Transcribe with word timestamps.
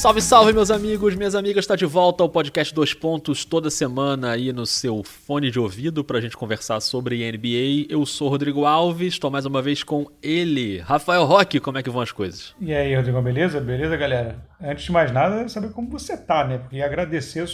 Salve, 0.00 0.22
salve, 0.22 0.54
meus 0.54 0.70
amigos, 0.70 1.14
minhas 1.14 1.34
amigas, 1.34 1.62
está 1.62 1.76
de 1.76 1.84
volta 1.84 2.22
ao 2.22 2.28
podcast 2.30 2.74
Dois 2.74 2.94
Pontos 2.94 3.44
toda 3.44 3.68
semana 3.68 4.30
aí 4.30 4.50
no 4.50 4.64
seu 4.64 5.04
fone 5.04 5.50
de 5.50 5.60
ouvido 5.60 6.02
para 6.02 6.16
a 6.16 6.20
gente 6.22 6.38
conversar 6.38 6.80
sobre 6.80 7.30
NBA. 7.30 7.86
Eu 7.86 8.06
sou 8.06 8.30
Rodrigo 8.30 8.64
Alves, 8.64 9.12
estou 9.12 9.30
mais 9.30 9.44
uma 9.44 9.60
vez 9.60 9.82
com 9.82 10.06
ele, 10.22 10.78
Rafael 10.78 11.26
Roque. 11.26 11.60
Como 11.60 11.76
é 11.76 11.82
que 11.82 11.90
vão 11.90 12.00
as 12.00 12.12
coisas? 12.12 12.54
E 12.58 12.72
aí, 12.72 12.96
Rodrigo, 12.96 13.20
beleza? 13.20 13.60
Beleza, 13.60 13.94
galera? 13.94 14.42
Antes 14.58 14.86
de 14.86 14.90
mais 14.90 15.12
nada, 15.12 15.46
saber 15.50 15.70
como 15.70 15.90
você 15.90 16.16
tá, 16.16 16.46
né? 16.46 16.56
Porque 16.56 16.80
agradecer 16.80 17.42
o 17.42 17.46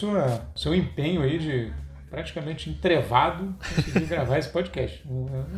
seu 0.54 0.72
empenho 0.72 1.22
aí 1.22 1.40
de 1.40 1.72
praticamente 2.10 2.70
entrevado 2.70 3.54
conseguir 3.74 4.06
gravar 4.06 4.38
esse 4.38 4.48
podcast. 4.48 5.02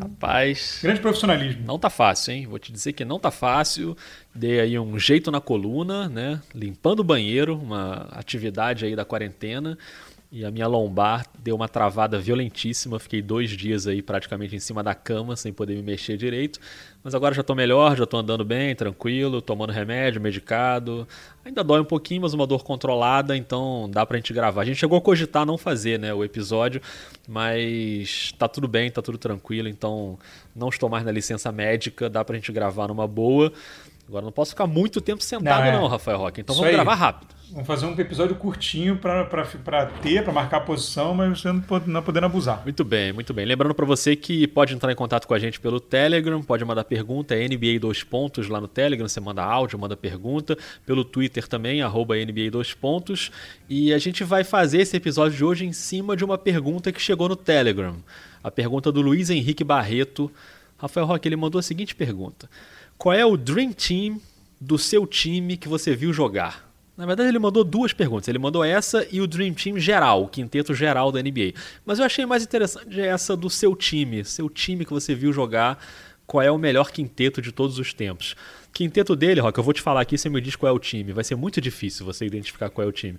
Rapaz. 0.00 0.80
Grande 0.82 1.00
profissionalismo. 1.00 1.64
Não 1.64 1.78
tá 1.78 1.90
fácil, 1.90 2.32
hein? 2.32 2.46
Vou 2.46 2.58
te 2.58 2.72
dizer 2.72 2.92
que 2.92 3.04
não 3.04 3.18
tá 3.18 3.30
fácil. 3.30 3.96
Dei 4.34 4.60
aí 4.60 4.78
um 4.78 4.98
jeito 4.98 5.30
na 5.30 5.40
coluna, 5.40 6.08
né? 6.08 6.40
Limpando 6.54 7.00
o 7.00 7.04
banheiro, 7.04 7.58
uma 7.58 8.08
atividade 8.12 8.84
aí 8.84 8.96
da 8.96 9.04
quarentena 9.04 9.78
e 10.30 10.44
a 10.44 10.50
minha 10.50 10.66
lombar 10.66 11.24
deu 11.38 11.56
uma 11.56 11.68
travada 11.68 12.18
violentíssima. 12.18 12.98
Fiquei 12.98 13.22
dois 13.22 13.50
dias 13.50 13.86
aí 13.86 14.02
praticamente 14.02 14.54
em 14.54 14.58
cima 14.58 14.82
da 14.82 14.94
cama, 14.94 15.34
sem 15.36 15.52
poder 15.52 15.74
me 15.74 15.82
mexer 15.82 16.18
direito. 16.18 16.60
Mas 17.02 17.14
agora 17.14 17.34
já 17.34 17.40
estou 17.40 17.56
melhor, 17.56 17.96
já 17.96 18.04
estou 18.04 18.20
andando 18.20 18.44
bem, 18.44 18.74
tranquilo, 18.74 19.40
tomando 19.40 19.72
remédio, 19.72 20.20
medicado. 20.20 21.08
Ainda 21.42 21.64
dói 21.64 21.80
um 21.80 21.84
pouquinho, 21.84 22.20
mas 22.20 22.34
uma 22.34 22.46
dor 22.46 22.62
controlada, 22.62 23.34
então 23.34 23.88
dá 23.90 24.04
pra 24.04 24.18
gente 24.18 24.34
gravar. 24.34 24.60
A 24.60 24.64
gente 24.66 24.76
chegou 24.76 24.98
a 24.98 25.00
cogitar 25.00 25.46
não 25.46 25.56
fazer 25.56 25.98
né, 25.98 26.12
o 26.12 26.22
episódio, 26.22 26.82
mas 27.26 28.34
tá 28.38 28.46
tudo 28.46 28.68
bem, 28.68 28.90
tá 28.90 29.00
tudo 29.00 29.16
tranquilo, 29.16 29.66
então 29.66 30.18
não 30.54 30.68
estou 30.68 30.90
mais 30.90 31.04
na 31.04 31.10
licença 31.10 31.50
médica, 31.50 32.10
dá 32.10 32.22
pra 32.22 32.36
gente 32.36 32.52
gravar 32.52 32.88
numa 32.88 33.06
boa. 33.06 33.50
Agora 34.08 34.24
não 34.24 34.32
posso 34.32 34.52
ficar 34.52 34.66
muito 34.66 35.02
tempo 35.02 35.22
sentado, 35.22 35.60
não, 35.60 35.70
é. 35.70 35.72
não 35.72 35.86
Rafael 35.86 36.18
Roque. 36.18 36.40
Então 36.40 36.54
Isso 36.54 36.62
vamos 36.62 36.70
aí. 36.70 36.76
gravar 36.76 36.94
rápido. 36.94 37.38
Vamos 37.50 37.66
fazer 37.66 37.86
um 37.86 37.98
episódio 37.98 38.34
curtinho 38.36 38.96
para 38.96 39.86
ter, 40.02 40.22
para 40.22 40.32
marcar 40.32 40.58
a 40.58 40.60
posição, 40.60 41.14
mas 41.14 41.40
você 41.40 41.50
não 41.50 42.02
podendo 42.02 42.26
abusar. 42.26 42.62
Muito 42.62 42.84
bem, 42.84 43.12
muito 43.12 43.32
bem. 43.32 43.46
Lembrando 43.46 43.74
para 43.74 43.86
você 43.86 44.16
que 44.16 44.46
pode 44.46 44.74
entrar 44.74 44.92
em 44.92 44.94
contato 44.94 45.26
com 45.26 45.32
a 45.32 45.38
gente 45.38 45.58
pelo 45.60 45.78
Telegram, 45.78 46.42
pode 46.42 46.64
mandar 46.64 46.84
pergunta, 46.84 47.34
é 47.34 47.46
NBA 47.46 47.78
2 47.80 48.02
pontos 48.04 48.48
lá 48.48 48.60
no 48.60 48.68
Telegram, 48.68 49.08
você 49.08 49.20
manda 49.20 49.42
áudio, 49.42 49.78
manda 49.78 49.96
pergunta. 49.96 50.58
Pelo 50.86 51.04
Twitter 51.04 51.46
também, 51.46 51.82
arroba 51.82 52.16
NBA 52.16 52.50
2 52.50 52.74
pontos. 52.74 53.30
E 53.68 53.94
a 53.94 53.98
gente 53.98 54.24
vai 54.24 54.44
fazer 54.44 54.82
esse 54.82 54.96
episódio 54.96 55.36
de 55.36 55.44
hoje 55.44 55.66
em 55.66 55.72
cima 55.72 56.16
de 56.16 56.24
uma 56.24 56.36
pergunta 56.36 56.92
que 56.92 57.00
chegou 57.00 57.28
no 57.28 57.36
Telegram. 57.36 57.96
A 58.42 58.50
pergunta 58.50 58.92
do 58.92 59.00
Luiz 59.00 59.30
Henrique 59.30 59.64
Barreto. 59.64 60.30
Rafael 60.78 61.06
Roque, 61.06 61.26
ele 61.26 61.36
mandou 61.36 61.58
a 61.58 61.62
seguinte 61.62 61.94
pergunta. 61.94 62.48
Qual 62.98 63.14
é 63.14 63.24
o 63.24 63.36
Dream 63.36 63.72
Team 63.72 64.20
do 64.60 64.76
seu 64.76 65.06
time 65.06 65.56
que 65.56 65.68
você 65.68 65.94
viu 65.94 66.12
jogar? 66.12 66.68
Na 66.96 67.06
verdade, 67.06 67.28
ele 67.28 67.38
mandou 67.38 67.62
duas 67.62 67.92
perguntas. 67.92 68.26
Ele 68.26 68.40
mandou 68.40 68.64
essa 68.64 69.06
e 69.12 69.20
o 69.20 69.26
Dream 69.28 69.54
Team 69.54 69.78
geral, 69.78 70.24
o 70.24 70.28
quinteto 70.28 70.74
geral 70.74 71.12
da 71.12 71.22
NBA. 71.22 71.52
Mas 71.86 72.00
eu 72.00 72.04
achei 72.04 72.26
mais 72.26 72.42
interessante 72.42 73.00
essa 73.00 73.36
do 73.36 73.48
seu 73.48 73.76
time, 73.76 74.24
seu 74.24 74.50
time 74.50 74.84
que 74.84 74.90
você 74.90 75.14
viu 75.14 75.32
jogar. 75.32 75.78
Qual 76.26 76.42
é 76.42 76.50
o 76.50 76.58
melhor 76.58 76.90
quinteto 76.90 77.40
de 77.40 77.52
todos 77.52 77.78
os 77.78 77.94
tempos? 77.94 78.34
Quinteto 78.72 79.14
dele, 79.14 79.40
Rock, 79.40 79.56
eu 79.56 79.64
vou 79.64 79.72
te 79.72 79.80
falar 79.80 80.00
aqui, 80.00 80.18
você 80.18 80.28
me 80.28 80.40
diz 80.40 80.56
qual 80.56 80.72
é 80.72 80.74
o 80.74 80.78
time. 80.80 81.12
Vai 81.12 81.22
ser 81.22 81.36
muito 81.36 81.60
difícil 81.60 82.04
você 82.04 82.26
identificar 82.26 82.68
qual 82.68 82.84
é 82.84 82.88
o 82.88 82.92
time. 82.92 83.16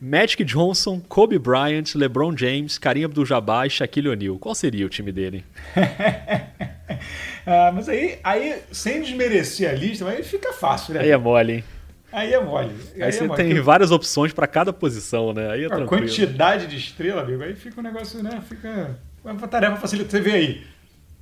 Magic 0.00 0.44
Johnson, 0.44 1.00
Kobe 1.00 1.38
Bryant, 1.38 1.94
LeBron 1.94 2.36
James, 2.36 2.78
Karim 2.78 3.04
Abdul-Jabbar 3.04 3.66
e 3.66 3.70
Shaquille 3.70 4.08
O'Neal. 4.08 4.38
Qual 4.38 4.54
seria 4.54 4.86
o 4.86 4.88
time 4.88 5.10
dele? 5.10 5.44
ah, 7.44 7.72
mas 7.74 7.88
aí, 7.88 8.18
aí, 8.22 8.62
sem 8.70 9.02
desmerecer 9.02 9.68
a 9.68 9.72
lista, 9.72 10.08
aí 10.08 10.22
fica 10.22 10.52
fácil, 10.52 10.94
né? 10.94 11.00
Aí 11.00 11.10
é 11.10 11.16
mole, 11.16 11.52
hein? 11.54 11.64
Aí 12.12 12.32
é 12.32 12.40
mole. 12.40 12.70
Aí, 12.94 13.02
aí 13.02 13.12
você 13.12 13.24
é 13.24 13.28
tem 13.34 13.60
várias 13.60 13.90
opções 13.90 14.32
para 14.32 14.46
cada 14.46 14.72
posição, 14.72 15.32
né? 15.32 15.50
Aí 15.50 15.64
é 15.64 15.66
a 15.66 15.70
tranquilo. 15.70 16.02
quantidade 16.02 16.66
de 16.66 16.76
estrela, 16.76 17.22
amigo, 17.22 17.42
aí 17.42 17.54
fica 17.54 17.80
um 17.80 17.82
negócio, 17.82 18.22
né? 18.22 18.40
Fica 18.48 18.96
uma 19.24 19.48
tarefa 19.48 19.76
facilitada. 19.76 20.10
Você 20.10 20.20
vê 20.20 20.36
aí, 20.36 20.66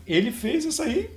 ele 0.07 0.31
fez 0.31 0.65
isso 0.65 0.83
aí 0.83 1.11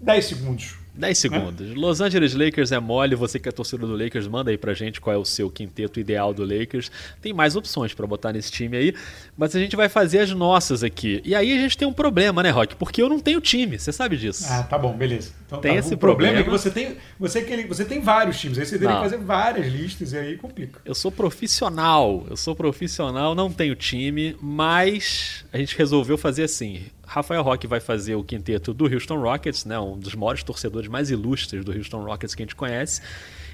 10 0.00 0.24
segundos. 0.24 0.79
10 0.94 1.18
segundos. 1.18 1.70
É. 1.70 1.74
Los 1.74 2.00
Angeles 2.00 2.34
Lakers 2.34 2.72
é 2.72 2.78
mole, 2.78 3.14
você 3.14 3.38
que 3.38 3.48
é 3.48 3.52
torcedor 3.52 3.88
do 3.88 3.96
Lakers, 3.96 4.26
manda 4.26 4.50
aí 4.50 4.58
pra 4.58 4.74
gente 4.74 5.00
qual 5.00 5.14
é 5.14 5.18
o 5.18 5.24
seu 5.24 5.50
quinteto 5.50 6.00
ideal 6.00 6.34
do 6.34 6.44
Lakers. 6.44 6.90
Tem 7.20 7.32
mais 7.32 7.56
opções 7.56 7.94
para 7.94 8.06
botar 8.06 8.32
nesse 8.32 8.50
time 8.50 8.76
aí, 8.76 8.94
mas 9.36 9.54
a 9.54 9.60
gente 9.60 9.76
vai 9.76 9.88
fazer 9.88 10.20
as 10.20 10.30
nossas 10.30 10.82
aqui. 10.82 11.20
E 11.24 11.34
aí 11.34 11.52
a 11.52 11.60
gente 11.60 11.76
tem 11.76 11.86
um 11.86 11.92
problema, 11.92 12.42
né, 12.42 12.50
Rock? 12.50 12.76
Porque 12.76 13.02
eu 13.02 13.08
não 13.08 13.20
tenho 13.20 13.40
time, 13.40 13.78
você 13.78 13.92
sabe 13.92 14.16
disso. 14.16 14.44
Ah, 14.48 14.62
tá 14.62 14.78
bom, 14.78 14.96
beleza. 14.96 15.32
Então, 15.46 15.60
tem 15.60 15.72
tá, 15.72 15.78
esse 15.78 15.94
o 15.94 15.98
problema. 15.98 16.34
problema 16.34 16.40
é 16.40 16.44
que 16.44 16.50
você 16.50 16.70
tem, 16.70 16.96
você, 17.18 17.42
que 17.42 17.66
você 17.66 17.84
tem 17.84 18.00
vários 18.00 18.38
times, 18.38 18.58
aí 18.58 18.66
você 18.66 18.78
tem 18.78 18.88
que 18.88 18.94
fazer 18.94 19.18
várias 19.18 19.66
listas 19.72 20.12
e 20.12 20.18
aí 20.18 20.36
complica. 20.36 20.80
Eu 20.84 20.94
sou 20.94 21.10
profissional, 21.10 22.26
eu 22.28 22.36
sou 22.36 22.54
profissional, 22.54 23.34
não 23.34 23.50
tenho 23.50 23.74
time, 23.74 24.36
mas 24.40 25.44
a 25.52 25.58
gente 25.58 25.76
resolveu 25.76 26.16
fazer 26.16 26.44
assim 26.44 26.84
Rafael 27.10 27.42
Roque 27.42 27.66
vai 27.66 27.80
fazer 27.80 28.14
o 28.14 28.22
quinteto 28.22 28.72
do 28.72 28.84
Houston 28.84 29.20
Rockets, 29.20 29.64
né, 29.64 29.76
um 29.80 29.98
dos 29.98 30.14
maiores 30.14 30.44
torcedores 30.44 30.88
mais 30.88 31.10
ilustres 31.10 31.64
do 31.64 31.76
Houston 31.76 32.04
Rockets 32.04 32.36
que 32.36 32.42
a 32.42 32.46
gente 32.46 32.54
conhece. 32.54 33.02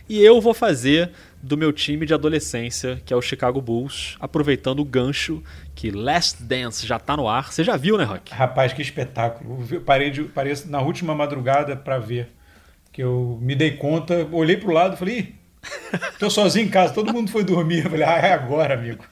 E 0.06 0.22
eu 0.22 0.42
vou 0.42 0.52
fazer 0.52 1.10
do 1.42 1.56
meu 1.56 1.72
time 1.72 2.04
de 2.04 2.12
adolescência, 2.12 3.00
que 3.06 3.14
é 3.14 3.16
o 3.16 3.22
Chicago 3.22 3.58
Bulls, 3.62 4.18
aproveitando 4.20 4.80
o 4.80 4.84
gancho 4.84 5.42
que 5.74 5.90
Last 5.90 6.42
Dance 6.42 6.86
já 6.86 6.96
está 6.96 7.16
no 7.16 7.26
ar. 7.26 7.50
Você 7.50 7.64
já 7.64 7.78
viu, 7.78 7.96
né, 7.96 8.04
Rock? 8.04 8.30
Rapaz, 8.30 8.74
que 8.74 8.82
espetáculo. 8.82 9.66
Eu 9.70 9.80
parei, 9.80 10.10
de, 10.10 10.24
parei 10.24 10.52
na 10.66 10.82
última 10.82 11.14
madrugada 11.14 11.74
para 11.74 11.98
ver. 11.98 12.28
Que 12.92 13.02
eu 13.02 13.38
me 13.40 13.54
dei 13.54 13.70
conta, 13.70 14.28
olhei 14.32 14.58
pro 14.58 14.70
lado 14.70 14.96
e 14.96 14.98
falei, 14.98 15.34
tô 16.20 16.28
sozinho 16.28 16.66
em 16.66 16.70
casa, 16.70 16.92
todo 16.92 17.10
mundo 17.10 17.30
foi 17.30 17.42
dormir. 17.42 17.86
Eu 17.86 17.90
falei, 17.90 18.04
ah, 18.04 18.18
é 18.18 18.32
agora, 18.34 18.74
amigo. 18.74 19.02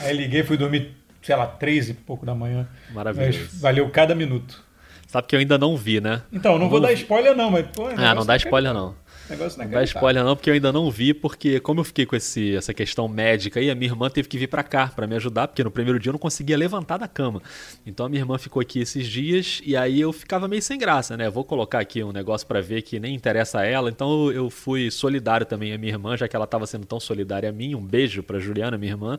Aí 0.00 0.16
liguei, 0.16 0.42
fui 0.42 0.56
dormir 0.56 1.03
sei 1.24 1.34
lá, 1.34 1.46
três 1.46 1.88
e 1.88 1.94
pouco 1.94 2.24
da 2.24 2.34
manhã. 2.34 2.68
Maravilhoso. 2.92 3.38
Mas 3.40 3.60
valeu 3.60 3.88
cada 3.90 4.14
minuto. 4.14 4.62
Sabe 5.06 5.26
que 5.26 5.34
eu 5.34 5.40
ainda 5.40 5.56
não 5.56 5.76
vi, 5.76 6.00
né? 6.00 6.22
Então, 6.32 6.52
não, 6.52 6.60
não 6.60 6.68
vou 6.68 6.80
dar 6.80 6.92
spoiler 6.92 7.34
não, 7.34 7.50
mas... 7.50 7.66
Pô, 7.68 7.86
ah, 7.86 8.14
não 8.14 8.26
dá 8.26 8.36
spoiler 8.36 8.74
não. 8.74 8.94
Negócio 9.28 9.62
não 9.62 9.70
dá 9.70 9.82
spoiler 9.84 10.22
não, 10.22 10.36
porque 10.36 10.50
eu 10.50 10.54
ainda 10.54 10.70
não 10.70 10.90
vi, 10.90 11.14
porque 11.14 11.58
como 11.58 11.80
eu 11.80 11.84
fiquei 11.84 12.04
com 12.04 12.14
esse, 12.14 12.54
essa 12.54 12.74
questão 12.74 13.08
médica 13.08 13.58
aí, 13.58 13.70
a 13.70 13.74
minha 13.74 13.90
irmã 13.90 14.10
teve 14.10 14.28
que 14.28 14.36
vir 14.36 14.48
para 14.48 14.62
cá 14.62 14.88
para 14.88 15.06
me 15.06 15.16
ajudar, 15.16 15.48
porque 15.48 15.64
no 15.64 15.70
primeiro 15.70 15.98
dia 15.98 16.10
eu 16.10 16.12
não 16.12 16.18
conseguia 16.18 16.58
levantar 16.58 16.98
da 16.98 17.08
cama. 17.08 17.40
Então 17.86 18.04
a 18.04 18.08
minha 18.08 18.20
irmã 18.20 18.36
ficou 18.36 18.60
aqui 18.60 18.80
esses 18.80 19.06
dias 19.06 19.62
e 19.64 19.74
aí 19.76 19.98
eu 19.98 20.12
ficava 20.12 20.46
meio 20.46 20.60
sem 20.60 20.78
graça, 20.78 21.16
né? 21.16 21.30
Vou 21.30 21.42
colocar 21.42 21.78
aqui 21.78 22.04
um 22.04 22.12
negócio 22.12 22.46
para 22.46 22.60
ver 22.60 22.82
que 22.82 23.00
nem 23.00 23.14
interessa 23.14 23.60
a 23.60 23.66
ela, 23.66 23.88
então 23.88 24.30
eu 24.30 24.50
fui 24.50 24.90
solidário 24.90 25.46
também 25.46 25.72
à 25.72 25.78
minha 25.78 25.92
irmã, 25.92 26.16
já 26.16 26.28
que 26.28 26.36
ela 26.36 26.44
estava 26.44 26.66
sendo 26.66 26.84
tão 26.84 27.00
solidária 27.00 27.48
a 27.48 27.52
mim. 27.52 27.74
Um 27.74 27.84
beijo 27.84 28.22
para 28.22 28.38
Juliana, 28.38 28.76
minha 28.76 28.92
irmã. 28.92 29.18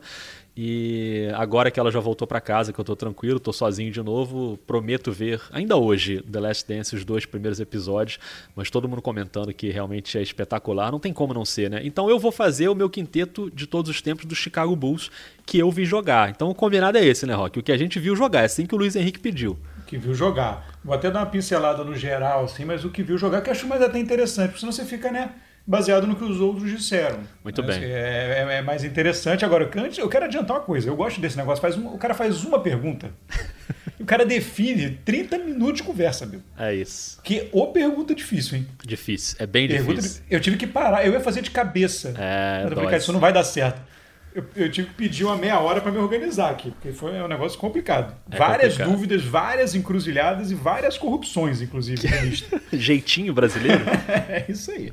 E 0.56 1.28
agora 1.34 1.70
que 1.70 1.78
ela 1.78 1.90
já 1.90 2.00
voltou 2.00 2.26
para 2.26 2.40
casa, 2.40 2.72
que 2.72 2.78
eu 2.78 2.84
tô 2.84 2.96
tranquilo, 2.96 3.38
tô 3.38 3.52
sozinho 3.52 3.92
de 3.92 4.02
novo, 4.02 4.58
prometo 4.66 5.12
ver 5.12 5.38
ainda 5.52 5.76
hoje 5.76 6.22
The 6.22 6.40
Last 6.40 6.66
Dance, 6.66 6.96
os 6.96 7.04
dois 7.04 7.26
primeiros 7.26 7.60
episódios, 7.60 8.18
mas 8.54 8.70
todo 8.70 8.88
mundo 8.88 9.02
comentando 9.02 9.52
que 9.52 9.68
realmente 9.68 10.16
é 10.16 10.22
espetacular, 10.22 10.90
não 10.90 10.98
tem 10.98 11.12
como 11.12 11.34
não 11.34 11.44
ser, 11.44 11.68
né? 11.68 11.82
Então 11.84 12.08
eu 12.08 12.18
vou 12.18 12.32
fazer 12.32 12.68
o 12.68 12.74
meu 12.74 12.88
quinteto 12.88 13.50
de 13.50 13.66
todos 13.66 13.90
os 13.90 14.00
tempos 14.00 14.24
do 14.24 14.34
Chicago 14.34 14.74
Bulls 14.74 15.10
que 15.44 15.58
eu 15.58 15.70
vi 15.70 15.84
jogar. 15.84 16.30
Então 16.30 16.48
o 16.48 16.54
combinado 16.54 16.96
é 16.96 17.04
esse, 17.04 17.26
né, 17.26 17.34
Rock? 17.34 17.58
O 17.58 17.62
que 17.62 17.70
a 17.70 17.76
gente 17.76 18.00
viu 18.00 18.16
jogar, 18.16 18.40
é 18.40 18.44
assim 18.46 18.64
que 18.64 18.74
o 18.74 18.78
Luiz 18.78 18.96
Henrique 18.96 19.18
pediu. 19.18 19.58
Que 19.86 19.98
viu 19.98 20.14
jogar. 20.14 20.78
Vou 20.82 20.94
até 20.94 21.10
dar 21.10 21.20
uma 21.20 21.26
pincelada 21.26 21.84
no 21.84 21.94
geral, 21.94 22.44
assim, 22.44 22.64
mas 22.64 22.82
o 22.82 22.90
que 22.90 23.02
viu 23.02 23.18
jogar 23.18 23.42
que 23.42 23.50
eu 23.50 23.52
acho 23.52 23.66
mais 23.66 23.82
até 23.82 23.98
interessante, 23.98 24.48
porque 24.48 24.60
senão 24.60 24.72
você 24.72 24.86
fica, 24.86 25.12
né? 25.12 25.32
Baseado 25.66 26.06
no 26.06 26.14
que 26.14 26.24
os 26.24 26.40
outros 26.40 26.70
disseram. 26.70 27.20
Muito 27.42 27.62
bem. 27.62 27.82
É, 27.82 28.46
é, 28.48 28.54
é, 28.58 28.62
mais 28.62 28.84
interessante. 28.84 29.44
Agora, 29.44 29.68
antes, 29.76 29.98
eu 29.98 30.08
quero 30.08 30.24
adiantar 30.24 30.58
uma 30.58 30.62
coisa. 30.62 30.88
Eu 30.88 30.96
gosto 30.96 31.20
desse 31.20 31.36
negócio. 31.36 31.60
Faz 31.60 31.76
um, 31.76 31.88
o 31.88 31.98
cara 31.98 32.14
faz 32.14 32.44
uma 32.44 32.60
pergunta. 32.60 33.10
o 33.98 34.04
cara 34.04 34.24
define 34.24 34.90
30 35.04 35.38
minutos 35.38 35.78
de 35.78 35.82
conversa, 35.82 36.24
meu. 36.24 36.40
É 36.56 36.74
isso. 36.74 37.20
Que 37.22 37.48
ô 37.52 37.66
pergunta 37.68 38.14
difícil, 38.14 38.58
hein? 38.58 38.66
Difícil. 38.84 39.36
É 39.40 39.46
bem 39.46 39.66
pergunta, 39.66 40.00
difícil. 40.00 40.22
Eu 40.30 40.40
tive 40.40 40.56
que 40.56 40.66
parar. 40.66 41.04
Eu 41.04 41.12
ia 41.12 41.20
fazer 41.20 41.42
de 41.42 41.50
cabeça. 41.50 42.14
É, 42.16 42.64
eu 42.64 42.76
falei, 42.76 42.96
isso 42.96 43.12
não 43.12 43.20
vai 43.20 43.32
dar 43.32 43.44
certo 43.44 43.95
eu, 44.36 44.44
eu, 44.54 44.70
tive 44.70 44.88
que 44.88 44.94
pedir 44.94 45.24
uma 45.24 45.34
meia 45.34 45.58
hora 45.60 45.80
para 45.80 45.90
me 45.90 45.96
organizar 45.96 46.50
aqui, 46.50 46.70
porque 46.70 46.92
foi 46.92 47.12
um 47.22 47.26
negócio 47.26 47.58
complicado. 47.58 48.14
É 48.30 48.36
várias 48.36 48.74
complicado. 48.74 48.92
dúvidas, 48.92 49.24
várias 49.24 49.74
encruzilhadas 49.74 50.50
e 50.50 50.54
várias 50.54 50.98
corrupções, 50.98 51.62
inclusive. 51.62 52.06
Jeitinho 52.70 53.32
brasileiro? 53.32 53.82
é 54.28 54.44
isso 54.46 54.70
aí. 54.70 54.92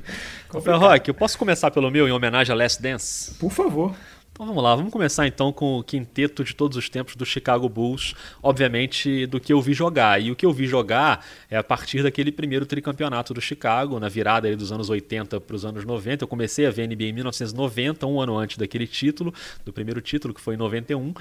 Rafael 0.52 0.78
Rock, 0.78 1.08
eu 1.08 1.14
posso 1.14 1.36
começar 1.36 1.70
pelo 1.70 1.90
meu 1.90 2.08
em 2.08 2.12
homenagem 2.12 2.54
a 2.54 2.56
Last 2.56 2.80
Dance? 2.80 3.34
Por 3.34 3.52
favor. 3.52 3.94
Então 4.34 4.46
vamos 4.46 4.64
lá, 4.64 4.74
vamos 4.74 4.92
começar 4.92 5.28
então 5.28 5.52
com 5.52 5.78
o 5.78 5.84
quinteto 5.84 6.42
de 6.42 6.56
todos 6.56 6.76
os 6.76 6.88
tempos 6.88 7.14
do 7.14 7.24
Chicago 7.24 7.68
Bulls, 7.68 8.14
obviamente 8.42 9.26
do 9.26 9.38
que 9.38 9.52
eu 9.52 9.62
vi 9.62 9.72
jogar. 9.72 10.20
E 10.20 10.32
o 10.32 10.34
que 10.34 10.44
eu 10.44 10.52
vi 10.52 10.66
jogar 10.66 11.24
é 11.48 11.56
a 11.56 11.62
partir 11.62 12.02
daquele 12.02 12.32
primeiro 12.32 12.66
tricampeonato 12.66 13.32
do 13.32 13.40
Chicago, 13.40 14.00
na 14.00 14.08
virada 14.08 14.56
dos 14.56 14.72
anos 14.72 14.90
80 14.90 15.40
para 15.40 15.54
os 15.54 15.64
anos 15.64 15.84
90. 15.84 16.24
Eu 16.24 16.28
comecei 16.28 16.66
a 16.66 16.70
ver 16.72 16.88
NBA 16.88 17.04
em 17.04 17.12
1990, 17.12 18.08
um 18.08 18.20
ano 18.20 18.36
antes 18.36 18.58
daquele 18.58 18.88
título, 18.88 19.32
do 19.64 19.72
primeiro 19.72 20.00
título, 20.00 20.34
que 20.34 20.40
foi 20.40 20.54
em 20.54 20.58
91. 20.58 21.14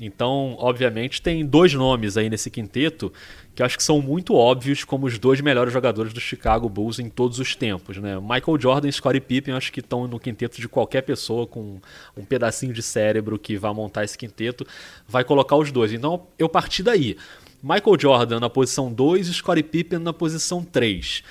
Então, 0.00 0.56
obviamente, 0.58 1.20
tem 1.20 1.44
dois 1.44 1.74
nomes 1.74 2.16
aí 2.16 2.30
nesse 2.30 2.50
quinteto 2.50 3.12
que 3.54 3.62
eu 3.62 3.66
acho 3.66 3.76
que 3.76 3.82
são 3.82 4.02
muito 4.02 4.34
óbvios 4.34 4.82
como 4.82 5.06
os 5.06 5.18
dois 5.18 5.40
melhores 5.40 5.72
jogadores 5.72 6.12
do 6.12 6.20
Chicago 6.20 6.68
Bulls 6.68 6.98
em 6.98 7.08
todos 7.08 7.38
os 7.38 7.54
tempos. 7.54 7.96
Né? 7.98 8.18
Michael 8.18 8.60
Jordan 8.60 8.88
e 8.88 8.92
Scottie 8.92 9.20
Pippen 9.20 9.54
acho 9.54 9.72
que 9.72 9.80
estão 9.80 10.08
no 10.08 10.18
quinteto 10.18 10.60
de 10.60 10.68
qualquer 10.68 11.02
pessoa 11.02 11.46
com 11.46 11.80
um 12.16 12.24
pedacinho 12.24 12.72
de 12.72 12.82
cérebro 12.82 13.38
que 13.38 13.56
vai 13.56 13.72
montar 13.72 14.02
esse 14.02 14.18
quinteto, 14.18 14.66
vai 15.06 15.22
colocar 15.22 15.56
os 15.56 15.70
dois. 15.70 15.92
Então 15.92 16.26
eu 16.38 16.48
parti 16.48 16.82
daí. 16.82 17.16
Michael 17.62 17.98
Jordan 17.98 18.40
na 18.40 18.50
posição 18.50 18.92
2 18.92 19.28
e 19.28 19.34
Scottie 19.34 19.62
Pippen 19.62 19.98
na 19.98 20.12
posição 20.12 20.62
3. 20.62 21.22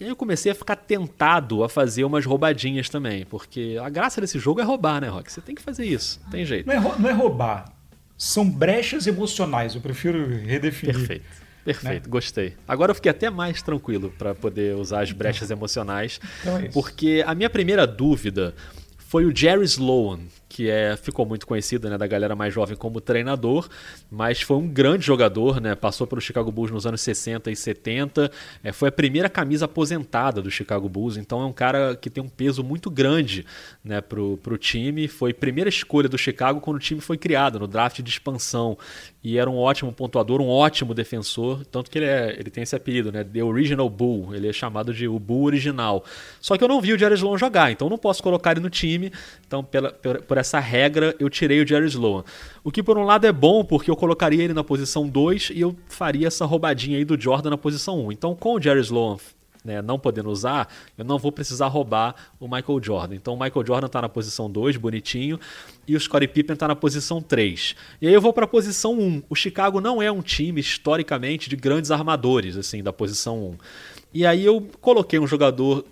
E 0.00 0.04
aí 0.04 0.10
eu 0.10 0.16
comecei 0.16 0.50
a 0.50 0.54
ficar 0.54 0.76
tentado 0.76 1.62
a 1.62 1.68
fazer 1.68 2.04
umas 2.04 2.24
roubadinhas 2.24 2.88
também, 2.88 3.26
porque 3.26 3.76
a 3.80 3.88
graça 3.88 4.20
desse 4.20 4.38
jogo 4.38 4.60
é 4.60 4.64
roubar, 4.64 5.00
né, 5.00 5.08
Rock? 5.08 5.30
Você 5.30 5.40
tem 5.40 5.54
que 5.54 5.60
fazer 5.60 5.84
isso, 5.84 6.18
não 6.24 6.30
tem 6.30 6.44
jeito. 6.46 6.66
Não 6.66 6.72
é, 6.72 6.98
não 6.98 7.10
é 7.10 7.12
roubar, 7.12 7.72
são 8.16 8.48
brechas 8.48 9.06
emocionais, 9.06 9.74
eu 9.74 9.80
prefiro 9.80 10.26
redefinir. 10.28 10.96
Perfeito. 10.96 11.24
Perfeito, 11.64 12.04
né? 12.04 12.10
gostei. 12.10 12.54
Agora 12.66 12.90
eu 12.90 12.94
fiquei 12.94 13.10
até 13.10 13.30
mais 13.30 13.62
tranquilo 13.62 14.12
para 14.18 14.34
poder 14.34 14.74
usar 14.76 15.02
as 15.02 15.12
brechas 15.12 15.50
emocionais, 15.50 16.20
então 16.40 16.58
é 16.58 16.68
porque 16.68 17.22
a 17.26 17.34
minha 17.34 17.50
primeira 17.50 17.86
dúvida 17.86 18.54
foi 18.98 19.24
o 19.24 19.36
Jerry 19.36 19.64
Sloan, 19.64 20.20
que 20.52 20.68
é, 20.68 20.94
ficou 20.98 21.24
muito 21.24 21.46
conhecido 21.46 21.88
né, 21.88 21.96
da 21.96 22.06
galera 22.06 22.36
mais 22.36 22.52
jovem 22.52 22.76
como 22.76 23.00
treinador, 23.00 23.70
mas 24.10 24.42
foi 24.42 24.58
um 24.58 24.68
grande 24.68 25.02
jogador, 25.02 25.62
né, 25.62 25.74
passou 25.74 26.06
pelo 26.06 26.20
Chicago 26.20 26.52
Bulls 26.52 26.70
nos 26.70 26.86
anos 26.86 27.00
60 27.00 27.50
e 27.50 27.56
70, 27.56 28.30
é, 28.62 28.70
foi 28.70 28.90
a 28.90 28.92
primeira 28.92 29.30
camisa 29.30 29.64
aposentada 29.64 30.42
do 30.42 30.50
Chicago 30.50 30.90
Bulls, 30.90 31.16
então 31.16 31.40
é 31.40 31.46
um 31.46 31.54
cara 31.54 31.96
que 31.96 32.10
tem 32.10 32.22
um 32.22 32.28
peso 32.28 32.62
muito 32.62 32.90
grande 32.90 33.46
né, 33.82 34.02
para 34.02 34.20
o 34.20 34.58
time, 34.58 35.08
foi 35.08 35.32
primeira 35.32 35.70
escolha 35.70 36.06
do 36.06 36.18
Chicago 36.18 36.60
quando 36.60 36.76
o 36.76 36.80
time 36.80 37.00
foi 37.00 37.16
criado, 37.16 37.58
no 37.58 37.66
draft 37.66 38.02
de 38.02 38.10
expansão, 38.10 38.76
e 39.24 39.38
era 39.38 39.48
um 39.48 39.56
ótimo 39.56 39.90
pontuador, 39.90 40.42
um 40.42 40.48
ótimo 40.48 40.92
defensor, 40.92 41.64
tanto 41.64 41.90
que 41.90 41.98
ele, 41.98 42.06
é, 42.06 42.36
ele 42.38 42.50
tem 42.50 42.62
esse 42.62 42.76
apelido, 42.76 43.10
né, 43.10 43.24
The 43.24 43.42
Original 43.42 43.88
Bull, 43.88 44.34
ele 44.34 44.48
é 44.48 44.52
chamado 44.52 44.92
de 44.92 45.08
o 45.08 45.18
Bull 45.18 45.44
original. 45.44 46.04
Só 46.42 46.58
que 46.58 46.62
eu 46.62 46.68
não 46.68 46.78
vi 46.78 46.92
o 46.92 46.98
Jerry 46.98 47.14
Sloan 47.14 47.38
jogar, 47.38 47.72
então 47.72 47.88
não 47.88 47.96
posso 47.96 48.22
colocar 48.22 48.50
ele 48.50 48.60
no 48.60 48.68
time, 48.68 49.10
então 49.46 49.64
pela, 49.64 49.92
por 49.92 50.41
essa 50.42 50.60
regra, 50.60 51.16
eu 51.18 51.30
tirei 51.30 51.62
o 51.62 51.66
Jerry 51.66 51.86
Sloan. 51.86 52.22
O 52.62 52.70
que 52.70 52.82
por 52.82 52.98
um 52.98 53.04
lado 53.04 53.26
é 53.26 53.32
bom, 53.32 53.64
porque 53.64 53.90
eu 53.90 53.96
colocaria 53.96 54.44
ele 54.44 54.52
na 54.52 54.62
posição 54.62 55.08
2 55.08 55.50
e 55.54 55.60
eu 55.60 55.74
faria 55.88 56.28
essa 56.28 56.44
roubadinha 56.44 56.98
aí 56.98 57.04
do 57.04 57.18
Jordan 57.18 57.50
na 57.50 57.58
posição 57.58 57.98
1. 57.98 58.06
Um. 58.06 58.12
Então, 58.12 58.34
com 58.34 58.54
o 58.54 58.60
Jerry 58.60 58.80
Sloan 58.80 59.16
né, 59.64 59.80
não 59.80 59.98
podendo 59.98 60.30
usar, 60.30 60.68
eu 60.98 61.04
não 61.04 61.18
vou 61.18 61.30
precisar 61.30 61.68
roubar 61.68 62.14
o 62.40 62.46
Michael 62.48 62.82
Jordan. 62.82 63.14
Então 63.14 63.34
o 63.34 63.40
Michael 63.40 63.66
Jordan 63.66 63.86
está 63.86 64.02
na 64.02 64.08
posição 64.08 64.50
2, 64.50 64.76
bonitinho, 64.76 65.38
e 65.86 65.96
o 65.96 66.00
Scottie 66.00 66.28
Pippen 66.28 66.54
está 66.54 66.66
na 66.66 66.76
posição 66.76 67.20
3. 67.22 67.76
E 68.00 68.08
aí 68.08 68.14
eu 68.14 68.20
vou 68.20 68.32
para 68.32 68.44
a 68.44 68.48
posição 68.48 68.94
1. 68.94 69.02
Um. 69.02 69.22
O 69.28 69.34
Chicago 69.34 69.80
não 69.80 70.02
é 70.02 70.10
um 70.10 70.22
time 70.22 70.60
historicamente 70.60 71.48
de 71.48 71.56
grandes 71.56 71.90
armadores, 71.90 72.56
assim, 72.56 72.82
da 72.82 72.92
posição 72.92 73.38
1. 73.38 73.46
Um. 73.46 73.58
E 74.14 74.26
aí 74.26 74.44
eu 74.44 74.68
coloquei 74.80 75.18
um 75.18 75.26
jogador 75.26 75.84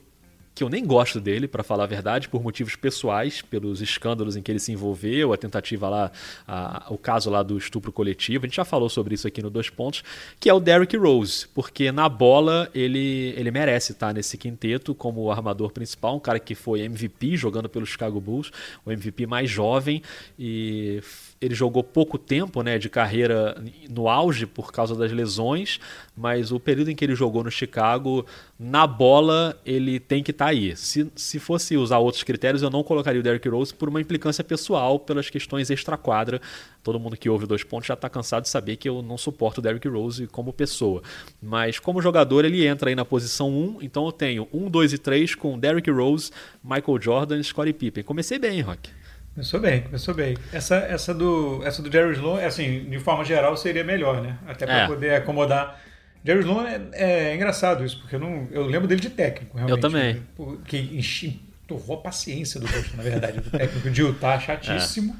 que 0.54 0.64
eu 0.64 0.68
nem 0.68 0.84
gosto 0.84 1.20
dele, 1.20 1.46
para 1.48 1.62
falar 1.62 1.84
a 1.84 1.86
verdade, 1.86 2.28
por 2.28 2.42
motivos 2.42 2.76
pessoais, 2.76 3.40
pelos 3.40 3.80
escândalos 3.80 4.36
em 4.36 4.42
que 4.42 4.50
ele 4.50 4.58
se 4.58 4.72
envolveu, 4.72 5.32
a 5.32 5.36
tentativa 5.36 5.88
lá, 5.88 6.12
a, 6.46 6.86
o 6.90 6.98
caso 6.98 7.30
lá 7.30 7.42
do 7.42 7.56
estupro 7.56 7.92
coletivo. 7.92 8.44
A 8.44 8.48
gente 8.48 8.56
já 8.56 8.64
falou 8.64 8.88
sobre 8.88 9.14
isso 9.14 9.26
aqui 9.26 9.42
no 9.42 9.48
Dois 9.48 9.70
Pontos, 9.70 10.02
que 10.38 10.50
é 10.50 10.54
o 10.54 10.60
Derrick 10.60 10.96
Rose, 10.96 11.46
porque 11.54 11.90
na 11.92 12.08
bola 12.08 12.68
ele, 12.74 13.32
ele 13.36 13.50
merece 13.50 13.92
estar 13.92 14.12
nesse 14.12 14.36
quinteto 14.36 14.94
como 14.94 15.30
armador 15.30 15.72
principal, 15.72 16.16
um 16.16 16.20
cara 16.20 16.38
que 16.38 16.54
foi 16.54 16.80
MVP 16.80 17.36
jogando 17.36 17.68
pelo 17.68 17.86
Chicago 17.86 18.20
Bulls, 18.20 18.50
o 18.84 18.90
MVP 18.92 19.26
mais 19.26 19.48
jovem 19.48 20.02
e 20.38 21.00
ele 21.40 21.54
jogou 21.54 21.82
pouco 21.82 22.18
tempo 22.18 22.62
né, 22.62 22.76
de 22.78 22.90
carreira 22.90 23.56
no 23.88 24.08
auge 24.08 24.44
por 24.44 24.70
causa 24.70 24.94
das 24.94 25.10
lesões, 25.10 25.80
mas 26.14 26.52
o 26.52 26.60
período 26.60 26.90
em 26.90 26.94
que 26.94 27.02
ele 27.02 27.14
jogou 27.14 27.42
no 27.42 27.50
Chicago, 27.50 28.26
na 28.58 28.86
bola, 28.86 29.58
ele 29.64 29.98
tem 29.98 30.22
que 30.22 30.32
estar 30.32 30.44
tá 30.44 30.50
aí. 30.50 30.76
Se, 30.76 31.10
se 31.16 31.38
fosse 31.38 31.78
usar 31.78 31.96
outros 31.96 32.22
critérios, 32.22 32.62
eu 32.62 32.68
não 32.68 32.82
colocaria 32.82 33.20
o 33.20 33.22
Derrick 33.22 33.48
Rose 33.48 33.72
por 33.72 33.88
uma 33.88 34.02
implicância 34.02 34.44
pessoal, 34.44 34.98
pelas 34.98 35.30
questões 35.30 35.70
extra-quadra. 35.70 36.42
Todo 36.82 37.00
mundo 37.00 37.16
que 37.16 37.30
ouve 37.30 37.46
dois 37.46 37.64
pontos 37.64 37.86
já 37.86 37.94
está 37.94 38.10
cansado 38.10 38.42
de 38.42 38.50
saber 38.50 38.76
que 38.76 38.88
eu 38.88 39.00
não 39.00 39.16
suporto 39.16 39.58
o 39.58 39.62
Derrick 39.62 39.88
Rose 39.88 40.26
como 40.26 40.52
pessoa. 40.52 41.02
Mas 41.40 41.78
como 41.78 42.02
jogador, 42.02 42.44
ele 42.44 42.66
entra 42.66 42.90
aí 42.90 42.94
na 42.94 43.04
posição 43.04 43.50
1, 43.50 43.78
então 43.80 44.04
eu 44.04 44.12
tenho 44.12 44.46
1, 44.52 44.68
2 44.68 44.92
e 44.92 44.98
3 44.98 45.34
com 45.36 45.58
Derrick 45.58 45.90
Rose, 45.90 46.30
Michael 46.62 47.00
Jordan 47.00 47.38
e 47.38 47.44
Scottie 47.44 47.72
Pippen. 47.72 48.04
Comecei 48.04 48.38
bem, 48.38 48.60
Rock. 48.60 48.99
Começou 49.34 49.60
bem, 49.60 49.82
começou 49.82 50.14
bem. 50.14 50.36
Essa, 50.52 50.76
essa, 50.76 51.14
do, 51.14 51.62
essa 51.64 51.80
do 51.80 51.90
Jerry 51.90 52.12
Sloan, 52.14 52.44
assim, 52.44 52.84
de 52.90 52.98
forma 52.98 53.24
geral, 53.24 53.56
seria 53.56 53.84
melhor, 53.84 54.20
né? 54.20 54.36
Até 54.46 54.66
para 54.66 54.80
é. 54.80 54.86
poder 54.86 55.14
acomodar. 55.14 55.80
Jerry 56.24 56.40
Sloan 56.40 56.68
é, 56.68 56.80
é, 56.92 57.34
engraçado 57.34 57.84
isso, 57.84 58.00
porque 58.00 58.16
eu, 58.16 58.20
não, 58.20 58.48
eu 58.50 58.66
lembro 58.66 58.88
dele 58.88 59.00
de 59.00 59.08
técnico, 59.08 59.56
realmente. 59.56 59.76
Eu 59.76 59.80
também. 59.80 60.22
Que 60.66 60.78
enchi, 60.78 61.40
torrou 61.66 61.98
a 61.98 62.00
paciência 62.02 62.58
do 62.58 62.66
Houston, 62.66 62.96
na 62.96 63.02
verdade. 63.02 63.40
do 63.40 63.50
técnico 63.50 63.88
de 63.88 64.02
Utah, 64.02 64.38
chatíssimo. 64.38 65.16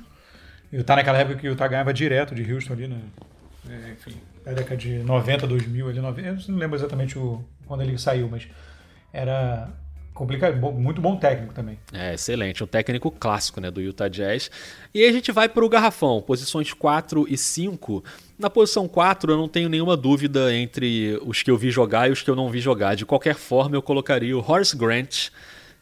É. 0.73 0.77
Utah 0.77 0.97
naquela 0.97 1.19
época 1.19 1.39
que 1.39 1.49
o 1.49 1.53
Utah 1.53 1.69
ganhava 1.69 1.95
direto 1.95 2.35
de 2.35 2.53
Houston 2.53 2.73
ali, 2.73 2.89
né? 2.89 3.01
É, 3.69 3.93
enfim, 3.93 4.17
na 4.45 4.53
década 4.53 4.77
de 4.77 4.99
90, 4.99 5.47
2000, 5.47 5.89
ali, 5.89 6.01
90, 6.01 6.29
eu 6.29 6.37
não 6.49 6.59
lembro 6.59 6.77
exatamente 6.77 7.19
o, 7.19 7.45
quando 7.67 7.83
ele 7.83 7.97
saiu, 7.97 8.29
mas 8.29 8.49
era 9.13 9.69
complicado, 10.21 10.55
muito 10.73 11.01
bom 11.01 11.17
técnico 11.17 11.55
também. 11.55 11.79
É, 11.95 12.13
excelente, 12.13 12.63
um 12.63 12.67
técnico 12.67 13.11
clássico 13.11 13.59
né, 13.59 13.71
do 13.71 13.81
Utah 13.81 14.07
Jazz. 14.07 14.51
E 14.93 15.03
aí 15.03 15.09
a 15.09 15.13
gente 15.13 15.33
vai 15.33 15.49
para 15.49 15.65
o 15.65 15.69
garrafão, 15.69 16.21
posições 16.21 16.75
4 16.75 17.25
e 17.27 17.39
5. 17.39 18.05
Na 18.39 18.51
posição 18.51 18.87
4 18.87 19.33
eu 19.33 19.39
não 19.39 19.49
tenho 19.49 19.71
nenhuma 19.71 19.97
dúvida 19.97 20.55
entre 20.55 21.19
os 21.25 21.43
que 21.43 21.51
eu 21.51 21.57
vi 21.57 21.71
jogar 21.71 22.11
e 22.11 22.13
os 22.13 22.21
que 22.21 22.29
eu 22.29 22.37
não 22.37 22.51
vi 22.51 22.61
jogar. 22.61 22.97
De 22.97 23.07
qualquer 23.07 23.35
forma 23.35 23.77
eu 23.77 23.81
colocaria 23.81 24.37
o 24.37 24.45
Horace 24.47 24.77
Grant, 24.77 25.31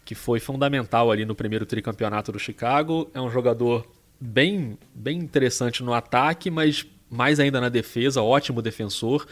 que 0.04 0.14
foi 0.14 0.38
fundamental 0.38 1.10
ali 1.10 1.24
no 1.24 1.34
primeiro 1.34 1.66
tricampeonato 1.66 2.30
do 2.30 2.38
Chicago. 2.38 3.10
É 3.12 3.20
um 3.20 3.30
jogador 3.30 3.90
bem, 4.20 4.78
bem 4.94 5.18
interessante 5.18 5.82
no 5.82 5.92
ataque, 5.92 6.48
mas 6.48 6.86
mais 7.10 7.40
ainda 7.40 7.60
na 7.60 7.68
defesa, 7.68 8.22
ótimo 8.22 8.62
defensor 8.62 9.26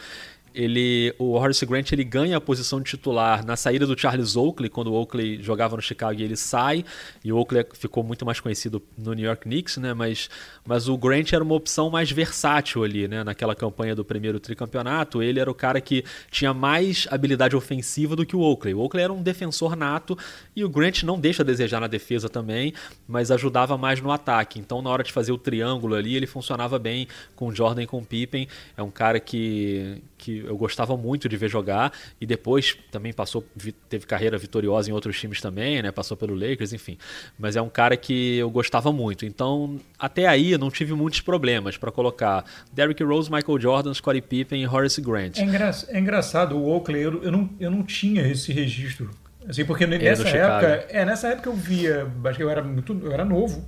ele, 0.57 1.13
o 1.19 1.33
Horace 1.33 1.63
Grant 1.67 1.91
ele 1.91 2.03
ganha 2.03 2.35
a 2.35 2.41
posição 2.41 2.81
de 2.81 2.89
titular 2.89 3.45
na 3.45 3.55
saída 3.55 3.85
do 3.85 3.97
Charles 3.97 4.35
Oakley, 4.35 4.69
quando 4.69 4.87
o 4.87 4.95
Oakley 4.95 5.41
jogava 5.41 5.75
no 5.75 5.81
Chicago 5.83 6.19
e 6.19 6.23
ele 6.23 6.35
sai, 6.35 6.83
e 7.23 7.31
o 7.31 7.37
Oakley 7.37 7.63
ficou 7.73 8.03
muito 8.03 8.25
mais 8.25 8.39
conhecido 8.39 8.81
no 8.97 9.13
New 9.13 9.23
York 9.23 9.43
Knicks, 9.43 9.77
né? 9.77 9.93
mas, 9.93 10.31
mas 10.65 10.89
o 10.89 10.97
Grant 10.97 11.31
era 11.31 11.43
uma 11.43 11.53
opção 11.53 11.91
mais 11.91 12.09
versátil 12.09 12.83
ali, 12.83 13.07
né? 13.07 13.23
naquela 13.23 13.53
campanha 13.53 13.93
do 13.93 14.03
primeiro 14.03 14.39
tricampeonato, 14.39 15.21
ele 15.21 15.39
era 15.39 15.49
o 15.49 15.53
cara 15.53 15.79
que 15.79 16.03
tinha 16.31 16.55
mais 16.55 17.07
habilidade 17.11 17.55
ofensiva 17.55 18.15
do 18.15 18.25
que 18.25 18.35
o 18.35 18.39
Oakley. 18.39 18.73
O 18.73 18.79
Oakley 18.79 19.03
era 19.03 19.13
um 19.13 19.21
defensor 19.21 19.75
nato 19.75 20.17
e 20.55 20.63
o 20.63 20.69
Grant 20.69 21.03
não 21.03 21.19
deixa 21.19 21.43
a 21.43 21.45
desejar 21.45 21.79
na 21.79 21.87
defesa 21.87 22.27
também, 22.27 22.73
mas 23.07 23.29
ajudava 23.29 23.77
mais 23.77 24.01
no 24.01 24.11
ataque. 24.11 24.59
Então, 24.59 24.81
na 24.81 24.89
hora 24.89 25.03
de 25.03 25.13
fazer 25.13 25.31
o 25.31 25.37
triângulo 25.37 25.93
ali, 25.93 26.15
ele 26.15 26.25
funcionava 26.25 26.79
bem 26.79 27.07
com 27.35 27.47
o 27.47 27.55
Jordan 27.55 27.83
e 27.83 27.87
com 27.87 27.99
o 27.99 28.05
Pippen. 28.05 28.47
É 28.75 28.81
um 28.81 28.89
cara 28.89 29.19
que, 29.19 30.01
que 30.17 30.46
eu 30.47 30.57
gostava 30.57 30.97
muito 30.97 31.27
de 31.27 31.37
ver 31.37 31.49
jogar 31.49 31.91
e 32.19 32.25
depois 32.25 32.77
também 32.91 33.13
passou 33.13 33.43
teve 33.89 34.05
carreira 34.05 34.37
vitoriosa 34.37 34.89
em 34.89 34.93
outros 34.93 35.19
times 35.19 35.41
também, 35.41 35.81
né? 35.81 35.91
Passou 35.91 36.15
pelo 36.17 36.33
Lakers, 36.33 36.73
enfim. 36.73 36.97
Mas 37.37 37.55
é 37.55 37.61
um 37.61 37.69
cara 37.69 37.95
que 37.95 38.37
eu 38.37 38.49
gostava 38.49 38.91
muito. 38.91 39.25
Então, 39.25 39.79
até 39.99 40.27
aí 40.27 40.51
eu 40.51 40.59
não 40.59 40.71
tive 40.71 40.93
muitos 40.93 41.21
problemas 41.21 41.77
para 41.77 41.91
colocar 41.91 42.45
Derrick 42.71 43.03
Rose, 43.03 43.31
Michael 43.31 43.59
Jordan, 43.59 43.93
Scottie 43.93 44.21
Pippen 44.21 44.61
e 44.61 44.67
Horace 44.67 45.01
Grant. 45.01 45.37
É, 45.37 45.43
engra 45.43 45.71
é 45.89 45.99
engraçado, 45.99 46.57
o 46.57 46.69
Oakley, 46.69 47.01
eu, 47.01 47.23
eu, 47.23 47.31
não, 47.31 47.49
eu 47.59 47.69
não 47.69 47.83
tinha 47.83 48.25
esse 48.27 48.51
registro. 48.51 49.11
Assim, 49.47 49.63
porque 49.63 49.85
nessa 49.85 50.27
época, 50.27 50.87
é, 50.89 51.05
nessa 51.05 51.27
época 51.29 51.49
eu 51.49 51.53
via, 51.53 52.07
acho 52.25 52.37
que 52.37 52.43
eu 52.43 52.49
era 52.49 52.61
muito, 52.63 52.99
eu 53.03 53.11
era 53.11 53.23
novo. 53.23 53.67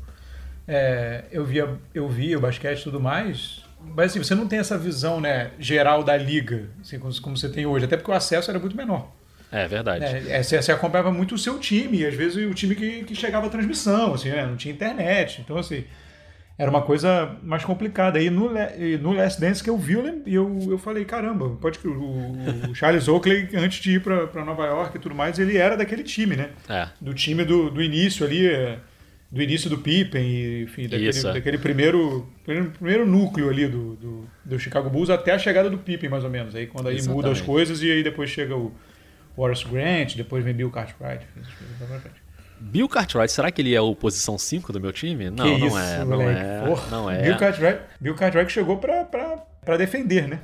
É, 0.68 1.24
eu 1.32 1.46
via, 1.46 1.78
eu 1.94 2.08
via 2.08 2.38
o 2.38 2.42
basquete 2.42 2.82
e 2.82 2.84
tudo 2.84 3.00
mais 3.00 3.69
mas 3.82 4.12
assim, 4.12 4.20
você 4.20 4.36
não 4.36 4.48
tem 4.48 4.60
essa 4.60 4.78
visão 4.78 5.20
né, 5.20 5.52
geral 5.60 6.04
da 6.04 6.16
liga, 6.16 6.70
assim, 6.82 7.00
como, 7.00 7.22
como, 7.22 7.38
você 7.38 7.50
tem 7.50 7.66
hoje, 7.66 7.86
até 7.86 7.98
porque 7.98 8.12
o 8.12 8.14
acesso 8.14 8.50
era 8.52 8.60
muito 8.60 8.76
menor. 8.76 9.12
É 9.52 9.68
verdade. 9.68 10.06
É, 10.06 10.44
você, 10.44 10.62
você 10.62 10.72
acompanhava 10.72 11.12
muito 11.12 11.36
o 11.36 11.38
seu 11.38 11.58
time, 11.60 12.00
e 12.00 12.06
às 12.06 12.14
vezes 12.14 12.50
o 12.50 12.54
time 12.54 12.76
que, 12.76 13.04
que 13.04 13.16
chegava 13.16 13.48
à 13.48 13.50
transmissão, 13.50 14.14
assim, 14.14 14.30
né, 14.30 14.46
não 14.46 14.56
tinha 14.56 14.74
internet. 14.74 15.42
Então, 15.42 15.58
assim, 15.58 15.86
era 16.60 16.70
uma 16.70 16.82
coisa 16.82 17.38
mais 17.42 17.64
complicada. 17.64 18.22
E 18.22 18.30
no, 18.30 18.52
no 19.02 19.14
Last 19.14 19.40
Dance 19.40 19.64
que 19.64 19.70
eu 19.70 19.78
vi, 19.78 19.94
eu, 19.94 20.22
eu, 20.28 20.68
eu 20.72 20.78
falei, 20.78 21.06
caramba, 21.06 21.50
pode 21.52 21.80
que 21.80 21.88
o, 21.88 22.36
o 22.70 22.76
Charles 22.76 23.08
Oakley, 23.08 23.48
antes 23.56 23.82
de 23.82 23.96
ir 23.96 24.02
para 24.02 24.44
Nova 24.44 24.66
York 24.66 24.98
e 24.98 25.00
tudo 25.00 25.16
mais, 25.16 25.40
ele 25.40 25.58
era 25.58 25.78
daquele 25.78 26.04
time, 26.04 26.36
né? 26.36 26.50
É. 26.68 26.90
Do 27.00 27.14
time 27.14 27.46
do, 27.46 27.72
do 27.72 27.82
início 27.82 28.26
ali. 28.26 28.46
Do 29.32 29.44
início 29.44 29.70
do 29.70 29.78
Pippen, 29.78 30.24
e, 30.24 30.64
enfim, 30.64 30.84
daquele, 30.84 31.10
Isso, 31.10 31.28
é. 31.28 31.34
daquele 31.34 31.58
primeiro, 31.60 32.28
primeiro 32.44 33.06
núcleo 33.06 33.48
ali 33.48 33.68
do, 33.68 33.96
do, 33.96 34.30
do, 34.44 34.60
Chicago 34.60 34.90
Bulls 34.90 35.12
até 35.12 35.34
a 35.34 35.38
chegada 35.38 35.70
do 35.70 35.78
Pippen, 35.78 36.10
mais 36.10 36.24
ou 36.24 36.32
menos. 36.32 36.56
Aí 36.56 36.66
quando 36.66 36.88
aí 36.88 36.96
Exatamente. 36.96 37.26
muda 37.26 37.32
as 37.32 37.40
coisas 37.40 37.84
e 37.84 37.92
aí 37.92 38.02
depois 38.02 38.32
chega 38.32 38.56
o 38.56 38.74
Horace 39.38 39.66
Grant, 39.66 40.16
depois 40.16 40.44
vem 40.44 40.54
Bill 40.54 40.72
Cartwright. 40.72 41.28
Bill 42.60 42.90
Cartwright, 42.90 43.32
será 43.32 43.52
que 43.52 43.62
ele 43.62 43.74
é 43.74 43.80
o 43.80 43.96
posição 43.96 44.38
5 44.38 44.74
do 44.74 44.82
meu 44.82 44.92
time? 44.92 45.30
Não, 45.30 45.58
não, 45.58 45.80
é, 45.80 46.06
não, 46.06 46.22
é, 46.22 46.64
não 46.90 47.10
é. 47.10 47.22
Bill 47.22 47.38
Cartwright, 47.38 47.82
Bill 48.02 48.16
Cartwright 48.16 48.52
chegou 48.52 48.78
para 49.64 49.78
defender, 49.78 50.28
né? 50.28 50.42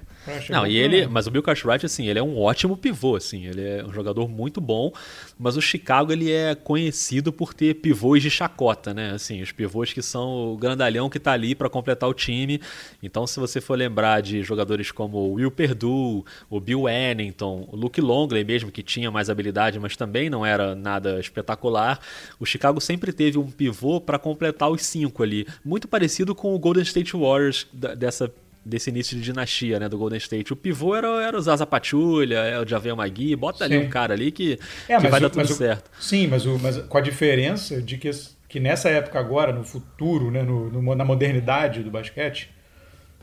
Não, 0.50 0.66
e 0.66 0.76
ele, 0.76 1.06
mas 1.08 1.28
o 1.28 1.32
Bill 1.32 1.44
Cartwright 1.44 1.86
assim, 1.86 2.08
ele 2.08 2.18
é 2.18 2.24
um 2.24 2.38
ótimo 2.40 2.76
pivô, 2.76 3.16
assim, 3.16 3.46
ele 3.46 3.62
é 3.62 3.86
um 3.86 3.94
jogador 3.94 4.28
muito 4.28 4.60
bom, 4.60 4.92
mas 5.38 5.56
o 5.56 5.62
Chicago 5.62 6.12
ele 6.12 6.32
é 6.32 6.56
conhecido 6.56 7.32
por 7.32 7.54
ter 7.54 7.76
pivôs 7.76 8.24
de 8.24 8.30
chacota, 8.32 8.94
né? 8.94 9.12
Assim, 9.12 9.42
os 9.42 9.52
pivôs 9.52 9.94
que 9.94 10.02
são 10.02 10.54
o 10.54 10.58
grandalhão 10.58 11.10
que 11.10 11.20
tá 11.20 11.32
ali 11.32 11.54
para 11.54 11.70
completar 11.70 12.10
o 12.10 12.14
time. 12.14 12.60
Então, 13.04 13.28
se 13.28 13.40
você 13.40 13.62
for 13.62 13.78
lembrar 13.78 14.22
de 14.22 14.42
jogadores 14.42 14.92
como 14.92 15.18
o 15.18 15.34
Will 15.34 15.52
Perdue, 15.52 16.24
o 16.50 16.60
Bill 16.60 16.88
Annington, 16.88 17.68
o 17.72 17.76
Luke 17.76 18.02
Longley 18.02 18.44
mesmo 18.44 18.72
que 18.72 18.82
tinha 18.82 19.12
mais 19.12 19.30
habilidade, 19.30 19.80
mas 19.80 19.96
também 19.96 20.30
não 20.30 20.44
era 20.46 20.74
nada 20.74 21.20
espetacular, 21.20 22.00
o 22.40 22.46
Chicago 22.46 22.82
sempre 22.82 23.14
teve 23.14 23.38
um 23.38 23.52
pivô 23.52 24.02
para 24.02 24.18
completar 24.18 24.72
os 24.72 24.84
cinco 24.84 25.22
ali, 25.22 25.48
muito 25.64 25.88
parecido 25.88 26.34
com 26.34 26.56
o 26.56 26.60
Golden 26.60 26.84
State 26.84 27.16
Warriors 27.16 27.68
dessa 27.72 28.32
desse 28.66 28.90
início 28.90 29.16
de 29.16 29.22
dinastia, 29.22 29.80
né, 29.80 29.88
do 29.88 29.98
Golden 29.98 30.18
State. 30.18 30.52
O 30.52 30.56
pivô 30.56 30.96
era, 30.96 31.08
era 31.24 31.38
o 31.38 31.42
Zaza 31.42 31.66
Pachulia, 31.66 32.40
é 32.40 32.60
o 32.60 32.68
Javel 32.68 32.96
Magui, 32.96 33.36
bota 33.36 33.60
sim. 33.60 33.64
ali 33.66 33.78
um 33.78 33.90
cara 33.90 34.14
ali 34.14 34.32
que, 34.32 34.60
é, 34.90 34.98
que 34.98 35.08
vai 35.08 35.20
o, 35.20 35.24
dar 35.24 35.30
tudo 35.30 35.48
certo. 35.48 35.88
O, 35.88 36.04
sim, 36.04 36.28
mas, 36.28 36.46
o, 36.46 36.58
mas 36.58 36.78
com 36.78 36.98
a 36.98 37.02
diferença 37.02 37.80
de 37.82 37.98
que, 37.98 38.10
que 38.50 38.60
nessa 38.60 38.90
época 38.90 39.20
agora, 39.20 39.54
no 39.54 39.64
futuro, 39.64 40.32
né, 40.32 40.42
no, 40.42 40.72
no 40.72 40.96
na 40.96 41.06
modernidade 41.06 41.84
do 41.84 41.92
basquete, 41.92 42.50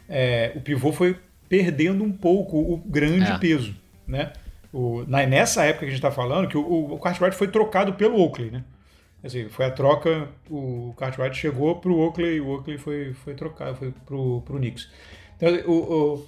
é, 0.08 0.52
o 0.54 0.60
pivô 0.60 0.92
foi 0.92 1.16
perdendo 1.48 2.04
um 2.04 2.12
pouco 2.12 2.58
o 2.58 2.78
grande 2.78 3.30
é. 3.30 3.38
peso, 3.38 3.74
né? 4.06 4.32
O, 4.72 5.04
na, 5.06 5.26
nessa 5.26 5.64
época 5.64 5.80
que 5.80 5.86
a 5.86 5.88
gente 5.90 5.98
está 5.98 6.10
falando, 6.10 6.48
que 6.48 6.56
o, 6.56 6.92
o 6.92 6.98
Cartwright 6.98 7.36
foi 7.36 7.48
trocado 7.48 7.92
pelo 7.94 8.18
Oakley, 8.18 8.50
né? 8.50 8.64
Assim, 9.22 9.48
foi 9.48 9.66
a 9.66 9.70
troca, 9.70 10.28
o 10.50 10.94
Cartwright 10.96 11.36
chegou 11.36 11.76
para 11.76 11.90
o 11.90 12.00
Oakley, 12.00 12.40
o 12.40 12.48
Oakley 12.48 12.76
foi, 12.76 13.12
foi 13.12 13.34
trocado, 13.34 13.76
foi 13.76 13.92
para 14.04 14.16
o 14.16 14.42
Knicks. 14.42 14.88
Então, 15.42 15.72
o, 15.72 15.72
o 15.72 16.26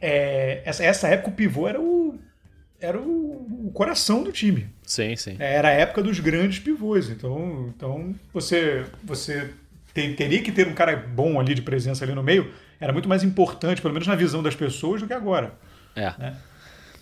é, 0.00 0.60
essa, 0.64 0.84
essa 0.84 1.08
época 1.08 1.30
o 1.30 1.32
pivô 1.32 1.68
era 1.68 1.80
o, 1.80 2.18
era 2.80 2.98
o, 2.98 3.66
o, 3.66 3.70
coração 3.72 4.22
do 4.22 4.32
time. 4.32 4.68
Sim, 4.82 5.14
sim. 5.16 5.36
É, 5.38 5.54
era 5.54 5.68
a 5.68 5.72
época 5.72 6.02
dos 6.02 6.18
grandes 6.18 6.58
pivôs. 6.58 7.08
Então, 7.08 7.72
então 7.74 8.14
você, 8.32 8.84
você 9.02 9.50
tem, 9.94 10.14
teria 10.14 10.42
que 10.42 10.52
ter 10.52 10.66
um 10.66 10.74
cara 10.74 10.96
bom 10.96 11.38
ali 11.40 11.54
de 11.54 11.62
presença 11.62 12.04
ali 12.04 12.12
no 12.12 12.22
meio. 12.22 12.52
Era 12.80 12.92
muito 12.92 13.08
mais 13.08 13.22
importante, 13.22 13.80
pelo 13.80 13.94
menos 13.94 14.06
na 14.06 14.14
visão 14.14 14.42
das 14.42 14.54
pessoas, 14.54 15.00
do 15.00 15.06
que 15.06 15.14
agora. 15.14 15.54
É. 15.94 16.12
Né? 16.18 16.36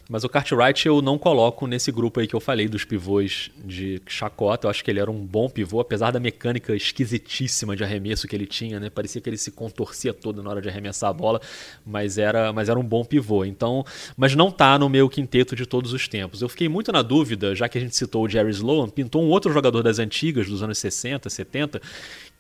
Mas 0.09 0.23
o 0.23 0.29
Cartwright 0.29 0.87
eu 0.87 1.01
não 1.01 1.17
coloco 1.17 1.67
nesse 1.67 1.91
grupo 1.91 2.21
aí 2.21 2.27
que 2.27 2.35
eu 2.35 2.41
falei 2.41 2.69
dos 2.69 2.85
pivôs 2.85 3.51
de 3.65 4.03
chacota. 4.07 4.67
Eu 4.67 4.71
acho 4.71 4.85
que 4.85 4.91
ele 4.91 5.01
era 5.01 5.11
um 5.11 5.25
bom 5.25 5.49
pivô, 5.49 5.81
apesar 5.81 6.11
da 6.11 6.21
mecânica 6.21 6.75
esquisitíssima 6.77 7.75
de 7.75 7.83
arremesso 7.83 8.29
que 8.29 8.37
ele 8.37 8.47
tinha, 8.47 8.79
né? 8.79 8.91
Parecia 8.91 9.21
que 9.21 9.29
ele 9.29 9.39
se 9.39 9.51
contorcia 9.51 10.13
todo 10.13 10.43
na 10.43 10.51
hora 10.51 10.61
de 10.61 10.69
arremessar 10.69 11.09
a 11.09 11.13
bola, 11.13 11.41
mas 11.87 12.19
era, 12.19 12.53
mas 12.53 12.69
era 12.69 12.79
um 12.79 12.85
bom 12.85 13.05
pivô. 13.05 13.45
Então, 13.45 13.85
mas 14.17 14.35
não 14.35 14.51
tá 14.51 14.79
no 14.79 14.89
meu 14.89 15.09
quinteto 15.09 15.57
de 15.57 15.65
todos 15.65 15.93
os 15.93 16.07
tempos. 16.07 16.43
Eu 16.43 16.49
fiquei 16.49 16.69
muito 16.69 16.93
na 16.93 17.01
dúvida, 17.01 17.55
já 17.55 17.69
que 17.69 17.79
a 17.79 17.81
gente 17.81 17.97
citou 17.97 18.25
o 18.25 18.29
Jerry 18.29 18.51
Sloan, 18.51 18.89
pintou 18.89 19.23
um 19.23 19.29
outro 19.29 19.53
jogador 19.53 19.83
das 19.83 19.99
antigas, 19.99 20.47
dos 20.49 20.63
anos 20.63 20.79
60, 20.79 21.31
70, 21.31 21.81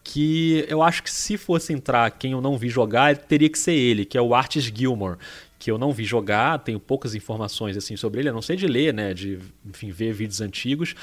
que 0.02 0.66
eu 0.68 0.82
acho 0.82 1.02
que 1.02 1.10
se 1.10 1.38
fosse 1.38 1.72
entrar 1.72 2.10
quem 2.10 2.32
eu 2.32 2.40
não 2.42 2.58
vi 2.58 2.68
jogar, 2.68 3.16
teria 3.16 3.48
que 3.48 3.58
ser 3.58 3.72
ele, 3.72 4.04
que 4.04 4.18
é 4.18 4.20
o 4.20 4.34
Artis 4.34 4.64
Gilmore, 4.64 5.16
que 5.64 5.70
eu 5.70 5.78
não 5.78 5.92
vi 5.92 6.04
jogar, 6.04 6.58
tenho 6.58 6.78
poucas 6.78 7.14
informações 7.14 7.74
assim 7.74 7.96
sobre 7.96 8.20
ele, 8.20 8.28
a 8.28 8.32
não 8.34 8.42
sei 8.42 8.54
de 8.54 8.66
ler, 8.66 8.92
né, 8.92 9.14
de 9.14 9.38
enfim, 9.64 9.90
ver 9.90 10.12
vídeos 10.12 10.42
antigos, 10.42 10.94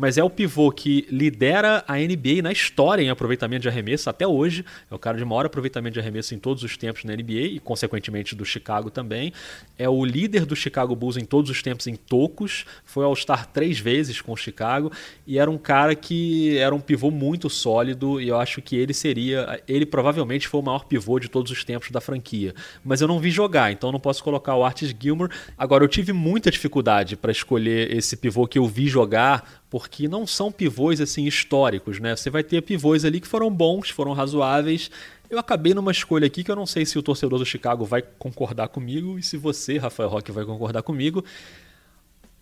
mas 0.00 0.16
é 0.16 0.24
o 0.24 0.30
pivô 0.30 0.72
que 0.72 1.06
lidera 1.10 1.84
a 1.86 1.98
NBA 1.98 2.40
na 2.42 2.50
história 2.50 3.02
em 3.02 3.10
aproveitamento 3.10 3.60
de 3.60 3.68
arremesso 3.68 4.08
até 4.08 4.26
hoje, 4.26 4.64
é 4.90 4.94
o 4.94 4.98
cara 4.98 5.18
de 5.18 5.24
maior 5.26 5.44
aproveitamento 5.44 5.92
de 5.92 6.00
arremesso 6.00 6.34
em 6.34 6.38
todos 6.38 6.62
os 6.62 6.74
tempos 6.74 7.04
na 7.04 7.14
NBA 7.14 7.32
e 7.32 7.60
consequentemente 7.60 8.34
do 8.34 8.42
Chicago 8.42 8.90
também, 8.90 9.30
é 9.78 9.86
o 9.90 10.02
líder 10.02 10.46
do 10.46 10.56
Chicago 10.56 10.96
Bulls 10.96 11.18
em 11.18 11.24
todos 11.26 11.50
os 11.50 11.62
tempos 11.62 11.86
em 11.86 11.96
tocos, 11.96 12.64
foi 12.82 13.04
All-Star 13.04 13.44
três 13.44 13.78
vezes 13.78 14.22
com 14.22 14.32
o 14.32 14.36
Chicago. 14.36 14.90
E 15.26 15.38
era 15.38 15.50
um 15.50 15.58
cara 15.58 15.94
que 15.94 16.56
era 16.56 16.74
um 16.74 16.80
pivô 16.80 17.10
muito 17.10 17.50
sólido 17.50 18.18
e 18.22 18.28
eu 18.28 18.38
acho 18.38 18.62
que 18.62 18.76
ele 18.76 18.94
seria, 18.94 19.62
ele 19.68 19.84
provavelmente 19.84 20.48
foi 20.48 20.60
o 20.60 20.62
maior 20.62 20.86
pivô 20.86 21.20
de 21.20 21.28
todos 21.28 21.52
os 21.52 21.62
tempos 21.62 21.90
da 21.90 22.00
franquia, 22.00 22.54
mas 22.82 23.02
eu 23.02 23.08
não 23.08 23.20
vi 23.20 23.30
jogar, 23.30 23.70
então 23.70 23.92
não 23.92 24.00
posso 24.00 24.24
colocar 24.24 24.56
o 24.56 24.64
Artis 24.64 24.94
Gilmore. 24.98 25.30
Agora, 25.58 25.84
eu 25.84 25.88
tive 25.88 26.14
muita 26.14 26.50
dificuldade 26.50 27.16
para 27.16 27.30
escolher 27.30 27.94
esse 27.94 28.16
pivô 28.16 28.46
que 28.46 28.58
eu 28.58 28.66
vi 28.66 28.88
jogar, 28.88 29.59
porque 29.70 30.08
não 30.08 30.26
são 30.26 30.50
pivôs 30.50 31.00
assim 31.00 31.24
históricos, 31.24 32.00
né? 32.00 32.16
Você 32.16 32.28
vai 32.28 32.42
ter 32.42 32.60
pivôs 32.60 33.04
ali 33.04 33.20
que 33.20 33.28
foram 33.28 33.48
bons, 33.48 33.88
foram 33.88 34.12
razoáveis. 34.12 34.90
Eu 35.30 35.38
acabei 35.38 35.72
numa 35.72 35.92
escolha 35.92 36.26
aqui 36.26 36.42
que 36.42 36.50
eu 36.50 36.56
não 36.56 36.66
sei 36.66 36.84
se 36.84 36.98
o 36.98 37.02
torcedor 37.02 37.38
do 37.38 37.46
Chicago 37.46 37.84
vai 37.84 38.02
concordar 38.18 38.66
comigo 38.68 39.16
e 39.16 39.22
se 39.22 39.36
você, 39.36 39.78
Rafael 39.78 40.08
Roque, 40.08 40.32
vai 40.32 40.44
concordar 40.44 40.82
comigo. 40.82 41.24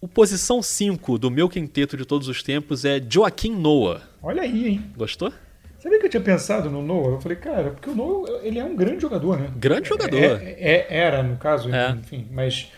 O 0.01 0.09
posição 0.09 0.63
5 0.63 1.19
do 1.19 1.31
meu 1.31 1.49
quinteto 1.49 1.97
de 1.97 2.07
todos 2.07 2.29
os 2.29 2.43
tempos 2.43 2.85
é 2.87 2.99
Joaquim 3.07 3.55
Noah. 3.55 4.01
Olha 4.23 4.43
aí, 4.43 4.69
hein? 4.69 4.85
Gostou? 4.97 5.31
Sabia 5.79 6.01
que 6.01 6.07
eu 6.07 6.11
tinha 6.11 6.23
pensado 6.23 6.71
no 6.71 6.83
Noah? 6.83 7.17
Eu 7.17 7.21
falei, 7.21 7.37
cara, 7.37 7.71
porque 7.71 7.91
o 7.91 7.95
Noah, 7.95 8.41
ele 8.43 8.59
é 8.59 8.65
um 8.65 8.75
grande 8.75 9.03
jogador, 9.03 9.39
né? 9.39 9.53
Grande 9.57 9.89
jogador. 9.89 10.19
É, 10.19 10.57
é, 10.59 10.87
era, 10.89 11.23
no 11.23 11.37
caso, 11.37 11.73
é. 11.73 11.91
enfim. 11.91 12.27
Mas 12.31 12.73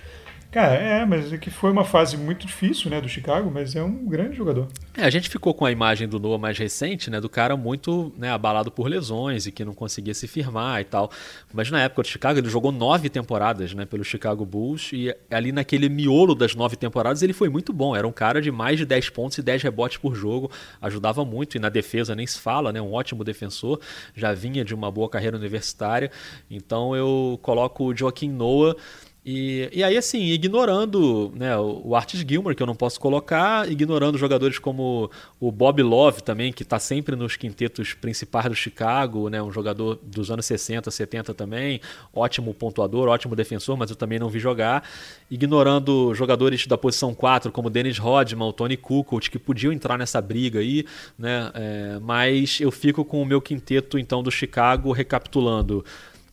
Cara, 0.50 0.74
é, 0.74 1.06
mas 1.06 1.32
é 1.32 1.38
que 1.38 1.48
foi 1.48 1.70
uma 1.70 1.84
fase 1.84 2.16
muito 2.16 2.44
difícil, 2.44 2.90
né, 2.90 3.00
do 3.00 3.08
Chicago, 3.08 3.48
mas 3.52 3.76
é 3.76 3.84
um 3.84 4.04
grande 4.04 4.36
jogador. 4.36 4.66
É, 4.96 5.04
a 5.04 5.10
gente 5.10 5.28
ficou 5.28 5.54
com 5.54 5.64
a 5.64 5.70
imagem 5.70 6.08
do 6.08 6.18
Noah 6.18 6.40
mais 6.40 6.58
recente, 6.58 7.08
né, 7.08 7.20
do 7.20 7.28
cara 7.28 7.56
muito 7.56 8.12
né, 8.18 8.32
abalado 8.32 8.68
por 8.68 8.88
lesões 8.88 9.46
e 9.46 9.52
que 9.52 9.64
não 9.64 9.72
conseguia 9.72 10.12
se 10.12 10.26
firmar 10.26 10.80
e 10.80 10.84
tal. 10.84 11.08
Mas 11.54 11.70
na 11.70 11.80
época 11.80 12.02
do 12.02 12.08
Chicago, 12.08 12.40
ele 12.40 12.48
jogou 12.48 12.72
nove 12.72 13.08
temporadas, 13.08 13.72
né, 13.74 13.86
pelo 13.86 14.02
Chicago 14.02 14.44
Bulls 14.44 14.90
e 14.92 15.14
ali 15.30 15.52
naquele 15.52 15.88
miolo 15.88 16.34
das 16.34 16.56
nove 16.56 16.74
temporadas 16.74 17.22
ele 17.22 17.32
foi 17.32 17.48
muito 17.48 17.72
bom. 17.72 17.94
Era 17.94 18.08
um 18.08 18.12
cara 18.12 18.42
de 18.42 18.50
mais 18.50 18.76
de 18.76 18.84
10 18.84 19.08
pontos 19.10 19.38
e 19.38 19.42
10 19.42 19.62
rebotes 19.62 19.98
por 19.98 20.16
jogo, 20.16 20.50
ajudava 20.82 21.24
muito 21.24 21.56
e 21.56 21.60
na 21.60 21.68
defesa 21.68 22.16
nem 22.16 22.26
se 22.26 22.40
fala, 22.40 22.72
né, 22.72 22.82
um 22.82 22.92
ótimo 22.92 23.22
defensor, 23.22 23.80
já 24.16 24.32
vinha 24.32 24.64
de 24.64 24.74
uma 24.74 24.90
boa 24.90 25.08
carreira 25.08 25.36
universitária. 25.36 26.10
Então 26.50 26.96
eu 26.96 27.38
coloco 27.40 27.84
o 27.84 27.96
Joaquim 27.96 28.28
Noah 28.28 28.74
e, 29.24 29.68
e 29.70 29.84
aí, 29.84 29.98
assim, 29.98 30.22
ignorando 30.28 31.30
né, 31.36 31.54
o 31.58 31.94
Artis 31.94 32.24
Gilmore, 32.26 32.54
que 32.54 32.62
eu 32.62 32.66
não 32.66 32.74
posso 32.74 32.98
colocar, 32.98 33.70
ignorando 33.70 34.16
jogadores 34.16 34.58
como 34.58 35.10
o 35.38 35.52
Bob 35.52 35.82
Love 35.82 36.22
também, 36.22 36.50
que 36.50 36.62
está 36.62 36.78
sempre 36.78 37.14
nos 37.14 37.36
quintetos 37.36 37.92
principais 37.92 38.46
do 38.46 38.54
Chicago, 38.54 39.28
né, 39.28 39.42
um 39.42 39.52
jogador 39.52 39.98
dos 40.02 40.30
anos 40.30 40.46
60, 40.46 40.90
70 40.90 41.34
também, 41.34 41.82
ótimo 42.14 42.54
pontuador, 42.54 43.08
ótimo 43.08 43.36
defensor, 43.36 43.76
mas 43.76 43.90
eu 43.90 43.96
também 43.96 44.18
não 44.18 44.30
vi 44.30 44.38
jogar. 44.38 44.88
Ignorando 45.30 46.14
jogadores 46.14 46.66
da 46.66 46.78
posição 46.78 47.14
4, 47.14 47.52
como 47.52 47.68
Dennis 47.68 47.98
Rodman, 47.98 48.48
o 48.48 48.54
Tony 48.54 48.78
Kukoc, 48.78 49.28
que 49.28 49.38
podiam 49.38 49.70
entrar 49.70 49.98
nessa 49.98 50.20
briga 50.22 50.60
aí, 50.60 50.86
né, 51.18 51.50
é, 51.54 51.98
mas 52.00 52.58
eu 52.58 52.70
fico 52.70 53.04
com 53.04 53.20
o 53.20 53.26
meu 53.26 53.42
quinteto, 53.42 53.98
então, 53.98 54.22
do 54.22 54.30
Chicago, 54.30 54.92
recapitulando. 54.92 55.84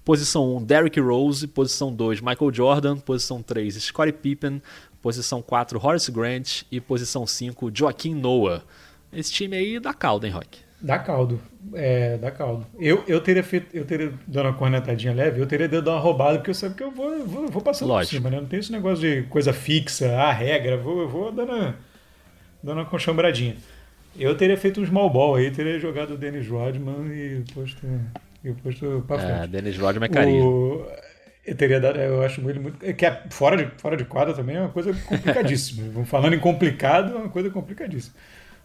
Posição 0.07 0.55
1, 0.55 0.63
Derrick 0.63 0.97
Rose. 1.01 1.45
Posição 1.45 1.93
2, 1.93 2.21
Michael 2.21 2.53
Jordan. 2.53 2.95
Posição 2.95 3.43
3, 3.43 3.75
Scottie 3.75 4.13
Pippen. 4.13 4.61
Posição 5.01 5.41
4, 5.41 5.85
Horace 5.85 6.09
Grant. 6.09 6.61
E 6.71 6.79
posição 6.79 7.27
5, 7.27 7.69
Joaquim 7.73 8.15
Noah. 8.15 8.63
Esse 9.11 9.33
time 9.33 9.57
aí 9.57 9.81
dá 9.81 9.93
caldo, 9.93 10.25
hein, 10.25 10.31
Rock? 10.31 10.59
Dá 10.79 10.97
caldo. 10.97 11.41
É, 11.73 12.17
dá 12.19 12.31
caldo. 12.31 12.65
Eu, 12.79 13.03
eu 13.05 13.19
teria 13.19 13.43
feito, 13.43 13.75
eu 13.75 13.83
teria 13.83 14.13
dado 14.25 14.45
uma 14.45 14.53
cornetadinha 14.53 15.13
leve, 15.13 15.41
eu 15.41 15.45
teria 15.45 15.67
dado 15.67 15.89
uma 15.89 15.99
roubada, 15.99 16.37
porque 16.37 16.51
eu 16.51 16.55
sei 16.55 16.69
que 16.69 16.83
eu 16.83 16.91
vou, 16.91 17.25
vou, 17.25 17.49
vou 17.49 17.61
passando 17.61 17.89
Lógico. 17.89 18.11
por 18.11 18.17
cima, 18.17 18.29
né? 18.29 18.39
Não 18.39 18.47
tem 18.47 18.59
esse 18.59 18.71
negócio 18.71 19.01
de 19.01 19.23
coisa 19.23 19.51
fixa, 19.51 20.15
a 20.15 20.31
regra, 20.31 20.75
eu 20.75 20.81
vou, 20.81 21.01
eu 21.01 21.09
vou 21.09 21.31
dando, 21.33 21.75
dando 22.63 22.77
uma 22.77 22.85
conchambradinha. 22.85 23.57
Eu 24.17 24.37
teria 24.37 24.55
feito 24.55 24.79
um 24.79 24.85
small 24.85 25.09
ball 25.09 25.35
aí, 25.35 25.51
teria 25.51 25.77
jogado 25.77 26.13
o 26.13 26.17
Dennis 26.17 26.47
Rodman 26.47 27.11
e 27.11 27.43
posto 27.53 27.85
e 28.49 28.53
posto 28.53 29.03
pra 29.07 29.19
frente. 29.19 29.43
É, 29.43 29.47
Dennis 29.47 29.77
Rodman 29.77 30.05
é 30.05 30.09
carinho. 30.09 30.45
O... 30.45 30.87
Eu 31.45 31.55
teria 31.55 31.79
dado, 31.79 31.97
eu 31.97 32.21
acho 32.23 32.41
ele 32.49 32.59
muito. 32.59 32.77
Que 32.93 33.05
é 33.05 33.23
fora 33.29 33.55
de, 33.55 33.71
fora 33.79 33.95
de 33.95 34.03
quadra 34.03 34.33
também 34.33 34.57
é 34.57 34.61
uma 34.61 34.69
coisa 34.69 34.93
complicadíssima. 34.93 36.03
Falando 36.05 36.33
em 36.33 36.39
complicado, 36.39 37.13
é 37.13 37.15
uma 37.15 37.29
coisa 37.29 37.49
complicadíssima. 37.49 38.13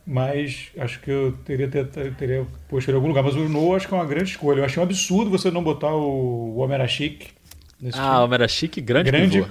Mas 0.05 0.73
acho 0.77 0.99
que 0.99 1.09
eu 1.09 1.33
teria, 1.45 1.69
ter, 1.69 1.87
teria 2.15 2.45
posto 2.69 2.89
ele 2.89 2.97
em 2.97 2.97
algum 2.97 3.07
lugar. 3.07 3.23
Mas 3.23 3.37
o 3.37 3.49
No 3.49 3.75
acho 3.75 3.87
que 3.87 3.95
é 3.95 3.97
uma 3.97 4.05
grande 4.05 4.31
escolha. 4.31 4.61
Eu 4.61 4.65
achei 4.65 4.81
um 4.81 4.85
absurdo 4.85 5.31
você 5.31 5.49
não 5.49 5.63
botar 5.63 5.95
o, 5.95 6.57
o 6.57 6.59
Homera 6.59 6.89
Chic 6.89 7.29
nesse 7.81 7.99
Ah, 7.99 8.21
o 8.21 8.25
Homera 8.25 8.49
Chic, 8.49 8.81
grande, 8.81 9.11
grande 9.11 9.39
pivô. 9.43 9.51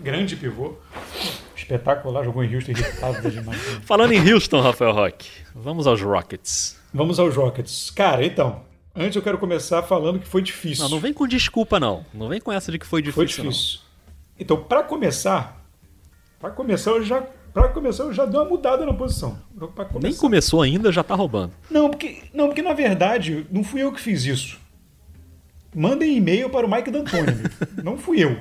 Grande 0.00 0.36
pivô. 0.36 0.74
Espetacular, 1.54 2.24
jogou 2.24 2.44
em 2.44 2.54
Houston, 2.54 2.70
irritado 2.70 3.30
demais. 3.30 3.60
Falando 3.84 4.12
em 4.12 4.32
Houston, 4.32 4.60
Rafael 4.60 4.92
Roque, 4.92 5.28
vamos 5.54 5.86
aos 5.86 6.00
Rockets. 6.00 6.78
Vamos 6.92 7.18
aos 7.18 7.34
Rockets. 7.34 7.90
Cara, 7.90 8.24
então, 8.24 8.62
Antes 8.96 9.14
eu 9.14 9.22
quero 9.22 9.36
começar 9.36 9.82
falando 9.82 10.18
que 10.18 10.26
foi 10.26 10.40
difícil. 10.40 10.84
Não, 10.84 10.90
não 10.92 11.00
vem 11.00 11.12
com 11.12 11.26
desculpa 11.26 11.78
não. 11.78 12.04
Não 12.14 12.28
vem 12.28 12.40
com 12.40 12.50
essa 12.50 12.72
de 12.72 12.78
que 12.78 12.86
foi 12.86 13.02
difícil. 13.02 13.44
Foi 13.44 13.50
difícil. 13.50 13.80
Não. 13.80 14.14
Então, 14.38 14.62
para 14.62 14.82
começar, 14.82 15.62
para 16.40 16.50
começar 16.50 16.92
eu 16.92 17.04
já 17.04 17.22
para 17.52 17.68
começar 17.68 18.04
eu 18.04 18.12
já 18.12 18.26
dei 18.26 18.38
uma 18.38 18.48
mudada 18.48 18.84
na 18.84 18.92
posição. 18.92 19.38
Nem 20.00 20.14
começou 20.14 20.62
ainda, 20.62 20.92
já 20.92 21.02
tá 21.02 21.14
roubando. 21.14 21.52
Não, 21.70 21.90
porque 21.90 22.22
não, 22.32 22.46
porque 22.48 22.62
na 22.62 22.72
verdade 22.72 23.46
não 23.50 23.62
fui 23.62 23.82
eu 23.82 23.92
que 23.92 24.00
fiz 24.00 24.24
isso. 24.24 24.58
Mandem 25.74 26.16
e-mail 26.16 26.48
para 26.48 26.66
o 26.66 26.70
Mike 26.70 26.90
D'Antoni. 26.90 27.32
não 27.84 27.98
fui 27.98 28.22
eu. 28.24 28.40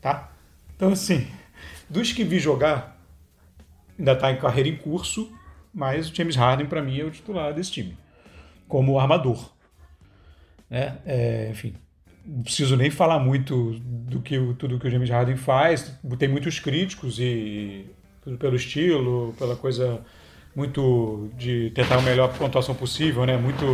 tá? 0.00 0.30
Então, 0.76 0.92
assim, 0.92 1.26
dos 1.88 2.12
que 2.12 2.24
vi 2.24 2.38
jogar, 2.38 2.98
ainda 3.98 4.12
está 4.12 4.30
em 4.30 4.38
carreira 4.38 4.68
em 4.68 4.76
curso, 4.76 5.30
mas 5.72 6.08
o 6.08 6.14
James 6.14 6.36
Harden, 6.36 6.66
para 6.66 6.82
mim, 6.82 6.98
é 6.98 7.04
o 7.04 7.10
titular 7.10 7.52
desse 7.52 7.70
time, 7.70 7.96
como 8.66 8.98
armador. 8.98 9.53
Né? 10.68 10.98
É, 11.04 11.48
enfim, 11.50 11.74
não 12.24 12.42
preciso 12.42 12.76
nem 12.76 12.90
falar 12.90 13.18
muito 13.18 13.78
do 13.80 14.20
que 14.20 14.38
tudo 14.58 14.78
que 14.78 14.86
o 14.86 14.90
James 14.90 15.10
Harden 15.10 15.36
faz. 15.36 15.98
Tem 16.18 16.28
muitos 16.28 16.58
críticos 16.58 17.18
e 17.18 17.86
pelo 18.38 18.56
estilo, 18.56 19.34
pela 19.38 19.54
coisa 19.54 20.02
muito 20.56 21.30
de 21.36 21.70
tentar 21.70 21.96
a 21.96 22.02
melhor 22.02 22.32
pontuação 22.36 22.74
possível, 22.74 23.26
né? 23.26 23.36
Muito 23.36 23.64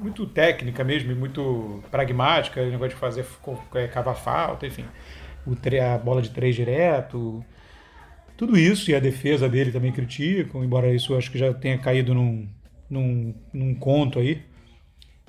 muito 0.00 0.26
técnica 0.26 0.82
mesmo, 0.82 1.14
muito 1.14 1.82
pragmática, 1.90 2.62
o 2.62 2.70
negócio 2.70 2.94
de 2.94 2.96
fazer 2.96 3.26
é, 3.74 3.86
cavar 3.86 4.16
falta, 4.16 4.66
enfim, 4.66 4.86
o 5.46 5.52
a 5.52 5.98
bola 5.98 6.22
de 6.22 6.30
três 6.30 6.56
direto, 6.56 7.44
tudo 8.36 8.56
isso 8.58 8.90
e 8.90 8.94
a 8.94 9.00
defesa 9.00 9.48
dele 9.48 9.70
também 9.70 9.92
criticam, 9.92 10.64
embora 10.64 10.92
isso 10.92 11.12
eu 11.12 11.18
acho 11.18 11.30
que 11.30 11.38
já 11.38 11.52
tenha 11.52 11.76
caído 11.76 12.14
num, 12.14 12.48
num, 12.88 13.34
num 13.52 13.74
conto 13.74 14.18
aí, 14.18 14.42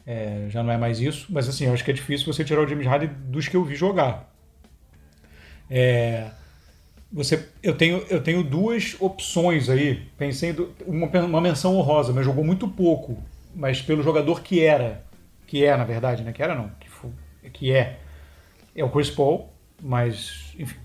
é, 0.06 0.48
já 0.50 0.64
não 0.64 0.72
é 0.72 0.78
mais 0.78 1.00
isso, 1.00 1.28
mas 1.30 1.48
assim, 1.48 1.66
eu 1.66 1.74
acho 1.74 1.84
que 1.84 1.92
é 1.92 1.94
difícil 1.94 2.32
você 2.32 2.44
tirar 2.44 2.62
o 2.62 2.68
James 2.68 2.86
Harden 2.86 3.10
dos 3.26 3.48
que 3.48 3.56
eu 3.56 3.64
vi 3.64 3.76
jogar. 3.76 4.32
É, 5.70 6.32
você, 7.12 7.48
eu, 7.62 7.76
tenho, 7.76 8.06
eu 8.10 8.22
tenho 8.22 8.44
duas 8.44 8.96
opções 9.00 9.70
aí. 9.70 10.08
Pensei 10.18 10.56
uma, 10.86 11.08
uma 11.08 11.42
menção 11.42 11.76
honrosa, 11.76 12.14
mas 12.14 12.26
jogou 12.26 12.44
muito 12.44 12.68
pouco. 12.68 13.22
Mas 13.54 13.82
pelo 13.82 14.02
jogador 14.02 14.42
que 14.42 14.64
era. 14.64 15.04
Que 15.46 15.66
é, 15.66 15.76
na 15.76 15.84
verdade, 15.84 16.24
né? 16.24 16.32
Que 16.32 16.42
era 16.42 16.56
não. 16.56 16.70
Que, 16.80 16.90
foi, 16.90 17.12
que 17.52 17.72
é. 17.72 18.00
É 18.74 18.84
o 18.84 18.90
Chris 18.90 19.10
Paul, 19.10 19.50
mas, 19.82 20.54
enfim, 20.58 20.78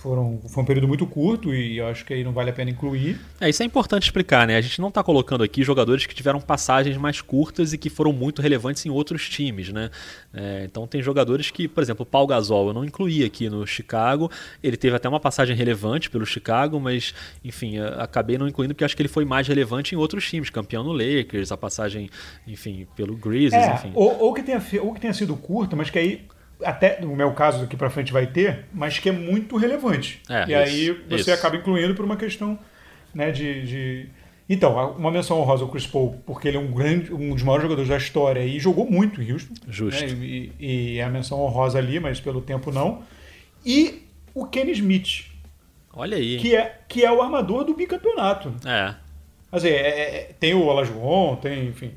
foram, 0.00 0.40
foi 0.48 0.62
um 0.62 0.66
período 0.66 0.88
muito 0.88 1.06
curto 1.06 1.54
e 1.54 1.76
eu 1.76 1.86
acho 1.86 2.04
que 2.04 2.14
aí 2.14 2.24
não 2.24 2.32
vale 2.32 2.50
a 2.50 2.52
pena 2.52 2.70
incluir. 2.70 3.20
É, 3.38 3.48
isso 3.48 3.62
é 3.62 3.66
importante 3.66 4.04
explicar, 4.04 4.46
né? 4.46 4.56
A 4.56 4.60
gente 4.60 4.80
não 4.80 4.88
está 4.88 5.02
colocando 5.02 5.44
aqui 5.44 5.62
jogadores 5.62 6.06
que 6.06 6.14
tiveram 6.14 6.40
passagens 6.40 6.96
mais 6.96 7.20
curtas 7.20 7.72
e 7.74 7.78
que 7.78 7.90
foram 7.90 8.12
muito 8.12 8.40
relevantes 8.40 8.84
em 8.86 8.90
outros 8.90 9.28
times, 9.28 9.70
né? 9.70 9.90
É, 10.32 10.64
então 10.64 10.86
tem 10.86 11.02
jogadores 11.02 11.50
que, 11.50 11.68
por 11.68 11.82
exemplo, 11.82 12.02
o 12.04 12.06
Paul 12.06 12.26
Gasol 12.26 12.68
eu 12.68 12.74
não 12.74 12.84
incluí 12.84 13.24
aqui 13.24 13.50
no 13.50 13.66
Chicago. 13.66 14.30
Ele 14.62 14.76
teve 14.76 14.96
até 14.96 15.08
uma 15.08 15.20
passagem 15.20 15.54
relevante 15.54 16.08
pelo 16.08 16.24
Chicago, 16.24 16.80
mas, 16.80 17.14
enfim, 17.44 17.78
acabei 17.78 18.38
não 18.38 18.48
incluindo 18.48 18.74
porque 18.74 18.84
acho 18.84 18.96
que 18.96 19.02
ele 19.02 19.08
foi 19.08 19.26
mais 19.26 19.46
relevante 19.46 19.94
em 19.94 19.98
outros 19.98 20.26
times, 20.28 20.48
campeão 20.48 20.82
no 20.82 20.92
Lakers, 20.92 21.52
a 21.52 21.56
passagem, 21.58 22.08
enfim, 22.46 22.86
pelo 22.96 23.14
Grizzlies, 23.16 23.52
é, 23.52 23.74
enfim. 23.74 23.92
Ou, 23.94 24.18
ou, 24.18 24.32
que 24.32 24.42
tenha, 24.42 24.62
ou 24.80 24.94
que 24.94 25.00
tenha 25.00 25.12
sido 25.12 25.36
curta, 25.36 25.76
mas 25.76 25.90
que 25.90 25.98
aí 25.98 26.26
até 26.62 27.00
no 27.00 27.14
meu 27.14 27.32
caso 27.32 27.60
daqui 27.60 27.76
para 27.76 27.90
frente 27.90 28.12
vai 28.12 28.26
ter, 28.26 28.66
mas 28.72 28.98
que 28.98 29.08
é 29.08 29.12
muito 29.12 29.56
relevante. 29.56 30.20
É, 30.28 30.40
e 30.40 30.44
isso, 30.44 30.54
aí 30.54 30.90
você 31.08 31.20
isso. 31.20 31.32
acaba 31.32 31.56
incluindo 31.56 31.94
por 31.94 32.04
uma 32.04 32.16
questão 32.16 32.58
né, 33.14 33.30
de, 33.30 33.66
de, 33.66 34.08
Então, 34.48 34.94
uma 34.96 35.10
menção 35.10 35.38
honrosa 35.40 35.64
ao 35.64 35.70
Chris 35.70 35.86
Paul, 35.86 36.20
porque 36.26 36.48
ele 36.48 36.56
é 36.56 36.60
um 36.60 36.72
grande, 36.72 37.12
um 37.12 37.34
dos 37.34 37.42
maiores 37.42 37.62
jogadores 37.64 37.88
da 37.88 37.96
história 37.96 38.40
e 38.40 38.58
jogou 38.58 38.88
muito 38.90 39.22
em 39.22 39.32
Houston. 39.32 39.54
Justo. 39.68 40.04
Né, 40.04 40.12
e, 40.12 40.52
e, 40.58 40.98
é 40.98 41.04
a 41.04 41.08
menção 41.08 41.40
honrosa 41.40 41.78
ali, 41.78 41.98
mas 41.98 42.20
pelo 42.20 42.40
tempo 42.40 42.70
não. 42.70 43.02
E 43.64 44.06
o 44.34 44.46
Kenny 44.46 44.72
Smith. 44.72 45.26
Olha 45.92 46.16
aí. 46.16 46.38
Que 46.38 46.56
é, 46.56 46.80
que 46.88 47.04
é 47.04 47.12
o 47.12 47.20
armador 47.20 47.64
do 47.64 47.74
bicampeonato. 47.74 48.54
É. 48.64 48.94
Quer 49.50 49.56
dizer, 49.56 49.72
é, 49.72 49.88
é, 49.88 50.30
tem 50.38 50.54
o 50.54 50.64
Olajuwon, 50.64 51.36
tem, 51.36 51.66
enfim, 51.66 51.92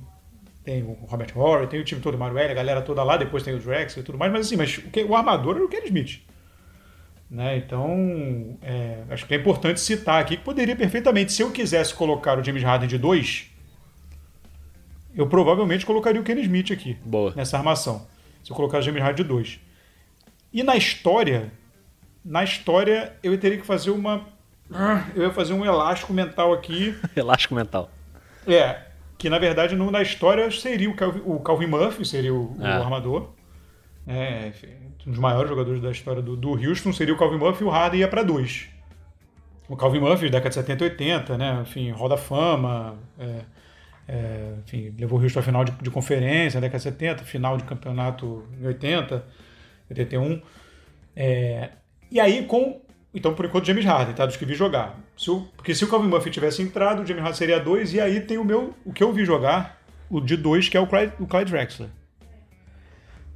tem 0.64 0.84
o 0.84 0.94
Robert 1.06 1.32
Horry, 1.36 1.68
tem 1.68 1.80
o 1.80 1.84
time 1.84 2.00
todo, 2.02 2.16
o 2.16 2.18
Maruel, 2.18 2.50
a 2.50 2.54
galera 2.54 2.82
toda 2.82 3.04
lá, 3.04 3.18
depois 3.18 3.44
tem 3.44 3.54
o 3.54 3.60
Drex 3.60 3.98
e 3.98 4.04
tudo 4.04 4.18
mais, 4.18 4.32
mas 4.32 4.46
assim, 4.48 4.56
mas 4.56 4.78
o, 4.78 5.10
o 5.10 5.16
armador 5.16 5.56
era 5.56 5.66
o 5.66 5.68
Kenny 5.68 5.86
Smith. 5.86 6.22
Né? 7.30 7.58
Então, 7.58 8.58
é, 8.62 9.04
acho 9.10 9.26
que 9.26 9.34
é 9.34 9.38
importante 9.38 9.80
citar 9.80 10.22
aqui 10.22 10.38
que 10.38 10.44
poderia 10.44 10.76
perfeitamente, 10.76 11.32
se 11.32 11.42
eu 11.42 11.52
quisesse 11.52 11.94
colocar 11.94 12.40
o 12.40 12.44
James 12.44 12.64
Harden 12.64 12.88
de 12.88 12.98
2, 12.98 13.50
eu 15.16 15.28
provavelmente 15.28 15.86
colocaria 15.86 16.22
o 16.22 16.24
Kenny 16.24 16.42
Smith 16.42 16.72
aqui, 16.72 16.98
Boa. 17.04 17.34
nessa 17.36 17.58
armação. 17.58 18.08
Se 18.44 18.52
eu 18.52 18.56
colocar 18.56 18.80
o 18.80 18.82
James 18.82 19.02
Harden 19.02 19.24
de 19.24 19.30
2. 19.30 19.60
E 20.52 20.64
na 20.64 20.76
história, 20.76 21.52
na 22.24 22.44
história 22.44 23.14
eu 23.24 23.38
teria 23.38 23.58
que 23.58 23.66
fazer 23.66 23.92
uma 23.92 24.32
eu 25.16 25.24
ia 25.24 25.32
fazer 25.32 25.54
um 25.54 25.64
elástico 25.66 26.14
mental 26.14 26.54
aqui. 26.54 26.98
elástico 27.16 27.54
mental. 27.54 27.92
É, 28.48 28.82
que 29.18 29.30
na 29.30 29.40
verdade 29.40 29.76
no, 29.76 29.90
na 29.92 30.02
história 30.02 30.50
seria 30.52 30.90
o 30.90 30.96
Calvin, 30.96 31.22
o 31.26 31.40
Calvin 31.40 31.68
Murphy, 31.68 32.06
seria 32.06 32.34
o, 32.34 32.56
é. 32.60 32.80
o 32.80 32.84
armador. 32.84 33.30
É, 34.06 34.52
um 35.08 35.12
dos 35.12 35.20
maiores 35.20 35.50
jogadores 35.50 35.82
da 35.82 35.92
história 35.92 36.22
do, 36.22 36.36
do 36.36 36.52
Houston 36.52 36.92
seria 36.92 37.14
o 37.14 37.18
Calvin 37.18 37.38
Murphy 37.38 37.64
e 37.64 37.68
o 37.68 37.70
Harden 37.70 38.00
ia 38.02 38.08
para 38.08 38.24
dois. 38.24 38.70
O 39.68 39.76
Calvin 39.76 40.00
Murphy, 40.00 40.30
década 40.30 40.50
de 40.50 40.56
70 40.56 40.84
e 40.84 40.90
80, 40.90 41.38
né? 41.38 41.60
Enfim, 41.62 41.92
roda 41.92 42.18
fama, 42.18 42.96
é, 43.18 43.40
é, 44.08 44.54
enfim, 44.66 44.94
levou 45.00 45.20
o 45.20 45.24
Houston 45.24 45.40
à 45.40 45.44
final 45.44 45.64
de, 45.64 45.72
de 45.72 45.90
conferência 45.90 46.60
na 46.60 46.68
década 46.68 46.78
de 46.78 46.84
70, 46.84 47.24
final 47.24 47.58
de 47.58 47.64
campeonato 47.64 48.44
em 48.60 48.68
80, 48.68 49.26
81. 49.90 50.42
É, 51.16 51.70
e 52.12 52.20
aí 52.20 52.46
com 52.46 52.82
então, 53.14 53.34
por 53.36 53.46
enquanto, 53.46 53.68
James 53.68 53.86
Harden, 53.86 54.16
tá? 54.16 54.26
Dos 54.26 54.38
que 54.38 54.46
vi 54.46 54.56
jogar. 54.56 55.00
Se 55.16 55.30
o, 55.30 55.42
porque 55.56 55.76
se 55.76 55.86
o 55.86 55.88
Calvin 55.88 56.08
Murphy 56.08 56.32
tivesse 56.32 56.64
entrado, 56.64 57.04
o 57.04 57.06
James 57.06 57.22
Harden 57.22 57.38
seria 57.38 57.60
2, 57.60 57.94
e 57.94 58.02
aí 58.02 58.22
tem 58.22 58.40
o 58.40 58.44
meu, 58.44 58.74
o 58.84 58.92
que 58.92 59.04
eu 59.04 59.14
vi 59.14 59.24
jogar, 59.24 59.80
o 60.10 60.20
de 60.20 60.36
2, 60.36 60.68
que 60.68 60.76
é 60.76 60.80
o 60.80 60.88
Clyde, 60.88 61.14
o 61.20 61.28
Clyde 61.28 61.52
Drexler. 61.52 61.90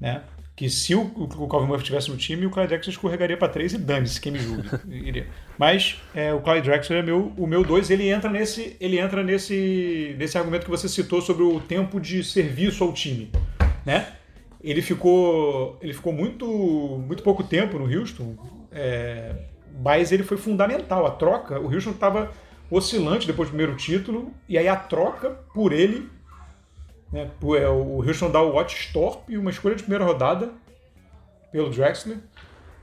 Né? 0.01 0.23
Que 0.55 0.67
se 0.67 0.95
o, 0.95 1.01
o 1.01 1.47
Calvin 1.47 1.67
Murphy 1.67 1.85
tivesse 1.85 2.09
no 2.09 2.17
time, 2.17 2.47
o 2.47 2.49
Clyde 2.49 2.69
Drexler 2.69 2.91
escorregaria 2.91 3.37
para 3.37 3.49
3 3.49 3.73
e 3.73 3.77
dane-se, 3.77 4.19
quem 4.19 4.31
me 4.31 4.39
julgue. 4.39 4.67
Mas 5.59 6.01
é, 6.15 6.33
o 6.33 6.41
Clyde 6.41 6.67
Drexler 6.67 6.99
é 6.99 7.05
meu, 7.05 7.31
o 7.37 7.45
meu 7.45 7.63
2, 7.63 7.91
ele 7.91 8.09
entra, 8.09 8.31
nesse, 8.31 8.75
ele 8.79 8.97
entra 8.97 9.23
nesse, 9.23 10.15
nesse 10.17 10.39
argumento 10.39 10.63
que 10.63 10.71
você 10.71 10.89
citou 10.89 11.21
sobre 11.21 11.43
o 11.43 11.59
tempo 11.59 11.99
de 11.99 12.23
serviço 12.23 12.83
ao 12.83 12.91
time. 12.91 13.31
Né? 13.85 14.07
Ele 14.59 14.81
ficou, 14.81 15.77
ele 15.83 15.93
ficou 15.93 16.11
muito, 16.11 16.47
muito 17.05 17.21
pouco 17.21 17.43
tempo 17.43 17.77
no 17.77 17.85
Houston. 17.85 18.35
É, 18.71 19.35
mas 19.81 20.11
ele 20.11 20.23
foi 20.23 20.37
fundamental. 20.37 21.05
A 21.05 21.11
troca, 21.11 21.59
o 21.59 21.73
Houston 21.73 21.91
estava 21.91 22.31
oscilante 22.69 23.27
depois 23.27 23.49
do 23.49 23.51
primeiro 23.51 23.75
título, 23.75 24.33
e 24.47 24.57
aí 24.57 24.67
a 24.67 24.75
troca 24.75 25.31
por 25.53 25.71
ele, 25.71 26.09
né, 27.11 27.29
é, 27.59 27.69
o 27.69 28.03
Houston 28.05 28.29
dá 28.29 28.41
o 28.41 28.53
Watch 28.53 28.75
Storp 28.87 29.29
e 29.29 29.37
uma 29.37 29.49
escolha 29.49 29.75
de 29.75 29.83
primeira 29.83 30.03
rodada 30.03 30.51
pelo 31.51 31.69
Drexler, 31.69 32.17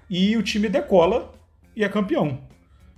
e 0.08 0.36
o 0.36 0.42
time 0.42 0.68
decola 0.68 1.32
e 1.76 1.84
é 1.84 1.88
campeão. 1.88 2.40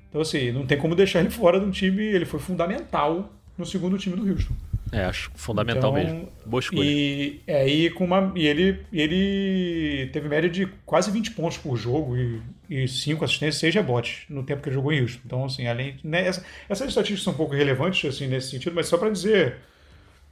Então, 0.09 0.21
assim, 0.21 0.53
não 0.53 0.67
tem 0.67 0.79
como 0.79 0.95
deixar 0.95 1.21
ele 1.21 1.31
fora 1.31 1.59
de 1.59 1.67
um 1.67 1.71
time, 1.71 2.03
ele 2.03 2.25
foi 2.25 2.39
fundamental 2.39 3.31
no 3.59 3.67
segundo 3.67 3.99
time 3.99 4.17
do 4.17 4.29
Houston. 4.29 4.55
É, 4.92 5.05
acho 5.05 5.31
fundamental 5.35 5.90
então, 5.90 5.92
mesmo. 5.92 6.33
Boa 6.44 6.61
escolha. 6.61 6.85
E, 6.85 7.40
é, 7.46 7.68
e, 7.68 7.90
com 7.90 8.05
uma, 8.05 8.33
e 8.37 8.46
ele, 8.46 8.85
ele 8.92 10.09
teve 10.12 10.29
média 10.29 10.49
de 10.49 10.66
quase 10.85 11.11
20 11.11 11.33
pontos 11.33 11.59
por 11.59 11.77
jogo 11.77 12.16
e, 12.16 12.40
e 12.70 12.87
5 12.87 13.25
assistências, 13.25 13.61
6 13.61 13.75
rebotes 13.75 14.25
no 14.29 14.44
tempo 14.44 14.62
que 14.62 14.68
ele 14.68 14.77
jogou 14.77 14.92
em 14.92 15.03
Houston. 15.03 15.20
Então, 15.25 15.44
assim, 15.44 15.66
além. 15.66 15.96
Né, 16.05 16.27
essa, 16.27 16.44
essas 16.68 16.88
estatísticas 16.88 17.25
são 17.25 17.33
um 17.33 17.37
pouco 17.37 17.55
relevantes 17.55 18.09
assim, 18.09 18.29
nesse 18.29 18.51
sentido, 18.51 18.75
mas 18.75 18.87
só 18.87 18.96
para 18.96 19.11
dizer 19.11 19.57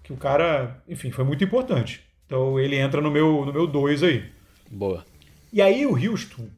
que 0.04 0.12
o 0.12 0.16
cara, 0.16 0.80
enfim, 0.88 1.10
foi 1.10 1.24
muito 1.24 1.42
importante. 1.42 2.04
Então 2.26 2.58
ele 2.58 2.76
entra 2.76 3.00
no 3.00 3.10
meu 3.10 3.44
no 3.44 3.52
meu 3.52 3.66
2 3.66 4.02
aí. 4.02 4.24
Boa. 4.70 5.04
E 5.52 5.60
aí 5.60 5.84
o 5.86 5.96
Houston. 5.96 6.48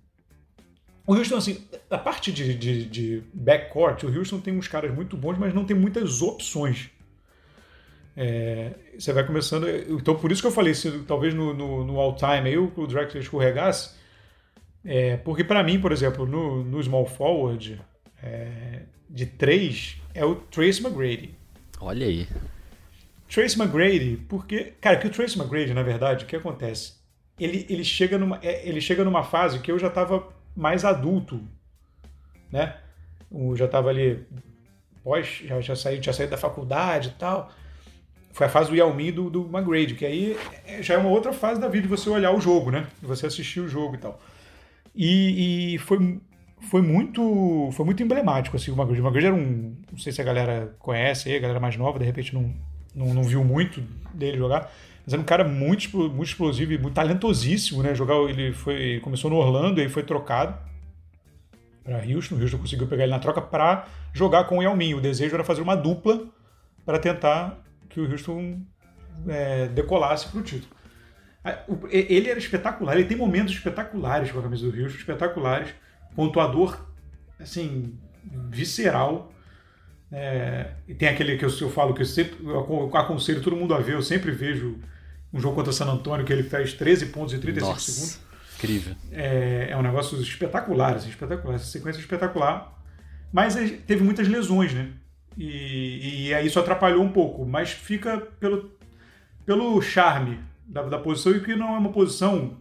O 1.06 1.14
Houston, 1.14 1.37
assim, 1.37 1.64
a 1.88 1.98
parte 1.98 2.32
de, 2.32 2.52
de, 2.54 2.85
de 2.85 3.22
backcourt, 3.32 4.02
o 4.02 4.09
Houston 4.09 4.40
tem 4.40 4.56
uns 4.56 4.66
caras 4.66 4.92
muito 4.92 5.16
bons, 5.16 5.38
mas 5.38 5.54
não 5.54 5.64
tem 5.64 5.76
muitas 5.76 6.20
opções. 6.20 6.90
É, 8.16 8.72
você 8.98 9.12
vai 9.12 9.26
começando. 9.26 9.68
Então, 9.68 10.16
por 10.16 10.33
isso 10.33 10.40
que 10.40 10.48
eu 10.48 10.52
falei, 10.52 10.72
se, 10.72 10.90
talvez 11.00 11.35
no, 11.35 11.52
no, 11.52 11.85
no 11.85 12.00
all-time 12.00 12.48
aí 12.48 12.57
o, 12.57 12.72
o 12.74 12.87
Drexler 12.87 13.22
escorregasse. 13.22 13.94
É, 14.83 15.18
porque, 15.18 15.44
para 15.44 15.62
mim, 15.62 15.79
por 15.79 15.92
exemplo, 15.92 16.24
no, 16.24 16.64
no 16.64 16.83
small 16.83 17.05
forward 17.05 17.79
é, 18.22 18.83
de 19.11 19.26
3 19.26 20.00
é 20.14 20.24
o 20.24 20.37
Trace 20.37 20.81
McGrady. 20.81 21.35
Olha 21.79 22.07
aí. 22.07 22.26
Trace 23.29 23.61
McGrady, 23.61 24.16
porque. 24.29 24.72
Cara, 24.81 24.96
que 24.96 25.09
o 25.09 25.11
Trace 25.11 25.38
McGrady, 25.38 25.74
na 25.74 25.83
verdade, 25.83 26.24
o 26.24 26.26
que 26.26 26.37
acontece? 26.37 26.94
Ele, 27.38 27.66
ele, 27.68 27.85
chega 27.85 28.16
numa, 28.16 28.38
é, 28.42 28.66
ele 28.66 28.81
chega 28.81 29.05
numa 29.05 29.22
fase 29.22 29.59
que 29.59 29.70
eu 29.70 29.79
já 29.79 29.88
estava 29.88 30.26
mais 30.57 30.87
adulto, 30.87 31.38
né? 32.50 32.76
Eu 33.31 33.55
já 33.57 33.66
estava 33.66 33.90
ali 33.90 34.24
pós, 35.05 35.42
já, 35.44 35.61
já 35.61 35.76
saí, 35.76 36.00
já 36.02 36.14
saí 36.14 36.26
da 36.26 36.38
faculdade 36.38 37.09
e 37.09 37.18
tal 37.18 37.52
foi 38.37 38.46
a 38.46 38.51
fase 38.51 38.68
do 38.68 38.77
Yao 38.77 38.92
Ming 38.92 39.12
do, 39.12 39.31
do 39.31 39.51
que 39.96 40.05
aí 40.05 40.37
é, 40.66 40.83
já 40.83 40.92
é 40.92 40.99
uma 40.99 41.09
outra 41.09 41.33
fase 41.33 41.59
da 41.59 41.68
vida 41.68 41.85
de 41.85 41.88
você 41.88 42.11
olhar 42.11 42.33
o 42.33 42.40
jogo, 42.40 42.70
né? 42.70 42.87
De 43.01 43.07
você 43.07 43.25
assistir 43.25 43.61
o 43.61 43.68
jogo 43.68 43.94
e 43.94 43.99
tal. 43.99 44.20
E, 44.94 45.75
e 45.75 45.79
foi, 45.79 46.20
foi 46.68 46.83
muito 46.83 47.70
foi 47.72 47.87
muito 47.87 48.03
emblemático 48.03 48.55
assim, 48.55 48.70
o 48.70 48.75
McGrady. 48.75 49.01
O 49.01 49.07
McGrady 49.07 49.27
era 49.29 49.35
um, 49.35 49.75
não 49.90 49.99
sei 49.99 50.12
se 50.12 50.20
a 50.20 50.25
galera 50.25 50.77
conhece, 50.79 51.35
a 51.35 51.38
galera 51.38 51.59
mais 51.59 51.79
nova, 51.79 51.99
de 51.99 52.05
repente 52.05 52.35
não, 52.35 52.53
não, 52.94 53.14
não 53.14 53.25
viu 53.25 53.42
muito 53.42 53.83
dele 54.12 54.37
jogar, 54.37 54.70
mas 55.03 55.14
era 55.14 55.22
um 55.22 55.25
cara 55.25 55.42
muito, 55.42 55.96
muito 55.96 56.29
explosivo 56.29 56.75
e 56.75 56.79
muito 56.79 56.92
talentosíssimo, 56.92 57.83
né? 57.83 57.94
Jogar, 57.94 58.16
ele 58.29 58.53
foi 58.53 59.01
começou 59.01 59.31
no 59.31 59.38
Orlando 59.38 59.81
e 59.81 59.88
foi 59.88 60.03
trocado 60.03 60.59
para 61.83 62.05
Houston. 62.05 62.35
O 62.35 62.42
Houston 62.42 62.59
conseguiu 62.59 62.87
pegar 62.87 63.05
ele 63.05 63.12
na 63.12 63.18
troca 63.18 63.40
para 63.40 63.87
jogar 64.12 64.44
com 64.44 64.59
o 64.59 64.62
Yao 64.62 64.77
Ming. 64.77 64.92
O 64.92 65.01
desejo 65.01 65.35
era 65.35 65.42
fazer 65.42 65.62
uma 65.62 65.75
dupla 65.75 66.20
para 66.85 66.99
tentar 66.99 67.64
que 67.88 68.01
o 68.01 68.11
Houston 68.11 68.61
é, 69.29 69.68
decolasse 69.68 70.29
para 70.29 70.40
o 70.40 70.42
título. 70.42 70.75
Ele 71.90 72.29
era 72.29 72.38
espetacular, 72.38 72.96
ele 72.96 73.07
tem 73.07 73.16
momentos 73.16 73.55
espetaculares 73.55 74.33
com 74.33 74.40
a 74.40 74.42
camisa 74.42 74.68
do 74.68 74.77
Houston, 74.77 74.99
espetaculares, 74.99 75.72
pontuador, 76.14 76.85
assim, 77.38 77.96
visceral. 78.51 79.33
É, 80.11 80.70
e 80.88 80.94
tem 80.94 81.09
aquele 81.09 81.37
que 81.37 81.44
eu, 81.44 81.51
eu 81.61 81.70
falo 81.70 81.92
que 81.92 82.03
eu 82.03 82.07
sempre 82.07 82.37
eu 82.44 82.90
aconselho 82.96 83.42
todo 83.42 83.57
mundo 83.57 83.75
a 83.75 83.81
ver, 83.81 83.94
eu 83.94 84.03
sempre 84.03 84.31
vejo 84.31 84.79
um 85.33 85.40
jogo 85.40 85.55
contra 85.55 85.72
San 85.72 85.87
Antônio 85.87 86.25
que 86.25 86.33
ele 86.33 86.44
fez 86.44 86.72
13 86.72 87.07
pontos 87.07 87.35
em 87.35 87.38
35 87.40 87.72
Nossa, 87.72 87.90
segundos. 87.90 88.20
Incrível. 88.57 88.96
É, 89.12 89.68
é 89.70 89.77
um 89.77 89.83
negócio 89.83 90.20
espetacular, 90.20 90.96
assim, 90.96 91.11
espetacular, 91.11 91.57
essa 91.57 91.66
sequência 91.66 92.01
espetacular. 92.01 92.72
Mas 93.33 93.55
teve 93.87 94.03
muitas 94.03 94.27
lesões, 94.29 94.72
né? 94.72 94.92
E, 95.37 96.31
e 96.31 96.46
isso 96.46 96.59
atrapalhou 96.59 97.03
um 97.03 97.12
pouco, 97.12 97.44
mas 97.44 97.70
fica 97.70 98.18
pelo, 98.18 98.70
pelo 99.44 99.81
charme 99.83 100.40
da, 100.66 100.83
da 100.83 100.99
posição 100.99 101.33
e 101.33 101.40
que 101.40 101.55
não 101.55 101.75
é 101.75 101.79
uma 101.79 101.92
posição 101.92 102.57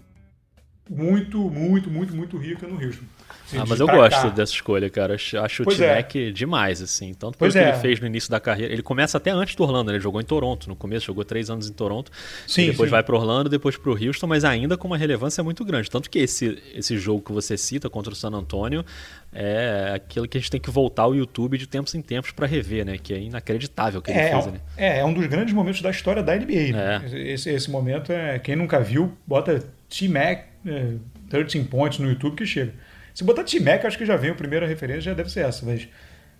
muito, 0.89 1.39
muito, 1.49 1.89
muito, 1.89 2.15
muito 2.15 2.37
rica 2.37 2.67
no 2.67 2.75
Houston. 2.75 3.05
Assim, 3.45 3.57
ah, 3.59 3.65
mas 3.67 3.79
eu 3.79 3.85
gosto 3.85 4.21
cá. 4.21 4.29
dessa 4.29 4.51
escolha, 4.51 4.89
cara. 4.89 5.15
Acho 5.15 5.63
o 5.63 5.65
T-Mac 5.67 6.15
é. 6.15 6.31
demais, 6.31 6.81
assim. 6.81 7.13
Tanto 7.13 7.37
pelo 7.37 7.51
que 7.51 7.59
é. 7.59 7.69
ele 7.69 7.77
fez 7.77 7.99
no 7.99 8.07
início 8.07 8.29
da 8.29 8.39
carreira. 8.39 8.73
Ele 8.73 8.81
começa 8.81 9.17
até 9.17 9.29
antes 9.29 9.55
do 9.55 9.63
Orlando, 9.63 9.91
né? 9.91 9.97
Ele 9.97 10.03
jogou 10.03 10.19
em 10.19 10.23
Toronto 10.23 10.67
no 10.67 10.75
começo, 10.75 11.05
jogou 11.05 11.23
três 11.23 11.49
anos 11.49 11.69
em 11.69 11.73
Toronto. 11.73 12.11
Sim, 12.47 12.67
depois 12.71 12.89
sim. 12.89 12.91
vai 12.91 13.03
para 13.03 13.15
Orlando, 13.15 13.47
depois 13.47 13.77
para 13.77 13.91
o 13.91 13.93
Houston, 13.93 14.25
mas 14.25 14.43
ainda 14.43 14.77
com 14.77 14.87
uma 14.87 14.97
relevância 14.97 15.43
muito 15.43 15.63
grande. 15.63 15.91
Tanto 15.91 16.09
que 16.09 16.17
esse, 16.19 16.61
esse 16.73 16.97
jogo 16.97 17.21
que 17.21 17.31
você 17.31 17.55
cita 17.55 17.87
contra 17.87 18.11
o 18.11 18.15
San 18.15 18.29
Antonio 18.29 18.83
é 19.31 19.91
aquilo 19.95 20.27
que 20.27 20.37
a 20.37 20.41
gente 20.41 20.49
tem 20.49 20.59
que 20.59 20.71
voltar 20.71 21.03
ao 21.03 21.13
YouTube 21.13 21.57
de 21.57 21.67
tempos 21.67 21.93
em 21.93 22.01
tempos 22.01 22.31
para 22.31 22.47
rever, 22.47 22.83
né? 22.83 22.97
Que 22.97 23.13
é 23.13 23.19
inacreditável 23.19 23.99
o 23.99 24.03
que 24.03 24.11
é, 24.11 24.31
ele 24.31 24.41
fez. 24.41 24.53
Né? 24.53 24.59
É, 24.75 24.99
é 24.99 25.05
um 25.05 25.13
dos 25.13 25.25
grandes 25.27 25.53
momentos 25.53 25.81
da 25.81 25.91
história 25.91 26.23
da 26.23 26.35
NBA. 26.35 26.71
Né? 26.71 27.05
É. 27.11 27.31
Esse, 27.33 27.51
esse 27.51 27.69
momento 27.69 28.11
é. 28.11 28.39
Quem 28.39 28.55
nunca 28.55 28.79
viu, 28.79 29.15
bota 29.27 29.63
T-Mac 29.87 30.54
é, 30.65 30.95
13 31.29 31.63
Points 31.65 31.99
no 31.99 32.09
YouTube 32.09 32.35
que 32.35 32.45
chega. 32.45 32.73
Se 33.13 33.23
botar 33.23 33.43
T-Mac, 33.43 33.85
acho 33.85 33.97
que 33.97 34.05
já 34.05 34.17
vem 34.17 34.31
a 34.31 34.35
primeira 34.35 34.67
referência, 34.67 35.01
já 35.01 35.13
deve 35.13 35.31
ser 35.31 35.45
essa. 35.45 35.65
Mas, 35.65 35.87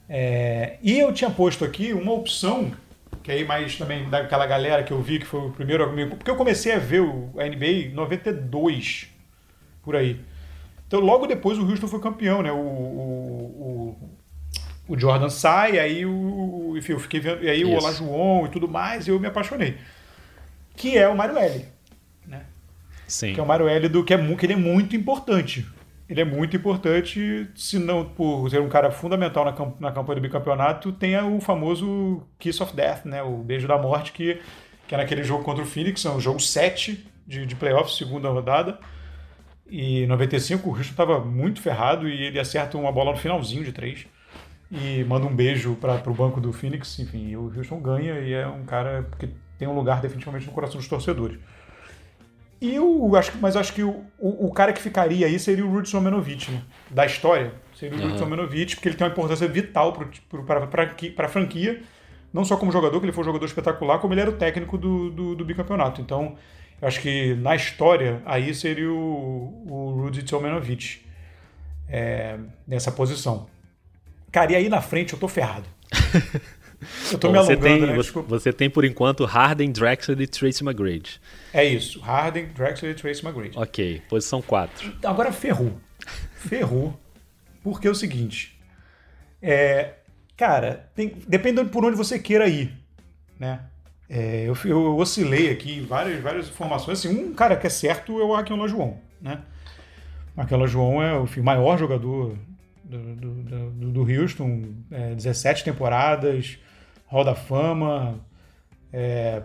é... 0.09 0.77
E 0.81 0.99
eu 0.99 1.13
tinha 1.13 1.29
posto 1.29 1.63
aqui 1.63 1.93
uma 1.93 2.11
opção, 2.11 2.71
que 3.23 3.31
aí 3.31 3.45
mais 3.45 3.77
também 3.77 4.09
daquela 4.09 4.45
galera 4.45 4.83
que 4.83 4.91
eu 4.91 5.01
vi, 5.01 5.19
que 5.19 5.25
foi 5.25 5.39
o 5.39 5.51
primeiro 5.51 5.83
amigo. 5.83 6.17
Porque 6.17 6.29
eu 6.29 6.35
comecei 6.35 6.73
a 6.73 6.79
ver 6.79 7.01
o, 7.01 7.31
a 7.37 7.45
NBA 7.45 7.65
em 7.65 7.93
92, 7.93 9.07
por 9.83 9.95
aí. 9.95 10.19
Então 10.87 10.99
logo 10.99 11.25
depois 11.25 11.57
o 11.57 11.67
Houston 11.67 11.87
foi 11.87 11.99
campeão, 11.99 12.41
né? 12.43 12.51
O, 12.51 12.57
o, 12.57 13.95
o, 14.87 14.93
o 14.93 14.99
Jordan 14.99 15.29
sai, 15.29 15.79
aí 15.79 16.05
o. 16.05 16.75
Enfim, 16.77 16.91
eu 16.91 16.99
fiquei 16.99 17.19
vendo. 17.19 17.43
E 17.43 17.49
aí 17.49 17.61
Isso. 17.61 17.71
o 17.71 17.75
Olajuwon 17.75 18.45
e 18.45 18.49
tudo 18.49 18.67
mais, 18.67 19.07
e 19.07 19.11
eu 19.11 19.19
me 19.19 19.27
apaixonei. 19.27 19.77
Que 20.75 20.97
é 20.97 21.07
o 21.07 21.15
Mario 21.15 21.37
L. 21.37 21.65
Sim. 23.07 23.33
Que 23.33 23.39
é 23.39 23.43
o 23.43 23.45
Mario 23.45 23.67
L 23.67 23.89
do 23.89 24.03
que, 24.03 24.13
é, 24.13 24.17
que 24.17 24.45
ele 24.45 24.53
é 24.53 24.57
muito 24.57 24.95
importante 24.95 25.65
ele 26.07 26.21
é 26.21 26.25
muito 26.25 26.55
importante, 26.55 27.47
se 27.55 27.79
não 27.79 28.05
por 28.05 28.49
ser 28.49 28.61
um 28.61 28.69
cara 28.69 28.91
fundamental 28.91 29.43
na, 29.43 29.51
na 29.79 29.91
campanha 29.91 30.19
do 30.19 30.21
bicampeonato, 30.21 30.91
tem 30.91 31.17
o 31.17 31.41
famoso 31.41 32.21
Kiss 32.37 32.61
of 32.61 32.75
Death, 32.75 33.05
né? 33.05 33.23
o 33.23 33.37
beijo 33.37 33.67
da 33.67 33.77
morte, 33.77 34.11
que, 34.11 34.39
que 34.87 34.93
é 34.93 34.97
naquele 34.97 35.23
jogo 35.23 35.43
contra 35.43 35.63
o 35.63 35.65
Phoenix, 35.65 36.05
é 36.05 36.11
um 36.11 36.19
jogo 36.19 36.39
7 36.39 37.07
de, 37.25 37.45
de 37.45 37.55
playoffs, 37.55 37.97
segunda 37.97 38.29
rodada. 38.29 38.77
E 39.67 40.03
em 40.03 40.07
95 40.07 40.69
o 40.69 40.73
Houston 40.73 40.91
estava 40.91 41.19
muito 41.19 41.59
ferrado 41.59 42.07
e 42.07 42.25
ele 42.25 42.39
acerta 42.39 42.77
uma 42.77 42.91
bola 42.91 43.11
no 43.11 43.17
finalzinho 43.17 43.63
de 43.63 43.71
três 43.71 44.05
e 44.71 45.03
manda 45.05 45.25
um 45.25 45.35
beijo 45.35 45.75
para 45.75 46.07
o 46.07 46.13
banco 46.13 46.39
do 46.39 46.53
Phoenix. 46.53 46.99
Enfim, 46.99 47.35
o 47.35 47.51
Houston 47.57 47.79
ganha 47.79 48.19
e 48.19 48.31
é 48.31 48.45
um 48.45 48.63
cara 48.63 49.09
que 49.17 49.27
tem 49.57 49.67
um 49.67 49.73
lugar 49.73 50.01
definitivamente 50.01 50.45
no 50.45 50.51
coração 50.51 50.77
dos 50.77 50.87
torcedores. 50.87 51.39
E 52.61 52.79
o, 52.79 53.15
acho, 53.15 53.33
mas 53.41 53.55
acho 53.55 53.73
que 53.73 53.83
o, 53.83 54.05
o, 54.17 54.47
o, 54.47 54.51
cara 54.51 54.71
que 54.71 54.81
ficaria 54.81 55.27
aí 55.27 55.37
seria 55.37 55.65
o 55.65 55.69
Rudy 55.69 55.89
Somenovic, 55.89 56.51
né? 56.51 56.61
da 56.89 57.05
história. 57.05 57.53
Seria 57.77 57.97
o 57.97 58.01
uhum. 58.01 58.07
Rudy 58.07 58.19
Somenovic, 58.19 58.75
porque 58.75 58.89
ele 58.89 58.95
tem 58.95 59.05
uma 59.05 59.11
importância 59.11 59.47
vital 59.47 59.93
para 60.45 61.25
a 61.25 61.29
franquia, 61.29 61.81
não 62.33 62.45
só 62.45 62.55
como 62.55 62.71
jogador, 62.71 62.99
que 62.99 63.05
ele 63.05 63.13
foi 63.13 63.23
um 63.23 63.25
jogador 63.25 63.45
espetacular, 63.45 63.99
como 63.99 64.13
ele 64.13 64.21
era 64.21 64.29
o 64.29 64.33
técnico 64.33 64.77
do, 64.77 65.09
do, 65.09 65.35
do 65.35 65.45
bicampeonato. 65.45 66.01
Então, 66.01 66.37
eu 66.81 66.87
acho 66.87 67.01
que 67.01 67.35
na 67.35 67.55
história, 67.55 68.21
aí 68.25 68.53
seria 68.53 68.91
o, 68.91 69.63
o 69.67 70.01
Rudy 70.01 70.27
Somenovic 70.27 71.05
é, 71.89 72.37
nessa 72.65 72.91
posição. 72.91 73.47
Cara, 74.31 74.53
e 74.53 74.55
aí 74.55 74.69
na 74.69 74.81
frente 74.81 75.13
eu 75.13 75.19
tô 75.19 75.27
ferrado. 75.27 75.65
Eu 77.11 77.17
tô 77.17 77.31
me 77.31 77.37
alongando, 77.37 77.61
você 77.61 77.69
tem, 77.69 77.81
né? 77.81 77.95
você, 77.95 78.11
você, 78.11 78.53
tem, 78.53 78.69
por 78.69 78.85
enquanto, 78.85 79.25
Harden, 79.25 79.71
Drexler 79.71 80.19
e 80.21 80.27
Tracy 80.27 80.63
McGrady. 80.63 81.19
É 81.53 81.63
isso. 81.63 81.99
Harden, 81.99 82.47
Drexler 82.47 82.91
e 82.91 82.95
Tracy 82.95 83.25
McGrady. 83.25 83.57
Ok. 83.57 84.01
Posição 84.09 84.41
4. 84.41 84.93
Agora 85.03 85.31
ferrou. 85.31 85.79
Ferrou. 86.35 86.99
Porque 87.63 87.87
é 87.87 87.91
o 87.91 87.95
seguinte. 87.95 88.59
É, 89.41 89.95
cara, 90.37 90.89
tem, 90.95 91.15
depende 91.27 91.63
de 91.63 91.69
por 91.69 91.85
onde 91.85 91.97
você 91.97 92.19
queira 92.19 92.47
ir. 92.47 92.73
Né? 93.39 93.59
É, 94.09 94.45
eu, 94.45 94.55
eu, 94.65 94.97
oscilei 94.97 95.49
aqui 95.49 95.79
várias, 95.81 96.21
várias 96.21 96.47
informações. 96.47 96.99
Assim, 96.99 97.25
um 97.25 97.33
cara 97.33 97.55
que 97.55 97.67
é 97.67 97.69
certo 97.69 98.19
é 98.19 98.23
o 98.23 98.33
Raquel 98.33 98.55
Lajoão. 98.55 98.99
Né? 99.21 99.41
Raquel 100.37 100.59
Lajoão 100.59 101.01
é 101.01 101.17
o 101.17 101.27
maior 101.43 101.77
jogador 101.77 102.37
do, 102.85 103.15
do, 103.15 103.91
do, 103.91 104.01
Houston, 104.01 104.75
é, 104.91 105.15
17 105.15 105.63
temporadas, 105.63 106.57
Hall 107.07 107.23
da 107.23 107.35
Fama, 107.35 108.23
é, 108.93 109.43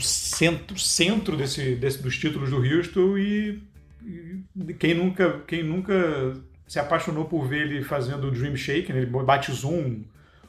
centro, 0.00 0.78
centro 0.78 1.36
desse, 1.36 1.76
desse, 1.76 2.02
dos 2.02 2.16
títulos 2.18 2.50
do 2.50 2.56
Houston 2.56 3.16
e, 3.16 3.62
e, 4.04 4.74
quem, 4.74 4.94
nunca, 4.94 5.40
quem 5.46 5.62
nunca 5.62 6.34
se 6.66 6.78
apaixonou 6.78 7.24
por 7.26 7.46
ver 7.46 7.62
ele 7.62 7.84
fazendo 7.84 8.28
o 8.28 8.30
Dream 8.30 8.56
Shake, 8.56 8.92
né? 8.92 9.00
ele 9.00 9.06
batizou 9.06 9.72
um, 9.72 10.04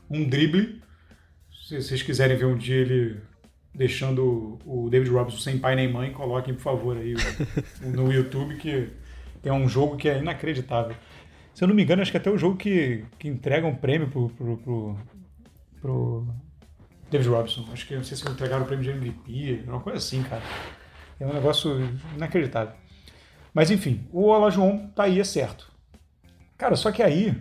um 0.10 0.28
drible. 0.28 0.82
Se 1.68 1.82
vocês 1.82 2.02
quiserem 2.02 2.38
ver 2.38 2.46
um 2.46 2.58
dia 2.58 2.76
ele 2.76 3.18
deixando 3.74 4.58
o 4.66 4.90
David 4.90 5.12
Robinson 5.12 5.38
sem 5.38 5.58
pai 5.58 5.76
nem 5.76 5.92
mãe, 5.92 6.12
coloquem 6.12 6.54
por 6.54 6.62
favor 6.62 6.98
aí 6.98 7.14
no 7.82 8.12
YouTube 8.12 8.56
que 8.56 8.88
tem 9.42 9.52
um 9.52 9.68
jogo 9.68 9.98
que 9.98 10.10
é 10.10 10.20
inacreditável. 10.20 10.96
Se 11.56 11.64
eu 11.64 11.70
não 11.70 11.74
me 11.74 11.84
engano, 11.84 12.02
acho 12.02 12.12
que 12.12 12.18
até 12.18 12.30
o 12.30 12.38
jogo 12.38 12.58
que, 12.58 13.06
que 13.18 13.30
entrega 13.30 13.66
um 13.66 13.74
prêmio 13.74 14.10
pro, 14.10 14.28
pro, 14.28 14.58
pro, 14.58 14.98
pro 15.80 16.28
David 17.10 17.30
Robson. 17.30 17.66
Acho 17.72 17.88
que 17.88 17.96
não 17.96 18.04
sei 18.04 18.18
se 18.18 18.30
entregaram 18.30 18.64
o 18.64 18.68
prêmio 18.68 18.84
de 18.84 18.92
MVP, 18.92 19.64
uma 19.66 19.80
coisa 19.80 19.98
assim, 19.98 20.22
cara. 20.22 20.42
É 21.18 21.26
um 21.26 21.34
negócio 21.34 21.80
inacreditável. 22.14 22.76
Mas 23.54 23.72
enfim, 23.72 24.06
o 24.12 24.24
Olajuwon 24.24 24.90
tá 24.90 25.04
aí, 25.04 25.18
é 25.18 25.24
certo. 25.24 25.72
Cara, 26.58 26.76
só 26.76 26.92
que 26.92 27.02
aí, 27.02 27.34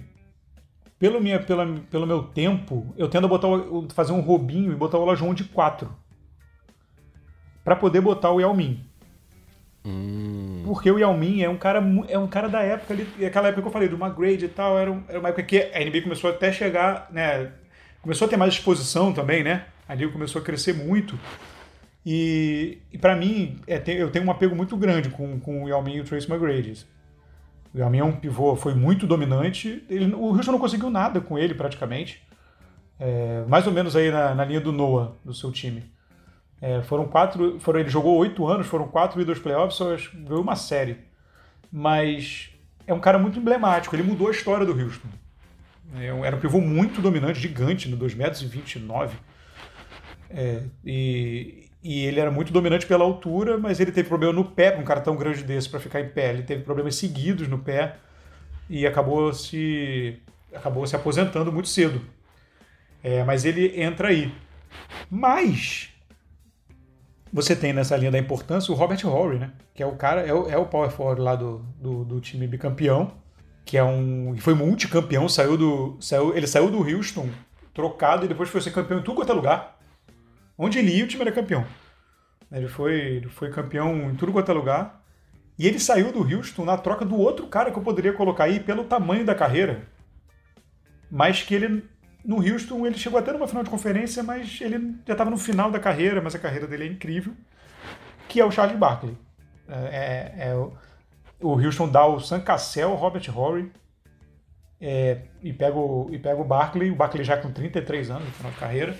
pelo, 0.97 1.21
minha, 1.21 1.43
pela, 1.43 1.67
pelo 1.91 2.07
meu 2.07 2.23
tempo, 2.23 2.95
eu 2.97 3.09
tendo 3.09 3.27
a 3.27 3.29
botar, 3.29 3.49
fazer 3.93 4.13
um 4.13 4.21
robinho 4.21 4.71
e 4.71 4.77
botar 4.77 4.97
o 4.97 5.03
Olajuwon 5.03 5.35
de 5.35 5.43
4. 5.43 5.93
para 7.65 7.75
poder 7.75 8.01
botar 8.01 8.31
o 8.31 8.41
Yao 8.41 8.55
Ming. 8.55 8.81
Hum. 9.85 10.54
Porque 10.75 10.91
o 10.91 10.99
Yao 10.99 11.17
Ming 11.17 11.41
é 11.41 11.49
um 11.49 11.57
cara, 11.57 11.83
é 12.09 12.19
um 12.19 12.27
cara 12.27 12.49
da 12.49 12.61
época 12.61 12.93
ali, 12.93 13.07
aquela 13.25 13.47
época 13.47 13.63
que 13.63 13.69
eu 13.69 13.73
falei, 13.73 13.89
do 13.89 13.97
McGrade 13.97 14.45
e 14.45 14.49
tal, 14.49 14.77
era, 14.77 14.91
era 15.09 15.21
uma 15.21 15.29
época 15.29 15.45
que 15.45 15.71
a 15.73 15.79
NBA 15.79 16.03
começou 16.03 16.29
até 16.29 16.51
chegar, 16.51 17.09
né, 17.13 17.53
começou 18.03 18.27
a 18.27 18.29
ter 18.29 18.37
mais 18.37 18.55
exposição 18.55 19.13
também, 19.13 19.45
né? 19.45 19.67
A 19.89 19.95
liga 19.95 20.11
começou 20.11 20.43
a 20.43 20.45
crescer 20.45 20.75
muito. 20.75 21.19
E, 22.05 22.79
e 22.93 22.99
para 22.99 23.15
mim, 23.15 23.57
é, 23.67 23.79
tem, 23.79 23.97
eu 23.97 24.11
tenho 24.11 24.27
um 24.27 24.31
apego 24.31 24.57
muito 24.57 24.77
grande 24.77 25.11
com, 25.11 25.39
com 25.39 25.65
o 25.65 25.69
Yao 25.69 25.81
Ming 25.81 25.95
e 25.95 26.01
o 26.01 26.05
Trace 26.05 26.31
McGrady. 26.31 26.85
O 27.73 27.79
Yao 27.79 27.89
Ming 27.89 28.01
é 28.01 28.05
um 28.05 28.13
pivô, 28.13 28.57
foi 28.57 28.75
muito 28.75 29.07
dominante. 29.07 29.85
Ele, 29.89 30.13
o 30.13 30.35
Houston 30.35 30.53
não 30.53 30.59
conseguiu 30.59 30.91
nada 30.91 31.21
com 31.21 31.39
ele, 31.39 31.55
praticamente. 31.55 32.21
É, 32.99 33.45
mais 33.47 33.67
ou 33.67 33.73
menos 33.73 33.95
aí 33.95 34.11
na, 34.11 34.35
na, 34.35 34.45
linha 34.45 34.61
do 34.61 34.73
Noah, 34.73 35.13
do 35.25 35.33
seu 35.33 35.53
time. 35.53 35.85
É, 36.65 36.81
foram 36.81 37.07
quatro. 37.07 37.61
Foram, 37.61 37.81
ele 37.81 37.91
jogou 37.91 38.17
oito 38.17 38.47
anos, 38.47 38.67
foram 38.67 38.89
quatro 38.89 39.21
idos 39.21 39.39
playoffs, 39.39 39.77
só 39.77 39.95
veio 40.15 40.41
uma 40.41 40.57
série. 40.57 40.97
Mas 41.71 42.49
é 42.87 42.95
um 42.95 43.01
cara 43.01 43.19
muito 43.19 43.39
emblemático, 43.39 43.95
ele 43.95 44.03
mudou 44.03 44.29
a 44.29 44.31
história 44.31 44.65
do 44.65 44.73
Houston. 44.73 45.09
É 45.95 46.07
era 46.27 46.35
um 46.35 46.41
pivô 46.41 46.63
muito 46.63 47.03
dominante, 47.03 47.39
gigante, 47.39 47.87
no 47.87 47.99
2,29 47.99 48.17
metros. 48.17 49.13
É, 50.31 50.63
e, 50.83 51.69
e 51.83 52.07
ele 52.07 52.19
era 52.19 52.31
muito 52.31 52.51
dominante 52.51 52.87
pela 52.87 53.05
altura, 53.05 53.59
mas 53.59 53.79
ele 53.79 53.93
teve 53.93 54.09
problema 54.09 54.33
no 54.33 54.47
pé, 54.47 54.71
com 54.71 54.81
um 54.81 54.85
cara 54.85 55.03
tão 55.03 55.17
grande 55.17 55.43
desse 55.43 55.69
para 55.69 55.79
ficar 55.79 56.01
em 56.01 56.09
pé. 56.09 56.31
Ele 56.31 56.45
teve 56.45 56.63
problemas 56.63 56.95
seguidos 56.97 57.47
no 57.47 57.59
pé 57.59 57.97
e 58.71 58.87
acabou 58.87 59.35
se, 59.35 60.19
acabou 60.55 60.87
se 60.87 60.97
aposentando 60.97 61.53
muito 61.53 61.69
cedo. 61.69 62.01
É, 63.03 63.23
mas 63.23 63.45
ele 63.45 63.79
entra 63.79 64.09
aí. 64.09 64.33
Mas 65.11 65.94
você 67.35 67.55
tem 67.55 67.75
nessa 67.75 67.97
linha 67.97 68.11
da 68.11 68.19
importância 68.19 68.73
o 68.73 68.77
Robert 68.77 69.05
Horry, 69.07 69.39
né? 69.39 69.53
Que 69.75 69.83
é 69.83 69.87
o 69.87 69.97
cara, 69.97 70.23
é 70.23 70.33
o, 70.33 70.49
é 70.49 70.57
o 70.57 70.65
power 70.65 70.91
forward 70.91 71.21
lá 71.21 71.37
do, 71.37 71.59
do, 71.79 72.05
do 72.05 72.21
time 72.21 72.47
bicampeão 72.47 73.13
que 73.65 73.79
é 73.79 73.85
um. 73.85 74.37
foi 74.39 74.55
multicampeão, 74.55 75.29
saiu 75.29 75.57
do. 75.57 75.97
Saiu, 76.01 76.37
ele 76.37 76.47
saiu 76.47 76.71
do 76.71 76.79
Houston 76.79 77.29
trocado 77.73 78.25
e 78.25 78.29
depois 78.29 78.49
foi 78.49 78.61
ser 78.61 78.73
campeão 78.73 79.01
em 79.01 79.03
tudo 79.03 79.17
quanto 79.17 79.33
é 79.33 79.35
lugar. 79.35 79.79
Onde 80.57 80.79
ele 80.79 80.95
ia, 80.97 81.05
o 81.05 81.09
time 81.09 81.23
era 81.23 81.33
campeão. 81.33 81.65
Ele 82.53 82.69
foi, 82.69 82.95
ele 82.95 83.29
foi 83.29 83.51
campeão 83.51 84.11
em 84.11 84.15
tudo 84.15 84.33
quanto 84.33 84.51
é 84.51 84.55
lugar. 84.55 85.03
E 85.59 85.67
ele 85.67 85.81
saiu 85.81 86.13
do 86.13 86.21
Houston 86.21 86.65
na 86.65 86.77
troca 86.77 87.05
do 87.05 87.17
outro 87.17 87.47
cara 87.47 87.71
que 87.71 87.79
eu 87.79 87.83
poderia 87.83 88.13
colocar 88.13 88.45
aí 88.45 88.61
pelo 88.61 88.85
tamanho 88.85 89.25
da 89.25 89.35
carreira. 89.35 89.89
Mas 91.11 91.43
que 91.43 91.55
ele, 91.55 91.85
no 92.25 92.37
Houston, 92.37 92.87
ele 92.87 92.97
chegou 92.97 93.19
até 93.19 93.33
numa 93.33 93.47
final 93.47 93.63
de 93.63 93.71
conferência, 93.71 94.23
mas 94.23 94.59
ele 94.61 94.97
já 95.07 95.13
estava 95.13 95.31
no 95.31 95.37
final 95.37 95.71
da 95.71 95.79
carreira, 95.79 96.23
mas 96.23 96.35
a 96.35 96.39
carreira 96.39 96.67
dele 96.67 96.85
é 96.85 96.87
incrível. 96.87 97.35
Que 98.29 98.41
é 98.41 98.45
o 98.45 98.51
Charlie 98.51 98.79
Barkley. 98.79 99.17
É, 99.69 100.33
é, 100.39 100.49
é 100.49 100.55
o, 100.55 100.73
Houston 101.41 101.89
dá 101.89 102.07
o 102.07 102.19
Sam 102.21 102.41
Cassell, 102.41 102.95
Robert 102.95 103.25
Horry, 103.35 103.71
é, 104.81 105.23
e, 105.43 105.53
pega 105.53 105.77
o, 105.77 106.09
e 106.11 106.19
pega 106.19 106.41
o 106.41 106.45
Barkley, 106.45 106.91
o 106.91 106.97
Barkley 106.97 107.25
já 107.25 107.37
com 107.37 107.51
33 107.51 108.11
anos 108.11 108.25
no 108.25 108.33
final 108.33 108.53
de 108.53 108.59
carreira. 108.59 108.97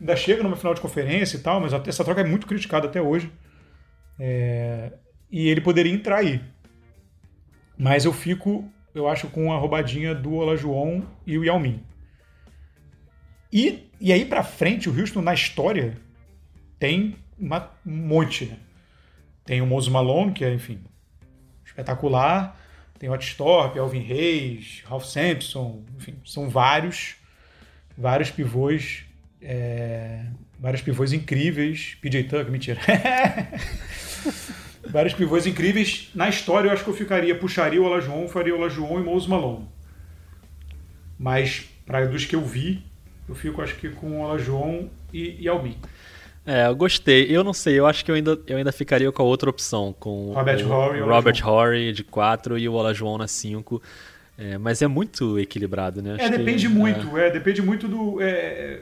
Ainda 0.00 0.16
chega 0.16 0.42
numa 0.42 0.56
final 0.56 0.74
de 0.74 0.80
conferência 0.80 1.36
e 1.36 1.40
tal, 1.40 1.60
mas 1.60 1.72
essa 1.72 2.04
troca 2.04 2.20
é 2.20 2.24
muito 2.24 2.46
criticada 2.46 2.86
até 2.86 3.00
hoje. 3.00 3.30
É, 4.18 4.92
e 5.30 5.48
ele 5.48 5.60
poderia 5.60 5.92
entrar 5.92 6.18
aí. 6.18 6.42
Mas 7.76 8.04
eu 8.04 8.12
fico, 8.12 8.64
eu 8.94 9.08
acho, 9.08 9.28
com 9.28 9.52
a 9.52 9.56
roubadinha 9.56 10.14
do 10.14 10.34
Olajuwon 10.34 11.02
e 11.26 11.36
o 11.36 11.44
Yao 11.44 11.58
Ming. 11.58 11.82
E, 13.52 13.90
e 14.00 14.12
aí 14.12 14.24
para 14.24 14.42
frente, 14.42 14.88
o 14.88 14.98
Houston 14.98 15.20
na 15.20 15.34
história 15.34 15.98
tem 16.78 17.16
uma, 17.38 17.70
um 17.84 17.94
monte, 17.94 18.46
né? 18.46 18.56
Tem 19.44 19.60
o 19.60 19.66
Moses 19.66 19.88
Malone, 19.88 20.32
que 20.32 20.44
é, 20.44 20.54
enfim, 20.54 20.80
espetacular. 21.64 22.58
Tem 22.98 23.10
o 23.10 23.12
Otistorp, 23.12 23.76
Alvin 23.76 24.00
Reis, 24.00 24.82
Ralph 24.86 25.04
Sampson, 25.04 25.82
enfim, 25.96 26.14
são 26.24 26.48
vários, 26.48 27.16
vários 27.98 28.30
pivôs, 28.30 29.04
é, 29.40 30.24
vários 30.58 30.82
pivôs 30.82 31.12
incríveis. 31.12 31.96
PJ 32.00 32.24
Tucker, 32.24 32.50
mentira. 32.50 32.80
vários 34.88 35.14
pivôs 35.14 35.46
incríveis. 35.46 36.10
Na 36.14 36.28
história, 36.28 36.68
eu 36.68 36.72
acho 36.72 36.84
que 36.84 36.90
eu 36.90 36.94
ficaria, 36.94 37.34
puxaria 37.36 37.82
o 37.82 37.84
Olajuwon, 37.84 38.28
faria 38.28 38.54
o 38.54 38.58
Olajuwon 38.58 39.00
e 39.00 39.02
Moses 39.02 39.28
Malone. 39.28 39.68
Mas, 41.18 41.68
para 41.84 42.06
dos 42.06 42.24
que 42.24 42.36
eu 42.36 42.44
vi, 42.44 42.84
eu 43.28 43.34
fico, 43.34 43.62
acho 43.62 43.76
que, 43.76 43.88
com 43.88 44.20
o 44.20 44.20
Olajuwon 44.22 44.88
e, 45.12 45.36
e 45.40 45.48
Almin. 45.48 45.76
É, 46.44 46.66
eu 46.66 46.74
gostei. 46.74 47.26
Eu 47.30 47.44
não 47.44 47.52
sei, 47.52 47.78
eu 47.78 47.86
acho 47.86 48.04
que 48.04 48.10
eu 48.10 48.14
ainda, 48.14 48.38
eu 48.46 48.56
ainda 48.56 48.72
ficaria 48.72 49.10
com 49.12 49.22
a 49.22 49.24
outra 49.24 49.48
opção, 49.48 49.94
com 49.98 50.32
Robert 50.32 50.66
o 50.66 50.70
Horry, 50.70 51.00
Robert 51.00 51.48
Horry 51.48 51.92
de 51.92 52.02
4 52.02 52.58
e 52.58 52.68
o 52.68 52.72
Olajuwon 52.72 53.18
na 53.18 53.28
5. 53.28 53.80
É, 54.36 54.58
mas 54.58 54.82
é 54.82 54.88
muito 54.88 55.38
equilibrado, 55.38 56.02
né? 56.02 56.10
É, 56.10 56.14
acho 56.14 56.24
é, 56.24 56.38
depende 56.38 56.66
que, 56.66 56.74
muito. 56.74 57.16
É... 57.16 57.28
é... 57.28 57.30
depende 57.30 57.62
muito 57.62 57.86
do... 57.86 58.20
É... 58.20 58.80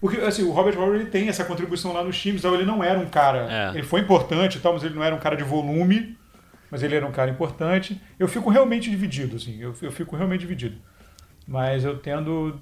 Porque, 0.00 0.18
assim, 0.18 0.44
o 0.44 0.50
Robert 0.50 0.78
Horry 0.78 1.06
tem 1.06 1.28
essa 1.28 1.44
contribuição 1.44 1.92
lá 1.92 2.02
nos 2.02 2.18
times, 2.18 2.40
então 2.40 2.54
ele 2.54 2.64
não 2.64 2.82
era 2.82 2.98
um 2.98 3.06
cara... 3.06 3.72
É. 3.74 3.78
Ele 3.78 3.82
foi 3.82 4.00
importante 4.00 4.56
e 4.56 4.60
tal, 4.60 4.72
mas 4.72 4.82
ele 4.82 4.94
não 4.94 5.02
era 5.02 5.14
um 5.14 5.18
cara 5.18 5.36
de 5.36 5.42
volume, 5.42 6.16
mas 6.70 6.82
ele 6.82 6.94
era 6.94 7.06
um 7.06 7.12
cara 7.12 7.30
importante. 7.30 8.00
Eu 8.18 8.26
fico 8.26 8.48
realmente 8.48 8.88
dividido, 8.88 9.36
assim, 9.36 9.60
eu, 9.60 9.74
eu 9.82 9.92
fico 9.92 10.16
realmente 10.16 10.40
dividido. 10.40 10.76
Mas 11.46 11.84
eu 11.84 11.98
tendo 11.98 12.58